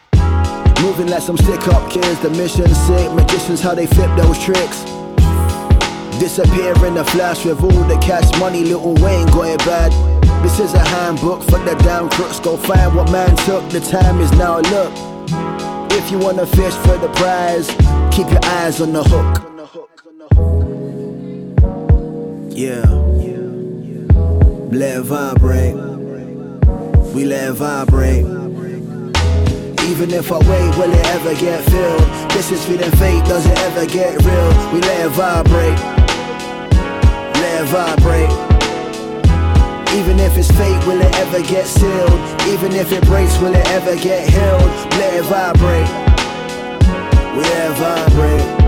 Moving 0.81 1.07
like 1.07 1.21
some 1.21 1.37
stick 1.37 1.67
up 1.67 1.91
kids, 1.91 2.19
the 2.21 2.31
mission 2.31 2.67
sick. 2.73 3.11
Magicians, 3.13 3.61
how 3.61 3.75
they 3.75 3.85
flip 3.85 4.09
those 4.17 4.43
tricks. 4.43 4.98
Disappear 6.19 6.73
in 6.85 6.97
a 6.97 7.05
flash 7.05 7.45
with 7.45 7.63
all 7.63 7.83
the 7.85 7.97
cash 8.01 8.29
money, 8.39 8.63
Lil 8.65 8.93
Wayne 8.95 9.25
got 9.27 9.47
it 9.47 9.59
bad. 9.59 9.91
This 10.43 10.59
is 10.59 10.73
a 10.73 10.79
handbook 10.79 11.41
for 11.43 11.59
the 11.59 11.75
damn 11.83 12.09
crooks. 12.09 12.39
Go 12.39 12.57
find 12.57 12.93
what 12.93 13.09
man 13.09 13.35
took, 13.37 13.67
the 13.69 13.79
time 13.79 14.19
is 14.19 14.31
now. 14.33 14.59
Look, 14.59 14.91
if 15.93 16.11
you 16.11 16.19
wanna 16.19 16.45
fish 16.45 16.73
for 16.85 16.97
the 16.97 17.07
prize, 17.15 17.67
keep 18.11 18.29
your 18.29 18.43
eyes 18.59 18.81
on 18.81 18.91
the 18.91 19.03
hook. 19.03 19.45
Yeah, 22.49 22.85
let 24.71 24.97
it 24.97 25.03
vibrate. 25.03 25.75
We 27.13 27.25
let 27.25 27.49
it 27.49 27.53
vibrate. 27.53 28.25
Even 29.89 30.11
if 30.11 30.31
I 30.31 30.37
wait, 30.37 30.77
will 30.77 30.93
it 30.93 31.05
ever 31.07 31.33
get 31.35 31.63
filled? 31.63 32.29
This 32.31 32.51
is 32.51 32.63
feeling 32.65 32.91
fake, 32.91 33.23
does 33.25 33.45
it 33.45 33.57
ever 33.59 33.85
get 33.85 34.21
real? 34.23 34.73
We 34.73 34.81
let 34.81 35.05
it 35.05 35.11
vibrate, 35.11 35.79
let 37.41 37.61
it 37.61 37.67
vibrate. 37.67 38.31
Even 39.97 40.19
if 40.19 40.37
it's 40.37 40.51
fake, 40.51 40.85
will 40.85 41.01
it 41.01 41.15
ever 41.15 41.41
get 41.41 41.65
sealed? 41.65 42.19
Even 42.47 42.73
if 42.73 42.91
it 42.91 43.03
breaks, 43.05 43.37
will 43.39 43.55
it 43.55 43.67
ever 43.69 43.95
get 43.95 44.29
healed? 44.29 44.71
Let 44.99 45.13
it 45.15 45.23
vibrate, 45.25 45.89
let 47.35 47.71
it 47.71 47.75
vibrate. 47.77 48.59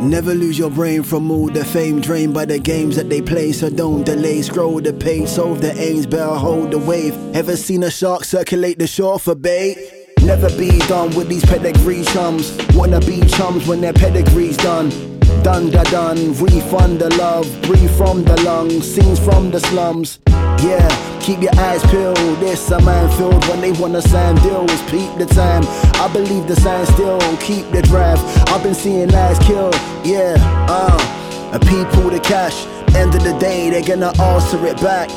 Never 0.00 0.32
lose 0.34 0.58
your 0.58 0.70
brain 0.70 1.02
from 1.02 1.30
all 1.30 1.48
the 1.48 1.64
fame 1.64 2.00
drained 2.00 2.32
by 2.32 2.44
the 2.44 2.58
games 2.58 2.94
that 2.96 3.08
they 3.08 3.20
play. 3.20 3.50
So 3.52 3.68
don't 3.68 4.04
delay, 4.04 4.42
scroll 4.42 4.80
the 4.80 4.92
page, 4.92 5.28
solve 5.28 5.60
the 5.60 5.72
aims, 5.76 6.06
better 6.06 6.34
hold 6.36 6.70
the 6.70 6.78
wave. 6.78 7.14
Ever 7.34 7.56
seen 7.56 7.82
a 7.82 7.90
shark 7.90 8.24
circulate 8.24 8.78
the 8.78 8.86
shore 8.86 9.18
for 9.18 9.34
bait? 9.34 9.76
Never 10.22 10.50
be 10.56 10.78
done 10.86 11.14
with 11.16 11.28
these 11.28 11.44
pedigree 11.44 12.04
chums. 12.04 12.56
Wanna 12.74 13.00
be 13.00 13.20
chums 13.26 13.66
when 13.66 13.80
their 13.80 13.92
pedigree's 13.92 14.56
done. 14.56 15.17
Da 15.48 15.82
done, 15.84 16.34
refund 16.34 16.98
the 16.98 17.08
love, 17.16 17.46
breathe 17.62 17.90
from 17.96 18.22
the 18.22 18.38
lungs, 18.42 18.84
scenes 18.84 19.18
from 19.18 19.50
the 19.50 19.58
slums. 19.58 20.18
Yeah, 20.28 20.86
keep 21.20 21.40
your 21.40 21.58
eyes 21.58 21.82
peeled. 21.90 22.18
This 22.38 22.70
a 22.70 22.78
minefield 22.82 23.42
when 23.48 23.62
they 23.62 23.72
wanna 23.72 24.02
sign 24.02 24.34
deals. 24.42 24.82
Peep 24.90 25.10
the 25.16 25.24
time, 25.24 25.62
I 25.94 26.12
believe 26.12 26.46
the 26.46 26.56
sign 26.56 26.84
still. 26.84 27.18
Keep 27.38 27.70
the 27.70 27.80
drive. 27.80 28.20
I've 28.50 28.62
been 28.62 28.74
seeing 28.74 29.08
lives 29.08 29.38
kill. 29.38 29.70
Yeah, 30.04 30.36
uh, 30.68 31.50
a 31.54 31.58
people 31.58 32.10
the 32.10 32.20
cash. 32.20 32.66
End 32.94 33.14
of 33.14 33.24
the 33.24 33.36
day, 33.38 33.70
they're 33.70 33.80
gonna 33.82 34.12
answer 34.20 34.66
it 34.66 34.78
back. 34.82 35.08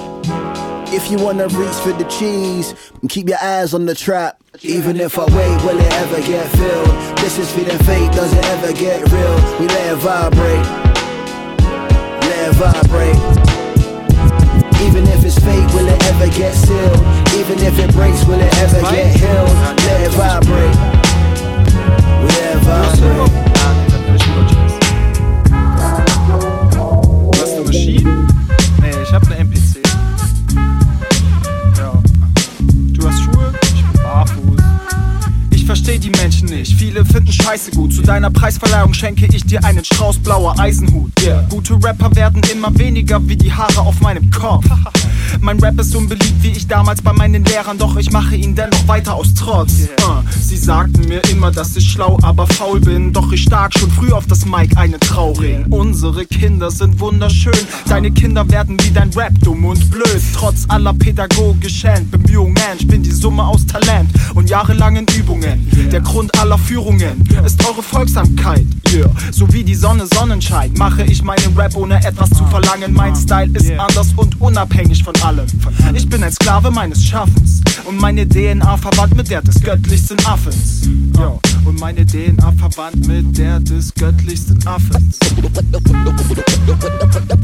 If 0.93 1.09
you 1.09 1.17
wanna 1.17 1.47
reach 1.47 1.75
for 1.75 1.93
the 1.93 2.03
cheese, 2.09 2.75
keep 3.07 3.29
your 3.29 3.37
eyes 3.41 3.73
on 3.73 3.85
the 3.85 3.95
trap. 3.95 4.43
Even 4.61 4.99
if 4.99 5.17
I 5.17 5.23
wait, 5.23 5.63
will 5.63 5.79
it 5.79 5.93
ever 5.93 6.21
get 6.21 6.45
filled? 6.49 7.17
This 7.19 7.37
is 7.39 7.49
feeling 7.51 7.77
fake, 7.79 8.11
does 8.11 8.33
it 8.33 8.43
ever 8.45 8.73
get 8.73 8.99
real? 9.09 9.35
We 9.57 9.67
let 9.67 9.93
it 9.93 9.95
vibrate, 9.95 10.65
let 12.27 12.49
it 12.49 12.55
vibrate. 12.59 13.15
Even 14.85 15.07
if 15.07 15.23
it's 15.23 15.39
fake, 15.39 15.67
will 15.73 15.87
it 15.87 16.03
ever 16.07 16.27
get 16.37 16.53
sealed? 16.53 16.99
Even 17.39 17.57
if 17.59 17.79
it 17.79 17.93
breaks, 17.93 18.25
will 18.25 18.41
it 18.41 18.53
ever 18.57 18.81
get 18.91 19.15
healed? 19.15 19.49
Let 19.87 20.01
it 20.01 20.11
vibrate, 20.11 20.75
we 22.21 22.27
let 22.27 22.57
it 22.57 22.63
vibrate. 22.63 23.50
Die 36.01 36.09
Menschen 36.09 36.49
nicht. 36.49 36.77
Viele 36.77 37.05
finden 37.05 37.31
Scheiße 37.31 37.71
gut. 37.71 37.93
Zu 37.93 38.01
deiner 38.01 38.31
Preisverleihung 38.31 38.93
schenke 38.93 39.27
ich 39.31 39.45
dir 39.45 39.63
einen 39.63 39.85
Strauß 39.85 40.17
blauer 40.19 40.57
Eisenhut. 40.59 41.11
Yeah. 41.21 41.45
Gute 41.49 41.75
Rapper 41.75 42.15
werden 42.15 42.41
immer 42.51 42.77
weniger 42.77 43.25
wie 43.27 43.37
die 43.37 43.53
Haare 43.53 43.81
auf 43.81 44.01
meinem 44.01 44.29
Kopf. 44.31 44.65
Mein 45.39 45.59
Rap 45.59 45.79
ist 45.79 45.95
unbeliebt 45.95 46.43
wie 46.43 46.49
ich 46.49 46.67
damals 46.67 47.01
bei 47.01 47.13
meinen 47.13 47.43
Lehrern, 47.45 47.77
doch 47.77 47.95
ich 47.97 48.11
mache 48.11 48.35
ihn 48.35 48.55
dennoch 48.55 48.87
weiter 48.87 49.13
aus 49.15 49.33
Trotz. 49.33 49.89
Uh, 50.01 50.21
sie 50.39 50.57
sagten 50.57 51.07
mir 51.07 51.21
immer, 51.29 51.51
dass 51.51 51.75
ich 51.75 51.89
schlau, 51.89 52.17
aber 52.21 52.47
faul 52.47 52.79
bin. 52.79 53.13
Doch 53.13 53.31
ich 53.31 53.43
stark 53.43 53.77
schon 53.77 53.89
früh 53.91 54.11
auf 54.11 54.25
das 54.27 54.45
Mic 54.45 54.75
eine 54.77 54.99
Trauring. 54.99 55.65
Unsere 55.69 56.25
Kinder 56.25 56.71
sind 56.71 56.99
wunderschön. 56.99 57.53
Deine 57.87 58.11
Kinder 58.11 58.49
werden 58.49 58.77
wie 58.81 58.91
dein 58.91 59.09
Rap 59.11 59.33
dumm 59.41 59.65
und 59.65 59.89
blöd. 59.91 60.21
Trotz 60.33 60.65
aller 60.67 60.93
pädagogischen 60.93 62.09
Bemühungen. 62.09 62.55
Ich 62.77 62.87
bin 62.87 63.03
die 63.03 63.11
Summe 63.11 63.43
aus 63.43 63.65
Talent 63.65 64.09
und 64.35 64.49
jahrelangen 64.49 65.05
Übungen. 65.17 65.67
Der 65.91 66.01
Grund 66.01 66.37
aller 66.39 66.57
Führungen 66.57 67.23
ist 67.45 67.63
eure 67.67 67.83
Folgsamkeit. 67.83 68.65
Yeah. 68.93 69.09
So 69.31 69.51
wie 69.53 69.63
die 69.63 69.75
Sonne 69.75 70.05
Sonnenschein 70.05 70.73
mache 70.77 71.03
ich 71.03 71.23
meinen 71.23 71.57
Rap 71.57 71.75
ohne 71.75 72.03
etwas 72.05 72.29
zu 72.31 72.45
verlangen. 72.47 72.93
Mein 72.93 73.15
Style 73.15 73.51
ist 73.53 73.71
anders 73.71 74.09
und 74.15 74.39
unabhängig 74.41 75.03
von 75.03 75.13
allem. 75.23 75.45
Ich 75.93 76.07
bin 76.09 76.23
ein 76.23 76.31
Sklave 76.31 76.71
meines 76.71 77.03
Schaffens 77.05 77.61
und 77.85 77.99
meine 77.99 78.27
DNA 78.27 78.77
verwandt 78.77 79.15
mit 79.15 79.29
der 79.29 79.41
des 79.41 79.61
göttlichsten 79.61 80.17
Affens. 80.25 80.81
Ja. 81.17 81.37
Und 81.65 81.79
meine 81.79 82.05
DNA 82.05 82.51
verwandt 82.57 83.07
mit 83.07 83.37
der 83.37 83.59
des 83.59 83.93
göttlichsten 83.93 84.65
Affens. 84.67 85.19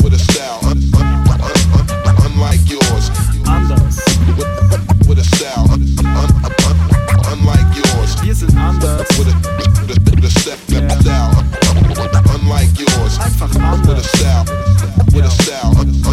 With 0.03 0.13
a 0.13 0.17
style 0.19 0.59
un- 0.63 0.77
un- 0.95 1.01
un- 1.01 1.41
un- 1.73 2.25
unlike 2.25 2.61
yours. 2.69 3.11
Anders. 3.45 3.97
With, 4.35 5.07
with 5.07 5.19
a 5.19 5.23
style 5.23 5.65
un- 5.71 5.95
un- 5.99 6.05
un- 6.05 6.79
unlike 7.33 7.75
yours. 7.75 8.15
Wir 8.23 8.35
sind 8.35 8.55
anders. 8.57 9.07
With 9.17 9.27
a, 9.27 9.33
with 9.87 9.97
a, 9.97 10.11
with 10.15 10.25
a 10.25 10.29
step, 10.39 10.57
style 11.01 11.31
un- 11.37 11.49
unlike 12.41 12.69
yours. 12.79 13.19
Einfach 13.19 13.49
With 13.53 13.61
a 13.61 13.65
anders. 13.73 14.05
style, 14.07 14.45
with 15.13 15.25
a 15.25 15.29
style 15.31 15.75
un-. 15.79 16.06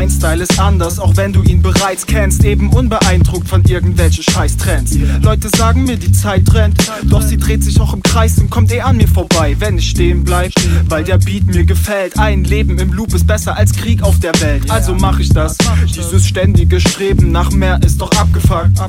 Mein 0.00 0.08
Style 0.08 0.42
ist 0.42 0.58
anders, 0.58 0.98
auch 0.98 1.18
wenn 1.18 1.34
du 1.34 1.42
ihn 1.42 1.60
bereits 1.60 2.06
kennst. 2.06 2.42
Eben 2.42 2.70
unbeeindruckt 2.70 3.46
von 3.46 3.62
irgendwelchen 3.64 4.24
Scheißtrends. 4.24 4.96
Leute 5.20 5.50
sagen 5.54 5.84
mir, 5.84 5.98
die 5.98 6.10
Zeit 6.10 6.54
rennt. 6.54 6.78
Doch 7.10 7.20
sie 7.20 7.36
dreht 7.36 7.62
sich 7.62 7.78
auch 7.82 7.92
im 7.92 8.02
Kreis 8.02 8.38
und 8.38 8.48
kommt 8.48 8.72
eh 8.72 8.80
an 8.80 8.96
mir 8.96 9.08
vorbei, 9.08 9.54
wenn 9.58 9.76
ich 9.76 9.90
stehen 9.90 10.24
bleib. 10.24 10.52
Weil 10.88 11.04
der 11.04 11.18
Beat 11.18 11.48
mir 11.48 11.64
gefällt. 11.64 12.18
Ein 12.18 12.44
Leben 12.44 12.78
im 12.78 12.94
Loop 12.94 13.12
ist 13.12 13.26
besser 13.26 13.58
als 13.58 13.74
Krieg 13.74 14.02
auf 14.02 14.18
der 14.20 14.32
Welt. 14.40 14.70
Also 14.70 14.94
mach 14.94 15.18
ich 15.18 15.28
das. 15.34 15.58
Dieses 15.94 16.26
ständige 16.26 16.80
Streben 16.80 17.30
nach 17.30 17.50
mehr 17.50 17.78
ist 17.84 18.00
doch 18.00 18.10
abgefuckt. 18.12 18.80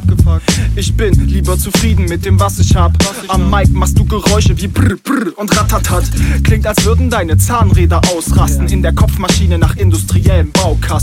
Ich 0.78 0.96
bin 0.96 1.28
lieber 1.28 1.60
zufrieden 1.60 2.06
mit 2.06 2.24
dem, 2.24 2.40
was 2.40 2.58
ich 2.60 2.74
hab. 2.74 2.94
Am 3.28 3.50
Mic 3.50 3.70
machst 3.74 4.00
du 4.00 4.06
Geräusche 4.06 4.58
wie 4.58 4.68
brr 4.68 4.96
brr 5.04 5.38
und 5.38 5.54
ratatat. 5.58 6.06
Klingt, 6.46 6.66
als 6.66 6.86
würden 6.86 7.10
deine 7.10 7.38
Zahnräder 7.38 8.00
ausrasten 8.16 8.70
in 8.70 8.82
der 8.82 8.94
Kopfmaschine 8.94 9.58
nach 9.58 9.76
industriellem 9.76 10.54
Baukasten. 10.54 11.01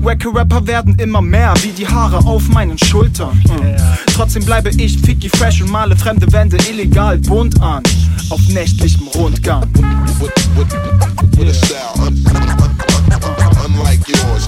Wacke 0.00 0.28
Rapper 0.34 0.66
werden 0.66 0.96
immer 0.98 1.22
mehr 1.22 1.54
wie 1.62 1.72
die 1.72 1.86
Haare 1.86 2.18
auf 2.18 2.48
meinen 2.48 2.78
Schultern. 2.78 3.40
Hm. 3.48 3.76
Trotzdem 4.14 4.44
bleibe 4.44 4.70
ich 4.70 4.98
ficky 4.98 5.28
fresh 5.28 5.62
und 5.62 5.70
male 5.70 5.96
fremde 5.96 6.30
Wände 6.32 6.56
illegal 6.70 7.18
bunt 7.18 7.60
an. 7.62 7.82
Auf 8.30 8.40
nächtlichem 8.48 9.08
Rundgang. 9.08 9.66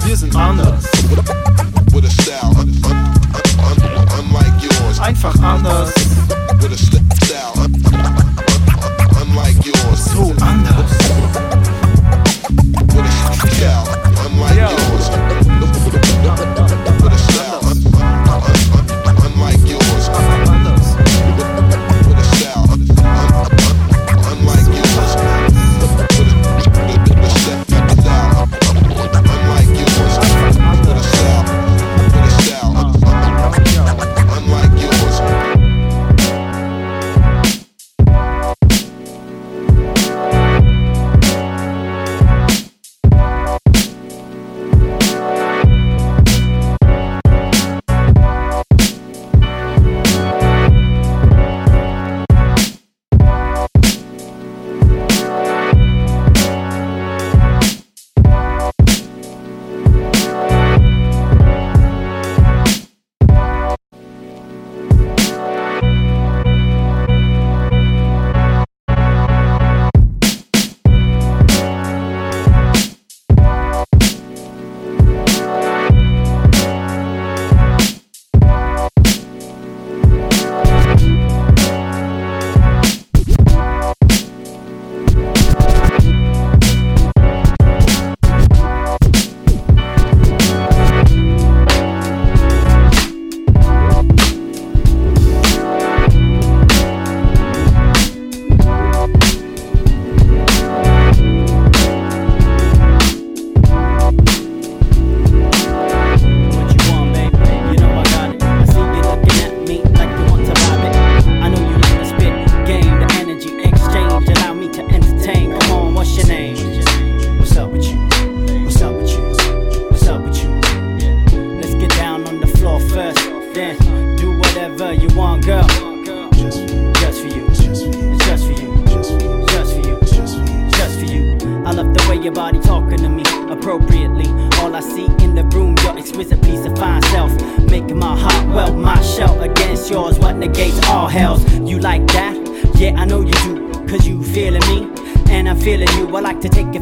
Wir 0.05 0.17
sind 0.17 0.35
anders. 0.35 0.83
With 6.63 6.93
a 6.99 7.02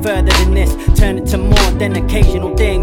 further 0.01 0.31
than 0.31 0.53
this. 0.53 0.99
Turn 0.99 1.19
it 1.19 1.27
to 1.27 1.37
more 1.37 1.71
than 1.77 1.95
occasional 1.95 2.55
things. 2.57 2.80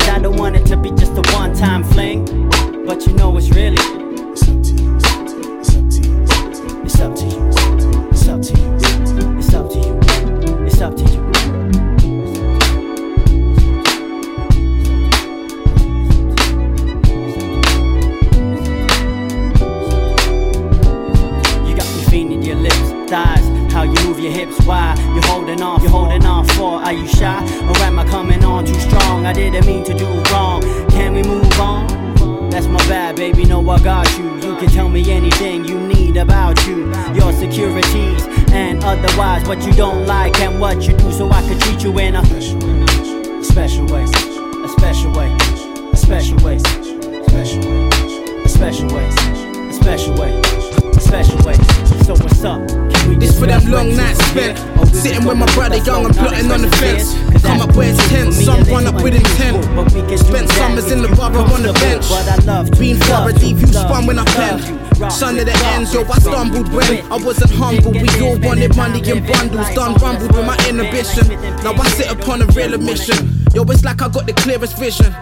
I 67.18 67.24
wasn't 67.24 67.50
humble 67.50 67.90
We 67.90 68.08
all 68.22 68.38
wanted 68.38 68.76
money 68.76 69.00
in 69.10 69.26
bundles, 69.26 69.68
done 69.74 69.94
rumbled 69.94 70.36
with 70.36 70.46
my 70.46 70.56
inhibition 70.68 71.28
Now 71.64 71.72
I 71.72 71.88
sit 71.88 72.10
upon 72.10 72.42
a 72.42 72.46
real 72.46 72.74
admission 72.74 73.42
Yo, 73.54 73.64
it's 73.64 73.84
like 73.84 74.00
I 74.00 74.08
got 74.08 74.26
the 74.26 74.32
clearest 74.32 74.78
vision 74.78 75.12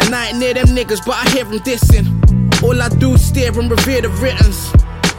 And 0.00 0.14
I 0.14 0.28
ain't 0.28 0.38
near 0.38 0.52
them 0.52 0.68
niggas, 0.68 1.04
but 1.06 1.14
I 1.14 1.30
hear 1.30 1.44
them 1.44 1.58
dissing 1.60 2.06
All 2.62 2.80
I 2.80 2.88
do 2.88 3.14
is 3.14 3.24
stare 3.24 3.58
and 3.58 3.70
revere 3.70 4.02
the 4.02 4.10
writtens 4.20 4.72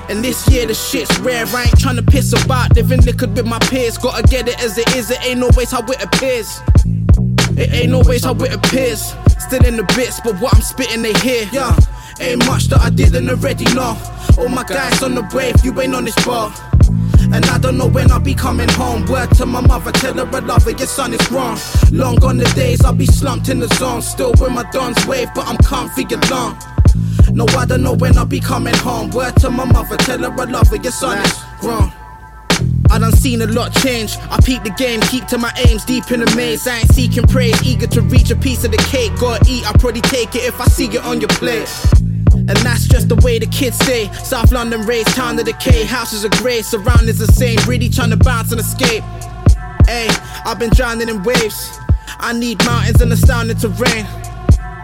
and 0.10 0.24
this 0.24 0.48
year 0.50 0.66
the 0.66 0.74
shit's 0.74 1.20
rare. 1.20 1.46
I 1.48 1.64
ain't 1.64 1.76
tryna 1.76 2.08
piss 2.10 2.32
about 2.32 2.74
living 2.78 3.02
liquid 3.02 3.36
with 3.36 3.46
my 3.46 3.60
peers. 3.60 3.98
Gotta 3.98 4.24
get 4.26 4.48
it 4.48 4.58
as 4.64 4.78
it 4.78 4.96
is. 4.96 5.12
It 5.12 5.20
ain't 5.26 5.44
always 5.44 5.70
how 5.70 5.82
it 5.82 6.02
appears. 6.02 6.62
It 7.58 7.74
ain't 7.74 7.92
always 7.92 8.24
how 8.24 8.34
it 8.36 8.54
appears. 8.54 9.14
Still 9.38 9.66
in 9.66 9.76
the 9.76 9.84
bits, 9.98 10.22
but 10.22 10.40
what 10.40 10.56
I'm 10.56 10.62
spitting 10.62 11.02
they 11.02 11.12
hear. 11.12 11.50
Yeah, 11.52 11.78
ain't 12.22 12.46
much 12.46 12.68
that 12.70 12.80
I 12.80 12.90
didn't 12.90 13.30
already 13.30 13.66
know. 13.76 13.98
All 14.38 14.50
my 14.50 14.64
guys 14.64 15.02
on 15.02 15.16
the 15.16 15.28
wave, 15.34 15.56
you 15.64 15.80
ain't 15.82 15.96
on 15.96 16.06
this 16.06 16.16
bar. 16.26 16.54
And 17.34 17.44
I 17.46 17.58
don't 17.58 17.78
know 17.78 17.88
when 17.88 18.12
I'll 18.12 18.20
be 18.20 18.36
coming 18.36 18.70
home. 18.70 19.06
Word 19.06 19.32
to 19.38 19.46
my 19.46 19.62
mother, 19.62 19.92
tell 19.92 20.14
her 20.14 20.28
I 20.28 20.40
love 20.40 20.64
her, 20.64 20.72
your 20.72 20.88
son 20.88 21.14
is 21.14 21.32
wrong. 21.32 21.58
Long 21.92 22.16
gone 22.16 22.38
the 22.38 22.46
days, 22.56 22.86
I'll 22.86 22.94
be 22.94 23.08
slumped 23.08 23.50
in 23.50 23.60
the 23.60 23.68
zone. 23.76 24.02
Still 24.02 24.32
with 24.40 24.52
my 24.52 24.64
dons 24.72 25.06
wave, 25.08 25.30
but 25.34 25.48
I'm 25.48 25.58
comfy 25.58 26.04
along. 26.04 26.62
No, 27.32 27.46
I 27.58 27.66
don't 27.66 27.82
know 27.82 27.96
when 27.96 28.18
I'll 28.18 28.26
be 28.26 28.40
coming 28.40 28.76
home. 28.76 29.10
Word 29.10 29.36
to 29.38 29.50
my 29.50 29.66
mother, 29.66 29.98
tell 29.98 30.20
her 30.20 30.32
I 30.32 30.44
love 30.46 30.68
her, 30.70 30.78
your 30.78 30.92
son 30.92 31.18
is 31.26 31.34
grown. 31.60 31.92
I 32.90 33.00
done 33.00 33.12
seen 33.12 33.42
a 33.42 33.48
lot 33.48 33.74
change. 33.74 34.18
I 34.30 34.40
peep 34.42 34.64
the 34.64 34.70
game, 34.70 35.02
keep 35.02 35.26
to 35.28 35.38
my 35.38 35.52
aims, 35.68 35.84
deep 35.84 36.10
in 36.12 36.22
the 36.22 36.36
maze. 36.36 36.68
I 36.68 36.78
ain't 36.78 36.94
seeking 36.94 37.24
praise, 37.24 37.62
eager 37.66 37.88
to 37.88 38.02
reach 38.02 38.32
a 38.32 38.36
piece 38.36 38.64
of 38.64 38.72
the 38.72 38.78
cake. 38.78 39.12
Gotta 39.20 39.44
eat, 39.50 39.68
I 39.68 39.74
probably 39.78 40.02
take 40.02 40.36
it 40.36 40.44
if 40.44 40.62
I 40.62 40.66
see 40.66 40.86
it 40.86 41.04
on 41.04 41.20
your 41.20 41.30
plate. 41.30 41.68
And 42.48 42.58
that's 42.60 42.88
just 42.88 43.10
the 43.10 43.16
way 43.16 43.40
the 43.40 43.48
kids 43.48 43.78
say. 43.80 44.12
South 44.24 44.52
London 44.52 44.82
raised, 44.86 45.10
town 45.10 45.38
of 45.40 45.46
decay. 45.46 45.84
Houses 45.84 46.24
are 46.24 46.30
grey, 46.42 46.62
surroundings 46.62 47.20
the 47.20 47.28
same. 47.28 47.58
Really 47.68 47.90
trying 47.90 48.12
to 48.12 48.18
bounce 48.18 48.52
and 48.52 48.62
escape. 48.62 49.04
Hey, 49.86 50.08
I've 50.46 50.60
been 50.60 50.72
drowning 50.72 51.10
in 51.10 51.24
waves. 51.24 51.78
I 52.20 52.34
need 52.34 52.64
mountains 52.66 53.02
and 53.02 53.12
astounding 53.12 53.58
terrain. 53.58 54.06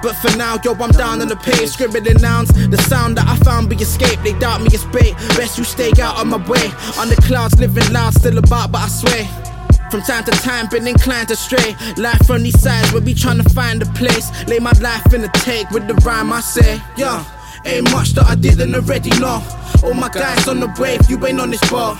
But 0.04 0.16
for 0.16 0.36
now, 0.36 0.60
yo, 0.64 0.74
I'm 0.74 0.92
down 0.92 1.22
on 1.22 1.30
the 1.30 1.38
page, 1.38 1.70
scribbling 1.70 2.20
nouns. 2.20 2.50
The 2.50 2.78
sound 2.90 3.18
that 3.18 3.26
I 3.26 3.38
found 3.38 3.70
be 3.70 3.78
escape. 3.78 4.20
They 4.22 4.38
doubt 4.38 4.62
me 4.62 4.68
as 4.74 4.84
bait. 4.86 5.16
Best 5.40 5.58
you 5.58 5.64
stay 5.64 5.92
out 6.02 6.20
of 6.20 6.28
my 6.28 6.38
way. 6.38 6.68
On 7.00 7.08
the 7.08 7.16
clouds, 7.26 7.58
living 7.58 7.90
loud, 7.94 8.14
still 8.14 8.38
about, 8.38 8.74
but 8.74 8.82
I 8.82 8.88
swear. 8.90 9.26
From 9.90 10.02
time 10.02 10.26
to 10.26 10.32
time, 10.32 10.68
been 10.68 10.88
inclined 10.88 11.30
to 11.30 11.38
stray. 11.38 11.78
Life 11.96 12.30
on 12.30 12.44
these 12.44 12.60
sides, 12.60 12.92
where 12.92 13.02
we 13.02 13.14
trying 13.14 13.42
to 13.42 13.50
find 13.52 13.82
a 13.82 13.86
place. 13.94 14.28
Lay 14.48 14.60
my 14.60 14.74
life 14.82 15.14
in 15.14 15.24
a 15.24 15.30
take 15.30 15.70
with 15.70 15.88
the 15.88 15.94
rhyme 16.06 16.34
I 16.34 16.42
say. 16.42 16.82
Yeah, 16.98 17.24
ain't 17.66 17.92
much 17.92 18.14
that 18.14 18.26
I 18.26 18.36
didn't 18.36 18.76
already 18.76 19.10
know. 19.20 19.42
All 19.84 19.94
my 19.94 20.10
guys 20.10 20.48
on 20.48 20.60
the 20.60 20.74
wave, 20.80 21.10
you 21.10 21.24
ain't 21.26 21.40
on 21.40 21.50
this 21.50 21.70
bar. 21.70 21.98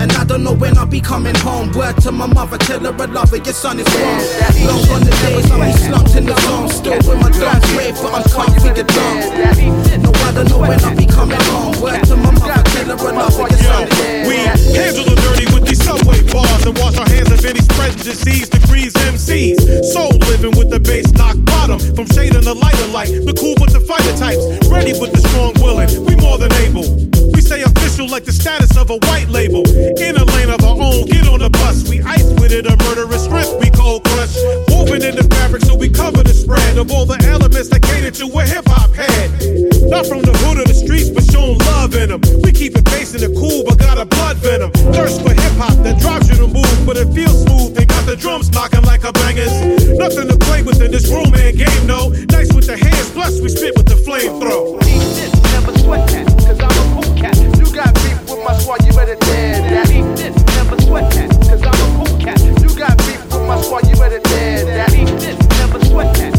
And 0.00 0.10
I 0.12 0.24
don't 0.24 0.42
know 0.42 0.54
when 0.54 0.76
I'll 0.76 0.86
be 0.86 1.00
coming 1.00 1.34
home. 1.36 1.70
Word 1.72 1.96
to 2.02 2.12
my 2.12 2.26
mother, 2.26 2.58
tell 2.58 2.80
her 2.80 2.92
I 2.92 3.06
love 3.06 3.30
her, 3.30 3.36
your 3.36 3.54
son 3.54 3.78
is 3.78 3.86
wrong. 3.94 4.20
Long 4.66 4.82
on 4.90 5.00
the 5.04 5.14
days, 5.22 5.50
I'll 5.50 5.60
be 5.62 5.72
slumped 5.72 6.16
in 6.16 6.26
the 6.26 6.36
zone. 6.42 6.68
Still 6.68 6.98
with 7.06 7.20
my 7.20 7.30
dance 7.30 7.68
wave, 7.76 7.94
but 8.02 8.12
I'm 8.12 8.24
comfy 8.28 8.70
along. 8.74 10.02
No, 10.02 10.10
I 10.10 10.32
don't 10.34 10.48
know 10.50 10.58
when 10.58 10.84
I'll 10.84 10.96
be 10.96 11.06
coming 11.06 11.40
home. 11.52 11.80
Word 11.80 12.02
to 12.10 12.16
my 12.16 12.30
mother, 12.32 12.62
tell 12.74 12.90
her 12.90 13.08
I 13.08 13.12
love 13.12 13.34
her, 13.38 13.48
your 13.48 13.62
son 13.62 13.88
is 13.88 13.98
wrong. 14.00 14.26
We 14.26 14.36
handle 14.74 15.04
the 15.04 15.16
dirty 15.24 15.46
with 15.54 15.64
these 15.66 15.82
subway 15.82 16.20
bars 16.32 16.66
and 16.66 16.76
wash 16.78 16.98
our 16.98 17.08
hands 17.08 17.30
of 17.30 17.44
any 17.44 17.60
spread 17.60 17.94
disease, 17.96 18.48
degrees, 18.48 18.92
MCs. 18.94 19.84
Soul 19.94 20.10
living 20.30 20.58
with 20.58 20.70
the 20.70 20.80
bass 20.80 21.10
knock 21.12 21.36
bottom. 21.44 21.78
From 21.94 22.06
shade 22.10 22.34
and 22.34 22.44
the 22.44 22.54
lighter 22.54 22.88
light, 22.88 23.10
the 23.24 23.34
cool 23.38 23.54
with 23.62 23.72
the 23.72 23.80
fighter 23.80 24.14
types. 24.18 24.42
Ready 24.68 24.92
with 24.98 25.12
the 25.12 25.22
strong 25.28 25.54
willing, 25.62 25.88
we 26.04 26.16
more 26.16 26.38
than 26.38 26.52
able. 26.66 26.84
We 27.32 27.40
stay 27.40 27.62
official 27.62 28.08
like 28.08 28.24
the 28.24 28.32
status 28.32 28.76
of 28.76 28.90
a 28.90 28.98
white 29.08 29.28
label. 29.28 29.62
In 29.84 30.16
a 30.16 30.24
lane 30.24 30.48
of 30.48 30.64
our 30.64 30.80
own, 30.80 31.04
get 31.04 31.28
on 31.28 31.40
the 31.40 31.50
bus. 31.50 31.88
We 31.88 32.00
ice 32.00 32.24
with 32.40 32.52
it, 32.52 32.64
a 32.64 32.74
murderous 32.88 33.28
risk. 33.28 33.52
We 33.60 33.68
cold 33.68 34.02
crush. 34.04 34.32
Woven 34.72 35.04
in 35.04 35.14
the 35.14 35.28
fabric, 35.28 35.62
so 35.62 35.74
we 35.74 35.90
cover 35.90 36.22
the 36.22 36.32
spread 36.32 36.78
of 36.78 36.90
all 36.90 37.04
the 37.04 37.20
elements 37.28 37.68
that 37.68 37.82
cater 37.82 38.10
to 38.10 38.26
a 38.38 38.42
hip 38.48 38.64
hop 38.66 38.96
head. 38.96 39.28
Not 39.84 40.06
from 40.06 40.22
the 40.24 40.32
hood 40.40 40.56
of 40.56 40.68
the 40.68 40.74
streets, 40.74 41.10
but 41.10 41.24
showing 41.28 41.58
love 41.76 41.94
in 41.94 42.08
them. 42.08 42.22
We 42.42 42.52
keep 42.52 42.76
it 42.76 42.84
bass 42.86 43.12
in 43.12 43.20
the 43.20 43.28
cool, 43.36 43.60
but 43.68 43.78
got 43.78 44.00
a 44.00 44.06
blood 44.08 44.38
venom. 44.38 44.72
Thirst 44.96 45.20
for 45.20 45.36
hip 45.36 45.56
hop 45.60 45.76
that 45.84 46.00
drives 46.00 46.32
you 46.32 46.36
to 46.40 46.48
move, 46.48 46.78
but 46.88 46.96
it 46.96 47.12
feels 47.12 47.44
smooth. 47.44 47.76
They 47.76 47.84
got 47.84 48.06
the 48.08 48.16
drums 48.16 48.48
knocking 48.56 48.82
like 48.88 49.04
a 49.04 49.12
bangers. 49.12 49.52
Nothing 50.00 50.32
to 50.32 50.38
play 50.48 50.62
with 50.64 50.80
in 50.80 50.90
this 50.96 51.12
room 51.12 51.28
and 51.36 51.52
game, 51.52 51.86
no. 51.86 52.08
Nice 52.32 52.48
with 52.56 52.66
the 52.72 52.80
hands, 52.80 53.10
plus 53.12 53.36
we 53.40 53.52
spit 53.52 53.76
with 53.76 53.86
the 53.86 54.00
flamethrower. 54.00 54.80
Never 55.52 55.76
sweat 55.76 56.08
that, 56.08 56.33
my 58.44 58.52
squad, 58.58 58.84
you 58.84 58.92
better 58.92 59.16
dare 59.16 59.62
that. 59.70 59.90
Eat 59.90 60.04
this, 60.16 60.36
never 60.56 60.80
sweat 60.82 61.10
that, 61.12 61.30
cause 61.48 61.62
I'm 61.62 61.72
a 61.72 62.04
cool 62.04 62.18
cat. 62.20 62.38
You 62.60 62.68
got 62.76 62.96
beef 62.98 63.22
with 63.24 63.46
my 63.48 63.60
squad, 63.60 63.88
you 63.88 63.96
better 63.96 64.20
dare 64.20 64.64
that. 64.66 64.92
Eat 64.94 65.08
this, 65.18 65.38
never 65.58 65.82
sweat 65.86 66.14
that, 66.16 66.33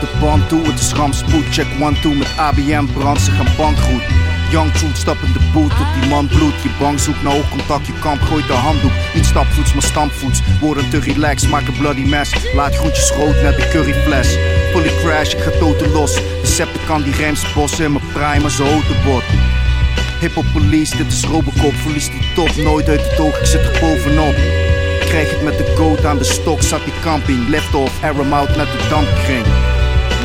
de 0.00 0.08
band 0.20 0.48
toe, 0.48 0.66
het 0.66 0.78
is 0.78 0.92
rampspoed. 0.92 1.44
Check 1.50 1.66
1-2 1.66 1.78
met 2.18 2.36
ABM, 2.36 2.84
brand, 2.84 3.20
ze 3.20 3.30
gaan 3.30 3.56
bankroet. 3.56 4.02
Young 4.50 4.72
Truth, 4.72 4.96
stap 4.96 5.16
in 5.22 5.32
de 5.32 5.50
boot 5.52 5.76
tot 5.76 5.86
die 6.00 6.08
man 6.08 6.26
bloed. 6.26 6.62
Je 6.62 6.70
bang 6.78 7.00
zoekt 7.00 7.22
naar 7.22 7.36
oogcontact, 7.36 7.86
je 7.86 7.92
kamp 7.92 8.20
gooit 8.20 8.46
de 8.46 8.52
handdoek. 8.52 8.92
Niet 9.14 9.24
stapvoets, 9.24 9.72
maar 9.72 9.82
stampvoets. 9.82 10.42
Worden 10.60 10.90
te 10.90 10.98
relaxed, 10.98 11.50
maak 11.50 11.66
een 11.66 11.78
bloody 11.78 12.04
mess. 12.04 12.32
Laat 12.54 12.76
groentjes 12.76 13.10
rood 13.10 13.42
naar 13.42 13.56
de 13.56 13.68
curryfles. 13.68 14.28
Fully 14.72 14.92
crash, 15.02 15.32
ik 15.32 15.40
ga 15.40 15.50
toten 15.50 15.92
los. 15.92 16.14
Decepticon 16.40 17.02
die 17.02 17.14
rems 17.14 17.52
bossen 17.52 17.84
in 17.84 17.92
mijn 17.92 18.04
prime 18.12 18.44
als 18.44 18.58
een 18.58 18.66
autobot. 18.66 19.22
Hip-hop 20.20 20.46
police, 20.52 20.96
dit 20.96 21.12
is 21.12 21.24
Robocop. 21.24 21.74
Verlies 21.74 22.10
die 22.10 22.32
top 22.34 22.56
nooit 22.56 22.88
uit 22.88 23.10
het 23.10 23.20
oog, 23.20 23.38
ik 23.38 23.46
zit 23.46 23.60
er 23.60 23.80
bovenop. 23.80 24.34
Krijg 25.00 25.30
het 25.30 25.42
met 25.42 25.58
de 25.58 25.74
goat 25.76 26.04
aan 26.04 26.18
de 26.18 26.24
stok, 26.24 26.62
zat 26.62 26.84
die 26.84 26.94
camping. 27.02 27.48
Lift 27.48 27.74
off, 27.74 28.02
air 28.02 28.34
out 28.34 28.56
met 28.56 28.66
de 28.66 28.86
dampkring. 28.88 29.65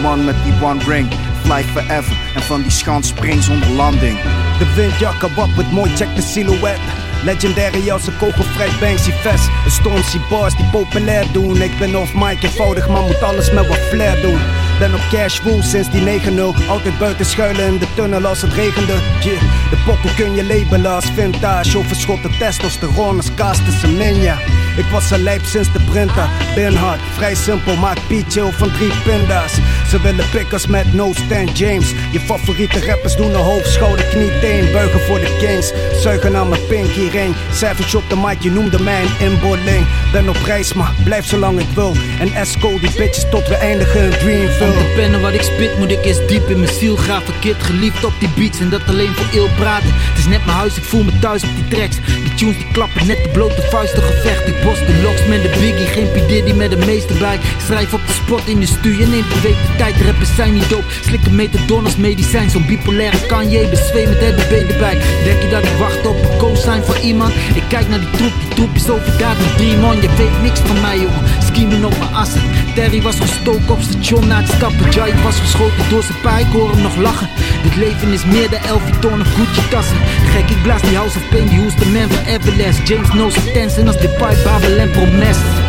Man 0.01 0.25
met 0.25 0.35
die 0.43 0.53
one 0.61 0.83
ring, 0.87 1.07
fly 1.43 1.63
forever. 1.63 2.17
En 2.35 2.41
van 2.41 2.61
die 2.61 2.71
schans 2.71 3.07
spring 3.07 3.43
zonder 3.43 3.69
landing. 3.69 4.17
De 4.57 4.73
windjakken 4.75 5.35
wappert 5.35 5.71
mooi, 5.71 5.95
check 5.95 6.15
de 6.15 6.21
silhouet. 6.21 6.79
Legendary 7.23 7.89
als 7.89 8.07
een 8.07 8.17
kogelvrij 8.17 8.69
Banksy 8.79 9.11
vest. 9.11 9.49
Een 9.65 9.71
Stormzy 9.71 10.19
bars 10.29 10.55
die 10.55 10.69
populair 10.71 11.25
doen. 11.31 11.61
Ik 11.61 11.77
ben 11.79 11.95
off 11.95 12.13
mic 12.13 12.43
eenvoudig, 12.43 12.87
maar 12.87 13.01
moet 13.01 13.23
alles 13.23 13.51
met 13.51 13.67
wat 13.67 13.77
flair 13.77 14.21
doen. 14.21 14.39
Ben 14.81 14.93
op 14.93 15.01
cash 15.11 15.39
full 15.39 15.61
sinds 15.61 15.89
die 15.89 16.01
9-0. 16.01 16.67
Altijd 16.67 16.97
buiten 16.97 17.25
schuilen 17.25 17.65
in 17.65 17.77
de 17.77 17.87
tunnel 17.95 18.25
als 18.25 18.41
het 18.41 18.53
regende. 18.53 18.93
Yeah. 19.23 19.39
De 19.69 19.77
pokken 19.85 20.15
kun 20.15 20.35
je 20.35 20.43
labelen 20.43 20.91
als 20.91 21.05
vintage. 21.15 21.77
Overschotten 21.77 22.31
testosteron 22.39 23.17
als 23.17 23.33
cast 23.35 23.83
een 23.83 23.97
ninja. 23.97 24.37
Ik 24.77 24.85
was 24.91 25.11
een 25.11 25.23
lijp 25.23 25.45
sinds 25.45 25.71
de 25.73 25.79
printer. 25.89 26.29
Ben 26.55 26.75
hard, 26.75 26.99
vrij 27.15 27.35
simpel, 27.35 27.75
maak 27.75 27.97
pietje 28.07 28.51
van 28.51 28.71
drie 28.71 28.91
pinda's. 29.03 29.53
Ze 29.89 30.01
willen 30.01 30.29
pickers 30.29 30.67
met 30.67 30.93
no 30.93 31.13
Stan 31.13 31.45
James. 31.53 31.93
Je 32.11 32.19
favoriete 32.19 32.85
rappers 32.85 33.15
doen 33.15 33.33
een 33.33 33.39
hoofd, 33.39 33.71
schouder, 33.71 34.05
knie, 34.05 34.39
teen. 34.39 34.71
Buigen 34.71 34.99
voor 34.99 35.19
de 35.19 35.37
kings, 35.39 35.71
zuigen 36.01 36.35
aan 36.35 36.49
mijn 36.49 36.65
pinky 36.67 37.07
ring. 37.07 37.35
Savage 37.53 37.97
op 37.97 38.09
de 38.09 38.15
mic, 38.15 38.41
je 38.41 38.51
noemde 38.51 38.81
mij 38.81 39.01
een 39.01 39.31
inboorling. 39.31 39.85
Ben 40.11 40.29
op 40.29 40.37
reis, 40.45 40.73
maar 40.73 40.93
blijf 41.03 41.25
zolang 41.25 41.59
ik 41.59 41.69
wil. 41.73 41.95
En 42.19 42.33
Esco 42.33 42.79
die 42.79 42.91
bitches 42.97 43.25
tot 43.29 43.47
we 43.47 43.55
eindigen 43.55 44.03
in 44.03 44.09
Dreamville. 44.09 44.70
Pennen 44.95 45.21
wat 45.21 45.33
ik 45.33 45.41
spit 45.41 45.77
moet 45.77 45.91
ik 45.91 46.05
eerst 46.05 46.27
diep 46.27 46.49
in 46.49 46.59
mijn 46.59 46.73
ziel 46.73 46.95
graven. 46.95 47.33
Kid 47.39 47.55
geliefd 47.63 48.05
op 48.05 48.13
die 48.19 48.29
beats 48.35 48.59
en 48.59 48.69
dat 48.69 48.81
alleen 48.87 49.13
voor 49.13 49.39
eeuw 49.39 49.47
praten. 49.55 49.89
Het 49.93 50.17
is 50.17 50.25
net 50.25 50.45
mijn 50.45 50.57
huis, 50.57 50.77
ik 50.77 50.83
voel 50.83 51.03
me 51.03 51.19
thuis 51.19 51.43
op 51.43 51.49
die 51.55 51.67
tracks. 51.67 51.95
Die 52.05 52.33
tunes 52.35 52.57
die 52.57 52.71
klappen, 52.71 53.07
net 53.07 53.23
de 53.23 53.29
blote 53.29 53.61
vuisten 53.69 54.03
gevecht. 54.03 54.47
Ik 54.47 54.63
bos 54.63 54.79
de 54.79 54.99
locks 55.03 55.25
met 55.25 55.41
de 55.41 55.49
biggie, 55.59 55.87
geen 55.87 56.11
P. 56.11 56.27
Diddy 56.27 56.53
met 56.53 56.69
de 56.69 56.77
meeste 56.85 57.13
bij 57.13 57.39
Schrijf 57.65 57.93
op 57.93 58.07
de 58.07 58.13
spot 58.13 58.47
in 58.47 58.59
de 58.59 58.65
stuur, 58.65 58.99
je 58.99 59.07
neemt 59.07 59.33
een 59.33 59.41
week 59.41 59.55
de 59.67 59.75
tijd. 59.77 59.95
Rappers 60.05 60.35
zijn 60.35 60.53
niet 60.53 60.69
dope, 60.69 60.91
slikken 61.05 61.35
methadon 61.35 61.85
als 61.85 61.95
medicijn. 61.95 62.49
Zo'n 62.49 62.65
bipolaire 62.65 63.25
Kanye, 63.25 63.67
bezweet 63.67 64.07
met 64.07 64.21
RBB 64.21 64.69
erbij 64.71 64.97
Denk 65.23 65.41
je 65.41 65.49
dat 65.49 65.63
ik 65.63 65.77
wacht 65.79 66.07
op 66.07 66.15
een 66.15 66.37
co-sign 66.37 66.81
van 66.81 66.95
iemand? 67.01 67.33
Ik 67.33 67.63
kijk 67.67 67.87
naar 67.87 67.99
die 67.99 68.11
troep, 68.11 68.33
die 68.39 68.55
troep 68.55 68.75
is 68.75 68.89
overdaad 68.89 69.37
met 69.37 69.57
demon 69.57 69.95
Je 70.01 70.09
weet 70.17 70.41
niks 70.41 70.59
van 70.59 70.81
mij 70.81 70.97
jongen, 70.97 71.40
schiemen 71.53 71.85
op 71.85 71.97
mijn 71.97 72.13
assen. 72.13 72.41
Terry 72.75 73.01
was 73.01 73.19
gestoken 73.19 73.69
op 73.69 73.81
station 73.81 74.27
na 74.27 74.37
het 74.41 74.47
stappen. 74.47 74.91
Jai 74.91 75.13
was 75.23 75.39
geschoten 75.39 75.89
door 75.89 76.03
zijn 76.03 76.21
pij, 76.21 76.41
ik 76.41 76.47
hoor 76.51 76.69
hem 76.69 76.81
nog 76.81 76.95
lachen. 76.95 77.29
Dit 77.63 77.75
leven 77.75 78.11
is 78.13 78.25
meer 78.25 78.49
dan 78.49 78.59
Elfie 78.59 78.99
ton 78.99 79.21
of 79.21 79.27
Gucci 79.33 79.69
tassen 79.69 79.97
Gek, 80.31 80.49
ik 80.49 80.61
blaas 80.61 80.81
die 80.81 80.95
House 80.95 81.17
of 81.17 81.29
Pain, 81.29 81.47
die 81.47 81.59
who's 81.59 81.75
the 81.75 81.89
man 81.89 82.09
van 82.09 82.25
Everlast. 82.25 82.87
James 82.87 83.09
knows 83.09 83.33
zijn 83.33 83.53
tensen 83.53 83.87
als 83.87 83.97
de 83.97 84.07
pipe, 84.07 84.41
Babel 84.43 84.77
en 84.77 84.91
Promes 84.91 85.60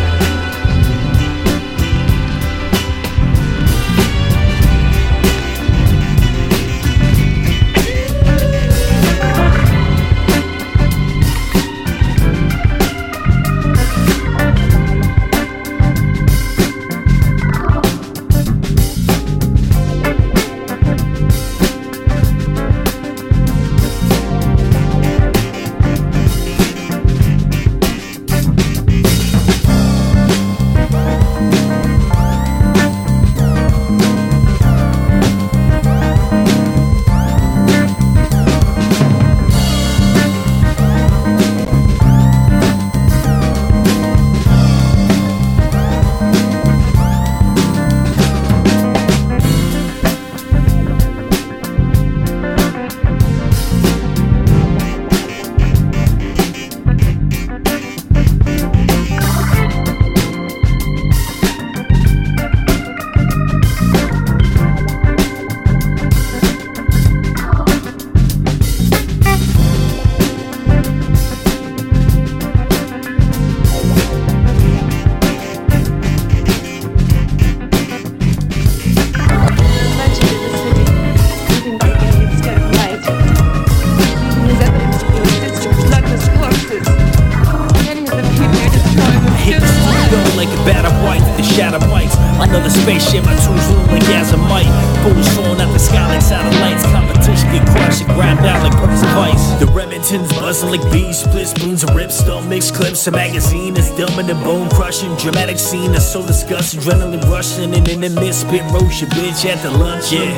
A 103.05 103.11
magazine 103.11 103.75
is 103.75 103.89
dumb 103.91 104.17
and 104.17 104.29
the 104.29 104.35
bone 104.35 104.69
Dramatic 104.93 105.57
scene 105.57 105.91
that's 105.91 106.05
so 106.05 106.25
disgusting, 106.25 106.79
adrenaline 106.79 107.23
rushing. 107.27 107.73
And 107.73 107.87
in 107.87 108.01
the 108.01 108.09
midst, 108.09 108.41
spit 108.41 108.61
roast 108.71 109.01
your 109.01 109.09
bitch 109.09 109.43
at 109.43 109.59
the 109.63 109.71
lunch. 109.71 110.11
Yeah, 110.11 110.35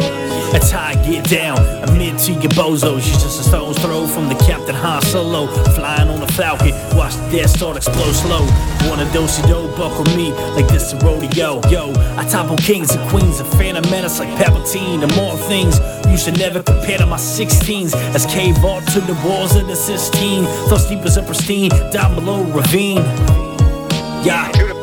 that's 0.54 0.72
how 0.72 0.86
I 0.88 0.94
get 0.96 1.26
down. 1.26 1.60
Admit 1.84 2.18
to 2.20 2.32
your 2.32 2.52
bozos, 2.52 3.06
you 3.06 3.12
just 3.20 3.42
a 3.42 3.44
stone's 3.44 3.78
throw 3.80 4.08
from 4.08 4.30
the 4.30 4.36
Captain 4.36 4.74
Han 4.74 5.02
Solo. 5.02 5.48
Flying 5.76 6.10
on 6.10 6.24
a 6.24 6.28
falcon, 6.28 6.72
watch 6.96 7.16
the 7.16 7.30
Death 7.32 7.50
Star 7.50 7.76
explode 7.76 8.14
slow. 8.14 8.46
Want 8.88 9.02
a 9.02 9.12
dose 9.14 9.40
of 9.40 9.50
dough, 9.50 9.68
buckle 9.76 10.06
me 10.16 10.32
like 10.56 10.70
this 10.70 10.94
a 10.94 10.98
rodeo. 11.00 11.60
Yo, 11.70 11.92
I 12.16 12.26
topple 12.30 12.56
kings 12.58 12.96
and 12.96 13.10
queens, 13.10 13.42
a 13.42 13.46
phantom 13.58 13.84
menace 13.92 14.20
like 14.20 14.30
Palpatine. 14.40 15.02
The 15.02 15.14
more 15.16 15.36
things 15.50 15.80
you 16.08 16.18
should 16.18 16.40
never 16.40 16.64
compare 16.64 17.00
to 17.00 17.06
my 17.06 17.18
16s. 17.18 17.94
As 18.16 18.26
cave 18.26 18.64
art 18.64 18.88
to 18.94 19.02
the 19.02 19.20
walls 19.26 19.54
of 19.58 19.68
the 19.68 19.76
Sistine. 19.76 20.46
Thoughts 20.70 20.88
deep 20.88 21.00
as 21.00 21.18
a 21.18 21.24
pristine, 21.24 21.72
down 21.92 22.16
below 22.16 22.44
ravine. 22.44 23.04
Yeah. 24.26 24.75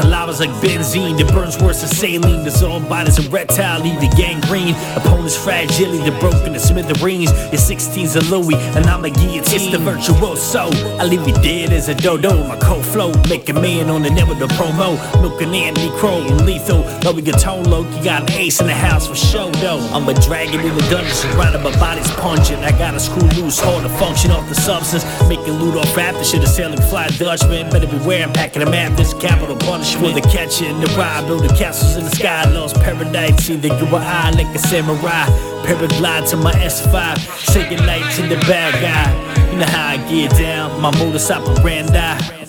Saliva's 0.00 0.40
like 0.40 0.50
benzene 0.62 1.16
that 1.18 1.32
burns 1.32 1.60
worse 1.60 1.80
than 1.80 1.90
saline. 1.90 2.44
Dissolved 2.44 2.88
bodies 2.88 3.18
a 3.18 3.28
reptile, 3.30 3.80
leaving 3.80 4.10
gangrene. 4.10 4.74
Opponents 4.96 5.36
fragile, 5.36 5.92
they're 5.98 6.18
broken 6.20 6.52
to 6.52 6.60
smithereens. 6.60 7.30
Your 7.52 7.60
16's 7.60 8.16
a 8.16 8.20
Louis, 8.30 8.54
and 8.76 8.86
I'm 8.86 9.04
a 9.04 9.10
guillotine. 9.10 9.54
It's 9.54 9.70
the 9.70 9.78
virtuoso. 9.78 10.70
I 10.98 11.04
leave 11.04 11.26
you 11.26 11.34
dead 11.34 11.72
as 11.72 11.88
a 11.88 11.94
dodo. 11.94 12.46
My 12.48 12.58
cold 12.58 12.84
flow, 12.84 13.12
make 13.28 13.48
a 13.48 13.52
man 13.52 13.90
on 13.90 14.02
the 14.02 14.10
net 14.10 14.28
with 14.28 14.42
a 14.42 14.48
promo. 14.54 14.96
Milking 15.20 15.54
Anthony 15.54 15.90
Crow, 15.98 16.20
lethal. 16.44 16.82
Though 17.00 17.12
we 17.12 17.22
get 17.22 17.38
tone 17.38 17.64
low, 17.64 17.82
you 17.82 18.04
got 18.04 18.30
an 18.30 18.36
ace 18.38 18.60
in 18.60 18.66
the 18.66 18.74
house 18.74 19.06
for 19.06 19.14
show 19.14 19.50
though. 19.62 19.80
I'm 19.92 20.08
a 20.08 20.14
dragon 20.14 20.60
in 20.60 20.74
the 20.74 20.82
dungeon, 20.88 21.14
surrounded 21.14 21.62
by 21.62 21.72
bodies 21.78 22.10
pungent. 22.12 22.62
I 22.64 22.72
got 22.72 22.94
a 22.94 23.00
screw 23.00 23.28
loose, 23.40 23.60
hold 23.60 23.84
the 23.84 23.88
function 23.90 24.30
off 24.30 24.48
the 24.48 24.54
substance. 24.54 25.04
Making 25.28 25.54
loot 25.54 25.76
off 25.76 25.96
rap, 25.96 26.14
the 26.14 26.24
shit 26.24 26.42
is 26.42 26.54
sailing 26.54 26.80
fly 26.82 27.08
Dutchman. 27.18 27.70
Better 27.70 27.86
beware, 27.86 28.24
I'm 28.24 28.32
packing 28.32 28.62
a 28.62 28.70
map, 28.70 28.96
this 28.96 29.14
capital 29.14 29.56
punishment. 29.56 29.89
For 29.98 30.10
the 30.12 30.22
catcher 30.22 30.64
in 30.64 30.80
the 30.80 30.86
ride, 30.96 31.26
building 31.26 31.54
castles 31.56 31.96
in 31.96 32.04
the 32.04 32.10
sky, 32.10 32.48
lost 32.50 32.76
paradise. 32.76 33.50
Either 33.50 33.68
you 33.68 33.86
or 33.92 33.98
I, 33.98 34.30
like 34.30 34.46
a 34.54 34.58
samurai. 34.58 35.26
Paraglide 35.66 36.30
to 36.30 36.36
my 36.38 36.52
S5, 36.52 37.18
say 37.52 37.68
goodnight 37.68 38.10
to 38.14 38.22
the 38.22 38.36
bad 38.48 38.80
guy. 38.80 39.52
You 39.52 39.58
know 39.58 39.66
how 39.66 39.88
I 39.88 39.96
get 40.08 40.30
down, 40.38 40.80
my 40.80 40.90
modus 40.96 41.30
operandi. 41.30 42.39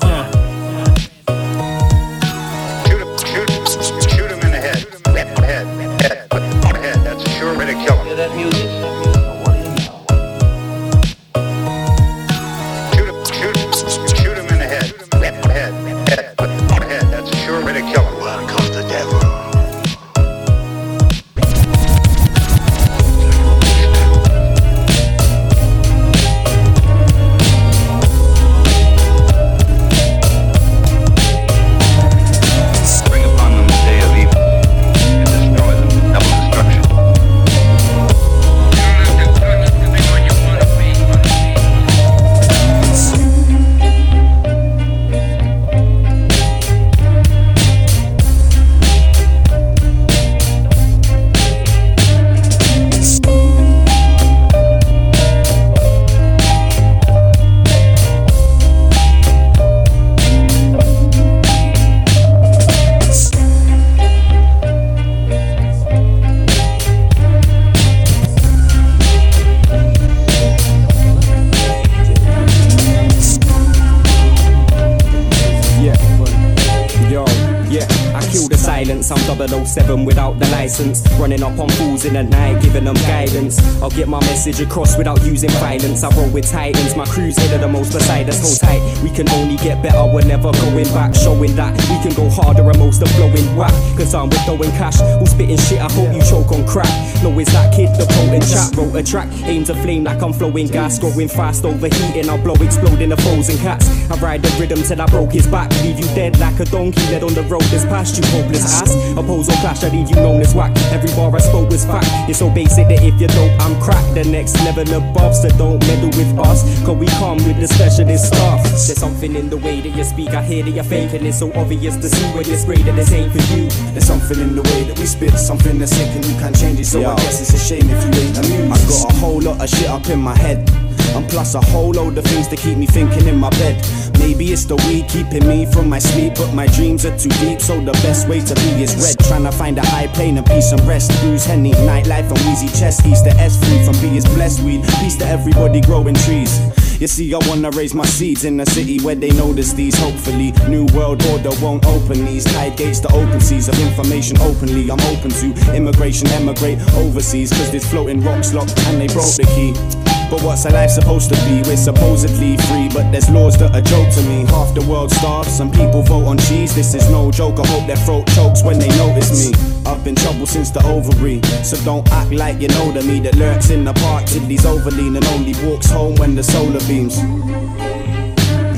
Message 84.51 84.67
across 84.67 84.97
without 84.97 85.23
using 85.23 85.49
violence. 85.51 86.03
I 86.03 86.10
with 86.31 86.49
titans, 86.49 86.95
my 86.95 87.05
crew's 87.05 87.37
of 87.37 87.61
the 87.61 87.67
most 87.67 87.93
beside 87.93 88.29
us. 88.29 88.41
Hold 88.41 88.59
tight, 88.59 88.81
we 89.03 89.09
can 89.09 89.29
only 89.29 89.57
get 89.57 89.81
better, 89.83 90.03
we're 90.11 90.25
never 90.25 90.51
going 90.51 90.87
back. 90.93 91.13
Showing 91.15 91.55
that 91.55 91.75
we 91.89 91.97
can 92.01 92.13
go 92.15 92.29
harder 92.29 92.67
and 92.69 92.79
most 92.79 93.01
are 93.01 93.11
flowing 93.17 93.55
whack. 93.55 93.73
Cause 93.97 94.13
I'm 94.13 94.29
with 94.29 94.43
throwing 94.45 94.71
cash, 94.71 94.99
who's 95.19 95.31
spitting 95.31 95.57
shit, 95.57 95.79
I 95.79 95.91
hope 95.91 96.13
you 96.13 96.21
choke 96.21 96.51
on 96.51 96.65
crack. 96.67 96.91
No, 97.23 97.37
is 97.39 97.47
that 97.53 97.73
kid 97.73 97.89
the 97.99 98.05
potent 98.05 98.43
chat? 98.47 98.75
Wrote 98.75 98.95
a 98.95 99.03
track, 99.03 99.29
aims 99.43 99.69
a 99.69 99.75
flame 99.75 100.03
like 100.03 100.21
I'm 100.21 100.33
flowing 100.33 100.67
gas. 100.67 100.99
Going 100.99 101.27
fast, 101.27 101.65
overheating, 101.65 102.29
I'll 102.29 102.41
blow, 102.41 102.55
exploding 102.55 103.09
the 103.09 103.17
frozen 103.17 103.57
cats. 103.57 103.89
I 104.09 104.15
ride 104.17 104.41
the 104.41 104.49
rhythm 104.59 104.81
till 104.83 105.01
I 105.01 105.05
broke 105.07 105.31
his 105.31 105.47
back. 105.47 105.69
Leave 105.83 105.99
you 105.99 106.07
dead 106.15 106.39
like 106.39 106.59
a 106.59 106.65
donkey 106.65 107.01
led 107.11 107.23
on 107.23 107.33
the 107.33 107.43
road 107.43 107.63
that's 107.73 107.85
past 107.85 108.17
you, 108.17 108.23
hopeless 108.29 108.81
ass. 108.81 108.95
Oppose 109.17 109.49
or 109.49 109.57
clash, 109.61 109.83
I 109.83 109.89
leave 109.89 110.09
you 110.09 110.15
known 110.15 110.41
as 110.41 110.53
whack. 110.55 110.75
Every 110.91 111.11
bar 111.15 111.35
I 111.35 111.39
spoke 111.39 111.69
was 111.69 111.85
fact. 111.85 112.07
It's 112.29 112.39
so 112.39 112.49
basic 112.49 112.87
that 112.87 113.03
if 113.03 113.19
you 113.19 113.27
dope, 113.27 113.53
I'm 113.59 113.79
crack. 113.81 114.03
The 114.13 114.23
next 114.23 114.55
level 114.63 114.87
above, 114.93 115.35
so 115.35 115.49
don't 115.57 115.79
meddle 115.87 116.09
with 116.17 116.20
us. 116.39 116.63
Cause 116.85 116.97
we 116.97 117.07
come 117.07 117.37
with 117.37 117.59
the 117.59 117.67
specialist 117.67 118.27
stuff. 118.27 118.63
There's 118.63 118.99
something 118.99 119.35
in 119.35 119.49
the 119.49 119.57
way 119.57 119.81
that 119.81 119.95
you 119.95 120.03
speak, 120.03 120.29
I 120.29 120.41
hear 120.41 120.63
that 120.63 120.71
you're 120.71 120.83
faking. 120.83 121.25
It's 121.25 121.39
so 121.39 121.51
obvious 121.53 121.97
to 121.97 122.09
see 122.09 122.25
when 122.35 122.45
you 122.45 122.55
spray 122.55 122.81
that 122.83 122.95
this 122.95 123.11
ain't 123.11 123.31
for 123.31 123.43
you. 123.53 123.69
There's 123.91 124.05
something 124.05 124.39
in 124.39 124.55
the 124.55 124.63
way 124.63 124.83
that 124.83 124.97
we 124.97 125.05
spit, 125.05 125.37
something 125.37 125.77
that's 125.79 125.95
sick 125.95 126.09
and 126.15 126.25
you 126.25 126.33
can't 126.39 126.57
change 126.57 126.79
it. 126.79 126.85
So 126.85 126.99
I 126.99 127.15
guess 127.15 127.41
it's 127.41 127.53
a 127.53 127.59
shame 127.59 127.89
if 127.89 128.03
you 128.03 128.21
ain't 128.21 128.37
amused. 128.37 128.71
I 128.71 128.77
got 128.87 129.13
a 129.13 129.19
whole 129.19 129.41
lot 129.41 129.61
of 129.61 129.69
shit 129.69 129.87
up 129.87 130.07
in 130.09 130.19
my 130.19 130.35
head. 130.35 130.80
And 131.15 131.27
plus 131.29 131.55
a 131.55 131.61
whole 131.61 131.91
load 131.91 132.17
of 132.17 132.23
things 132.25 132.47
to 132.49 132.55
keep 132.55 132.77
me 132.77 132.85
thinking 132.85 133.27
in 133.27 133.37
my 133.37 133.49
bed. 133.51 133.85
Maybe 134.19 134.51
it's 134.51 134.65
the 134.65 134.75
weed 134.87 135.07
keeping 135.09 135.47
me 135.47 135.65
from 135.65 135.89
my 135.89 135.99
sleep, 135.99 136.35
but 136.35 136.53
my 136.53 136.67
dreams 136.67 137.05
are 137.05 137.17
too 137.17 137.29
deep. 137.41 137.59
So 137.59 137.79
the 137.81 137.93
best 138.03 138.27
way 138.27 138.39
to 138.39 138.55
be 138.55 138.83
is 138.83 138.95
red. 138.95 139.17
Trying 139.27 139.43
to 139.43 139.51
find 139.51 139.77
a 139.77 139.85
high 139.85 140.07
plane 140.07 140.37
and 140.37 140.45
peace 140.45 140.71
and 140.71 140.81
rest. 140.87 141.11
Bruce 141.21 141.45
Henny, 141.45 141.73
nightlife 141.73 142.29
and 142.29 142.39
wheezy 142.45 142.67
chest. 142.79 143.05
East 143.05 143.25
to 143.25 143.31
S 143.31 143.57
free 143.57 143.83
from 143.83 143.99
B 144.01 144.15
is 144.15 144.25
blessed 144.25 144.61
weed. 144.61 144.83
Peace 144.99 145.17
to 145.17 145.25
everybody 145.25 145.81
growing 145.81 146.15
trees. 146.15 146.59
You 147.01 147.07
see, 147.07 147.33
I 147.33 147.39
wanna 147.47 147.71
raise 147.71 147.95
my 147.95 148.05
seeds 148.05 148.45
in 148.45 148.59
a 148.59 148.65
city 148.67 148.99
where 148.99 149.15
they 149.15 149.31
notice 149.31 149.73
these. 149.73 149.97
Hopefully, 149.97 150.51
new 150.69 150.85
world 150.93 151.25
order 151.25 151.49
won't 151.59 151.83
open 151.87 152.25
these 152.25 152.43
tide 152.43 152.77
gates 152.77 152.99
to 152.99 153.11
open 153.11 153.41
seas 153.41 153.67
of 153.67 153.79
information 153.79 154.37
openly. 154.37 154.91
I'm 154.91 155.01
open 155.15 155.31
to 155.31 155.75
immigration, 155.75 156.27
emigrate 156.27 156.79
overseas, 156.93 157.49
cause 157.49 157.71
there's 157.71 157.89
floating 157.89 158.21
rocks 158.21 158.53
locked 158.53 158.77
and 158.85 159.01
they 159.01 159.07
broke 159.07 159.35
the 159.35 159.47
key. 159.55 160.00
But 160.31 160.43
what's 160.43 160.63
a 160.63 160.69
life 160.69 160.91
supposed 160.91 161.27
to 161.33 161.35
be? 161.43 161.61
We're 161.67 161.75
supposedly 161.75 162.55
free, 162.55 162.87
but 162.87 163.11
there's 163.11 163.29
laws 163.29 163.57
that 163.57 163.75
are 163.75 163.81
joke 163.81 164.07
to 164.13 164.21
me. 164.21 164.45
Half 164.47 164.73
the 164.73 164.81
world 164.87 165.11
starves, 165.11 165.51
some 165.51 165.69
people 165.69 166.03
vote 166.03 166.25
on 166.25 166.37
cheese. 166.37 166.73
This 166.73 166.95
is 166.95 167.09
no 167.09 167.31
joke, 167.31 167.59
I 167.59 167.67
hope 167.67 167.85
their 167.85 167.97
throat 167.97 168.27
chokes 168.27 168.63
when 168.63 168.79
they 168.79 168.87
notice 168.95 169.27
me. 169.35 169.51
I've 169.85 170.05
been 170.05 170.15
trouble 170.15 170.47
since 170.47 170.71
the 170.71 170.79
ovary, 170.87 171.41
so 171.65 171.75
don't 171.83 172.09
act 172.13 172.31
like 172.31 172.61
you 172.61 172.69
know 172.69 172.93
the 172.93 173.03
me 173.03 173.19
that 173.19 173.35
lurks 173.35 173.71
in 173.71 173.83
the 173.83 173.91
park 173.91 174.25
till 174.25 174.43
he's 174.43 174.63
overlean 174.63 175.17
and 175.17 175.25
only 175.35 175.53
walks 175.67 175.91
home 175.91 176.15
when 176.15 176.33
the 176.33 176.43
solar 176.43 176.79
beams. 176.87 177.19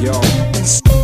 Yo. 0.01 0.11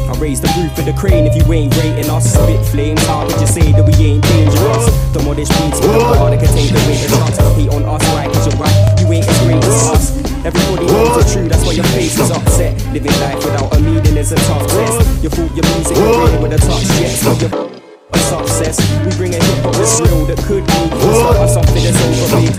I 0.10 0.18
raise 0.18 0.42
the 0.42 0.50
roof 0.58 0.76
of 0.80 0.86
the 0.86 0.94
crane 0.98 1.28
if 1.28 1.36
you 1.36 1.46
ain't 1.54 1.78
rating 1.78 2.10
us. 2.10 2.34
Spit 2.34 2.66
flames, 2.66 3.06
how 3.06 3.28
would 3.28 3.40
you 3.40 3.46
say 3.46 3.72
that 3.72 3.86
we 3.86 3.94
ain't 4.04 4.24
dangerous? 4.24 4.90
The 5.14 5.22
modest 5.22 5.52
beats 5.62 5.80
with 5.80 5.94
a 5.94 6.00
bar 6.00 6.32
that 6.32 6.42
can 6.42 6.52
take 6.58 6.74
the 6.74 6.96
shots. 7.06 7.38
Hate 7.56 7.70
on 7.70 7.86
us, 7.86 8.02
right? 8.18 8.34
Cause 8.34 8.48
you're 8.48 8.58
right, 8.58 9.00
you 9.00 9.14
ain't 9.14 9.28
as 9.28 9.40
great 9.46 9.64
as 9.64 9.90
us. 9.94 10.19
Everybody 10.40 10.88
knows 10.88 11.18
it's 11.20 11.34
true, 11.34 11.50
that's 11.50 11.66
why 11.66 11.74
your 11.74 11.84
face 11.92 12.18
is 12.18 12.32
upset. 12.32 12.72
Living 12.96 13.12
life 13.20 13.44
without 13.44 13.76
a 13.76 13.80
meaning 13.82 14.16
is 14.16 14.32
a 14.32 14.40
tough 14.48 14.64
test. 14.72 15.04
You 15.22 15.30
fool 15.30 15.52
your 15.52 15.68
music, 15.76 15.98
you're 16.00 16.40
with 16.40 16.56
a 16.56 16.60
touch, 16.64 16.88
yes. 16.96 17.28
You're 17.44 17.52
a 18.16 18.20
success. 18.24 18.80
We 19.04 19.12
bring 19.20 19.36
a 19.36 19.44
hip 19.44 19.60
hop 19.68 19.76
that's 19.76 20.00
real 20.00 20.24
that 20.32 20.40
could 20.48 20.64
be. 20.64 20.80
Start 21.12 21.44
on 21.44 21.50
something 21.52 21.84
that's 21.84 22.00
over 22.08 22.40
big. 22.40 22.56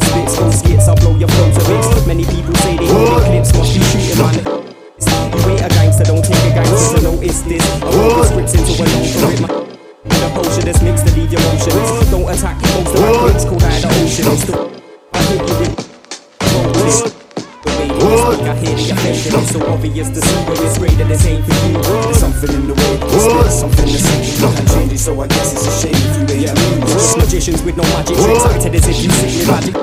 Spits, 0.00 0.32
go 0.40 0.48
skits, 0.48 0.88
I'll 0.88 0.96
blow 0.96 1.12
your 1.20 1.28
flow 1.28 1.52
to 1.52 1.62
bits. 1.68 2.06
Many 2.08 2.24
people 2.24 2.54
say 2.64 2.80
they 2.80 2.88
know 2.88 3.12
the 3.12 3.24
clips, 3.28 3.52
must 3.52 3.76
be 3.76 3.84
shooting 3.84 4.16
man. 4.16 4.36
You 4.40 5.44
ain't 5.44 5.60
a 5.60 5.68
gangster, 5.76 6.04
don't 6.08 6.24
take 6.24 6.40
a 6.40 6.56
gangster 6.56 6.96
to 6.96 7.02
notice 7.04 7.42
this. 7.44 7.64
I 7.84 7.92
wrote 8.00 8.16
the 8.16 8.24
scripts 8.32 8.54
into 8.56 8.72
a 8.80 8.84
logarithm. 8.96 9.76
The 10.08 10.28
potion 10.32 10.64
that's 10.64 10.80
mixed 10.80 11.04
to 11.04 11.12
leave 11.12 11.28
you 11.28 11.40
motionless. 11.52 12.08
Don't 12.08 12.24
attack 12.32 12.56
most 12.80 12.96
of 12.96 13.00
my 13.04 13.12
critics, 13.28 13.44
call 13.44 13.60
that 13.60 13.76
the 13.84 13.88
ocean. 13.92 14.24
It's 14.24 14.44
the 14.48 14.56
I 15.12 15.20
hit 15.28 15.44
you 15.44 15.56
with 15.60 15.89
roll 16.90 17.04
with 17.04 17.14
it. 17.14 17.30
The 17.60 17.70
way 17.76 17.88
that 17.88 18.00
you 18.00 18.18
speak, 18.18 18.46
I 18.48 18.54
hear 18.56 18.74
the 18.76 18.86
affection. 18.90 19.30
It's 19.38 19.52
so 19.52 19.60
obvious 19.70 20.08
to 20.10 20.20
see 20.20 20.40
when 20.48 20.58
it's 20.64 20.78
great 20.78 20.96
ain't 20.96 21.44
for 21.44 21.56
you. 21.68 21.78
There's 21.82 22.18
something 22.18 22.50
in 22.50 22.66
the 22.66 22.74
way 22.74 22.92
that 22.96 23.08
we 23.10 23.18
spit, 23.20 23.52
something 23.52 23.88
that's 23.88 24.08
and 24.10 24.24
you 24.24 24.34
can't 24.40 24.68
change 24.68 24.92
it. 24.92 24.98
So 24.98 25.20
I 25.20 25.26
guess 25.28 25.52
it's 25.54 25.66
a 25.66 25.72
shame 25.78 25.94
if 25.94 26.14
you 26.18 26.48
ain't 26.48 26.50
amused. 26.50 27.18
Magicians 27.18 27.62
with 27.62 27.76
no 27.76 27.84
magic 27.94 28.16
tricks, 28.16 28.44
acted 28.46 28.74
as 28.74 28.88
if 28.88 28.98
you 29.02 29.10
with 29.10 29.48
magic. 29.48 29.74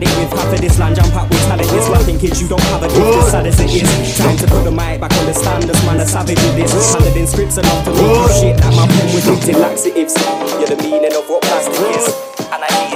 Live 0.00 0.16
with 0.16 0.32
half 0.32 0.48
of 0.48 0.60
this 0.60 0.78
land, 0.78 0.96
jump 0.96 1.12
packed 1.12 1.28
with 1.28 1.44
talent. 1.44 1.68
This 1.68 1.88
rapping 1.88 2.18
kids, 2.18 2.40
you 2.40 2.48
don't 2.48 2.64
have 2.72 2.82
a 2.82 2.88
gift, 2.88 3.20
as 3.20 3.30
sad 3.30 3.46
as 3.46 3.60
it 3.60 3.68
is. 3.68 4.16
Time 4.16 4.36
to 4.38 4.46
put 4.48 4.64
the 4.64 4.72
mic 4.72 5.00
back 5.00 5.12
on 5.12 5.26
the 5.26 5.34
stand, 5.34 5.64
this 5.64 5.80
man 5.84 6.00
a 6.00 6.06
savage 6.06 6.40
with 6.40 6.56
this. 6.56 6.72
Handed 6.94 7.16
in 7.16 7.26
scripts 7.26 7.58
enough 7.58 7.84
to 7.84 7.92
make 7.92 8.00
you 8.00 8.32
shit 8.32 8.56
like 8.64 8.74
my 8.76 8.86
pen 8.88 9.06
with 9.12 9.44
dipped 9.44 9.58
laxatives. 9.60 10.16
You're 10.56 10.72
the 10.72 10.78
meaning 10.80 11.12
of 11.12 11.28
what 11.28 11.42
plastic 11.42 11.76
is. 11.92 12.08
And 12.48 12.64
I 12.64 12.89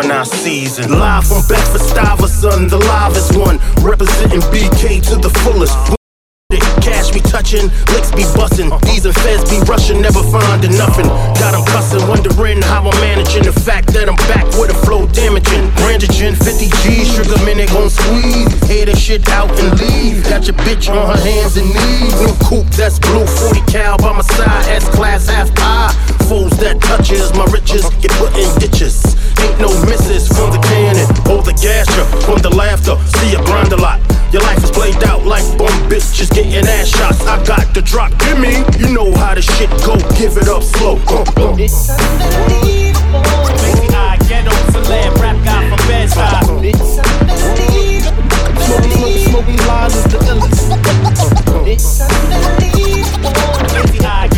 Gemini 0.00 0.22
season. 0.22 0.92
Live 0.92 1.26
from 1.26 1.42
Bedford 1.48 1.80
Stuyvesant, 1.80 2.70
the 2.70 2.78
livest 2.78 3.36
one, 3.36 3.58
representing 3.82 4.40
BK 4.54 5.02
to 5.10 5.16
the 5.16 5.28
fullest. 5.42 5.74
Cash 6.80 7.10
be 7.10 7.18
touching, 7.18 7.66
licks 7.90 8.12
be 8.12 8.22
bustin'. 8.38 8.70
These 8.86 9.06
and 9.06 9.14
feds 9.16 9.50
be 9.50 9.58
rushing, 9.66 10.00
never 10.00 10.22
finding 10.30 10.76
nothing. 10.78 11.06
Got 11.42 11.54
'em 11.54 11.64
cussing, 11.64 12.06
wondering 12.06 12.62
how 12.62 12.88
I'm 12.88 13.00
managing 13.00 13.42
the 13.42 13.52
fact 13.52 13.92
that 13.94 14.08
I'm 14.08 14.20
back 14.30 14.46
with 14.56 14.70
a 14.70 14.78
flow 14.86 15.06
damaging. 15.06 15.68
Brandigen 15.82 16.36
50 16.36 16.70
G's, 16.80 17.12
sugar 17.16 17.38
minute 17.44 17.70
gon' 17.72 17.90
squeeze. 17.90 18.54
Hear 18.70 18.86
the 18.86 18.94
shit 18.94 19.28
out 19.28 19.50
and 19.58 19.80
leave. 19.80 20.22
Got 20.30 20.46
your 20.46 20.56
bitch 20.62 20.88
on 20.88 21.10
her 21.10 21.20
hands 21.20 21.56
and 21.56 21.66
knees. 21.74 22.14
New 22.20 22.34
coupe 22.46 22.70
that's 22.70 23.00
blue, 23.00 23.26
40 23.26 23.62
cal 23.66 23.98
by 23.98 24.12
my 24.12 24.22
side, 24.22 24.68
S 24.68 24.88
class 24.90 25.26
half 25.26 25.52
pie. 25.56 26.17
Foes 26.28 26.52
that 26.60 26.76
touches 26.84 27.32
my 27.32 27.48
riches 27.48 27.88
get 28.04 28.12
put 28.20 28.36
in 28.36 28.44
ditches. 28.60 29.00
Ain't 29.40 29.56
no 29.64 29.72
misses 29.88 30.28
from 30.28 30.52
the 30.52 30.60
cannon 30.60 31.08
or 31.24 31.40
the 31.40 31.56
gasher, 31.56 32.04
from 32.28 32.36
the 32.44 32.50
laughter. 32.52 33.00
See 33.16 33.32
you 33.32 33.40
grind 33.48 33.72
a 33.72 33.80
lot. 33.80 33.96
Your 34.30 34.42
life 34.42 34.62
is 34.62 34.70
played 34.70 35.02
out 35.04 35.24
like 35.24 35.42
bum 35.56 35.72
bitches 35.88 36.28
getting 36.28 36.68
ass 36.68 36.88
shots. 36.88 37.24
I 37.24 37.42
got 37.48 37.72
the 37.72 37.80
drop, 37.80 38.12
give 38.20 38.38
me. 38.38 38.60
You 38.76 38.92
know 38.92 39.08
how 39.16 39.32
the 39.34 39.40
shit 39.40 39.70
go. 39.88 39.96
Give 40.20 40.36
it 40.36 40.52
up 40.52 40.62
slow. 40.62 41.00
Uh, 41.08 41.24
uh. 41.40 41.56
It's 41.56 41.88
unbelievable. 41.88 43.24
Crazy 43.56 43.88
eye, 43.96 44.20
ghetto 44.28 44.52
celeb, 44.68 45.16
rap 45.24 45.40
guy 45.48 45.64
from 45.72 45.80
Bed-Stuy. 45.88 46.76
It's 46.76 47.00
unbelievable. 47.00 48.20
Smoky, 48.68 48.92
smoky, 48.92 49.24
smoky 49.32 49.56
lines 49.64 49.96
is 49.96 50.04
the 50.12 50.18
illest. 50.28 50.76
It's 51.64 52.04
unbelievable. 52.04 53.32
Crazy 53.72 54.04
eye, 54.04 54.28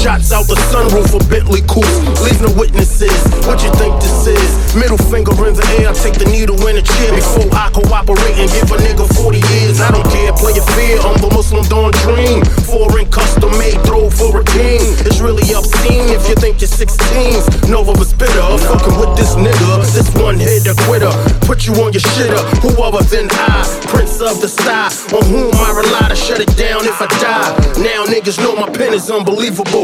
shots 0.00 0.32
out 0.32 0.46
the 0.46 0.56
sunroof 0.72 1.12
of 1.14 1.22
Bentley 1.28 1.62
cool. 1.68 1.84
Leave 2.24 2.40
no 2.40 2.50
witnesses. 2.56 3.12
What 3.46 3.62
you 3.62 3.70
think 3.76 3.94
this 4.00 4.26
is? 4.26 4.50
Middle 4.74 4.98
finger 4.98 5.34
in 5.46 5.54
the 5.54 5.66
air, 5.78 5.92
take 5.94 6.16
the 6.18 6.26
needle 6.26 6.58
in 6.66 6.76
the 6.76 6.84
chair 6.84 7.10
before 7.14 7.48
I 7.52 7.70
cooperate 7.70 8.36
and 8.40 8.48
give 8.50 8.70
a 8.72 8.78
nigga 8.80 9.06
40 9.20 9.38
years. 9.54 9.80
I 9.80 9.90
don't 9.90 10.06
care, 10.10 10.32
play 10.32 10.56
your 10.56 10.66
fear. 10.74 10.98
I'm 11.04 11.18
the 11.20 11.30
Muslim 11.30 11.64
Dawn 11.68 11.92
Dream. 12.02 12.42
Foreign 12.64 13.06
custom 13.10 13.50
made 13.58 13.78
throw 13.84 14.08
for 14.10 14.40
a 14.40 14.44
king. 14.56 14.80
It's 15.04 15.20
really 15.20 15.44
obscene 15.52 16.10
if 16.10 16.26
you 16.28 16.34
think 16.40 16.60
you're 16.60 16.72
16s. 16.72 17.68
Nova 17.68 17.92
was 17.98 18.12
bitter, 18.12 18.42
fucking 18.66 18.96
with 18.98 19.12
this 19.16 19.36
nigga. 19.36 19.84
This 19.92 20.10
one 20.16 20.38
hit 20.40 20.66
a 20.66 20.74
quitter. 20.88 21.12
Put 21.44 21.66
you 21.66 21.74
on 21.84 21.92
your 21.92 22.04
shitter. 22.14 22.40
Who 22.64 22.70
other 22.82 23.04
than 23.04 23.28
I? 23.30 23.62
Prince 23.92 24.20
of 24.20 24.40
the 24.40 24.48
sky, 24.48 24.88
on 25.14 25.24
whom 25.28 25.52
I 25.54 25.70
rely 25.76 26.08
to 26.08 26.16
shut 26.16 26.40
it 26.40 26.50
down 26.56 26.82
if 26.84 27.00
I 27.00 27.06
die. 27.20 27.50
Now 27.82 28.04
niggas 28.06 28.38
know 28.38 28.56
my 28.56 28.70
pen 28.70 28.94
is 28.94 29.10
unbelievable. 29.10 29.83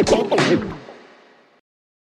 Pokémon. 0.00 0.91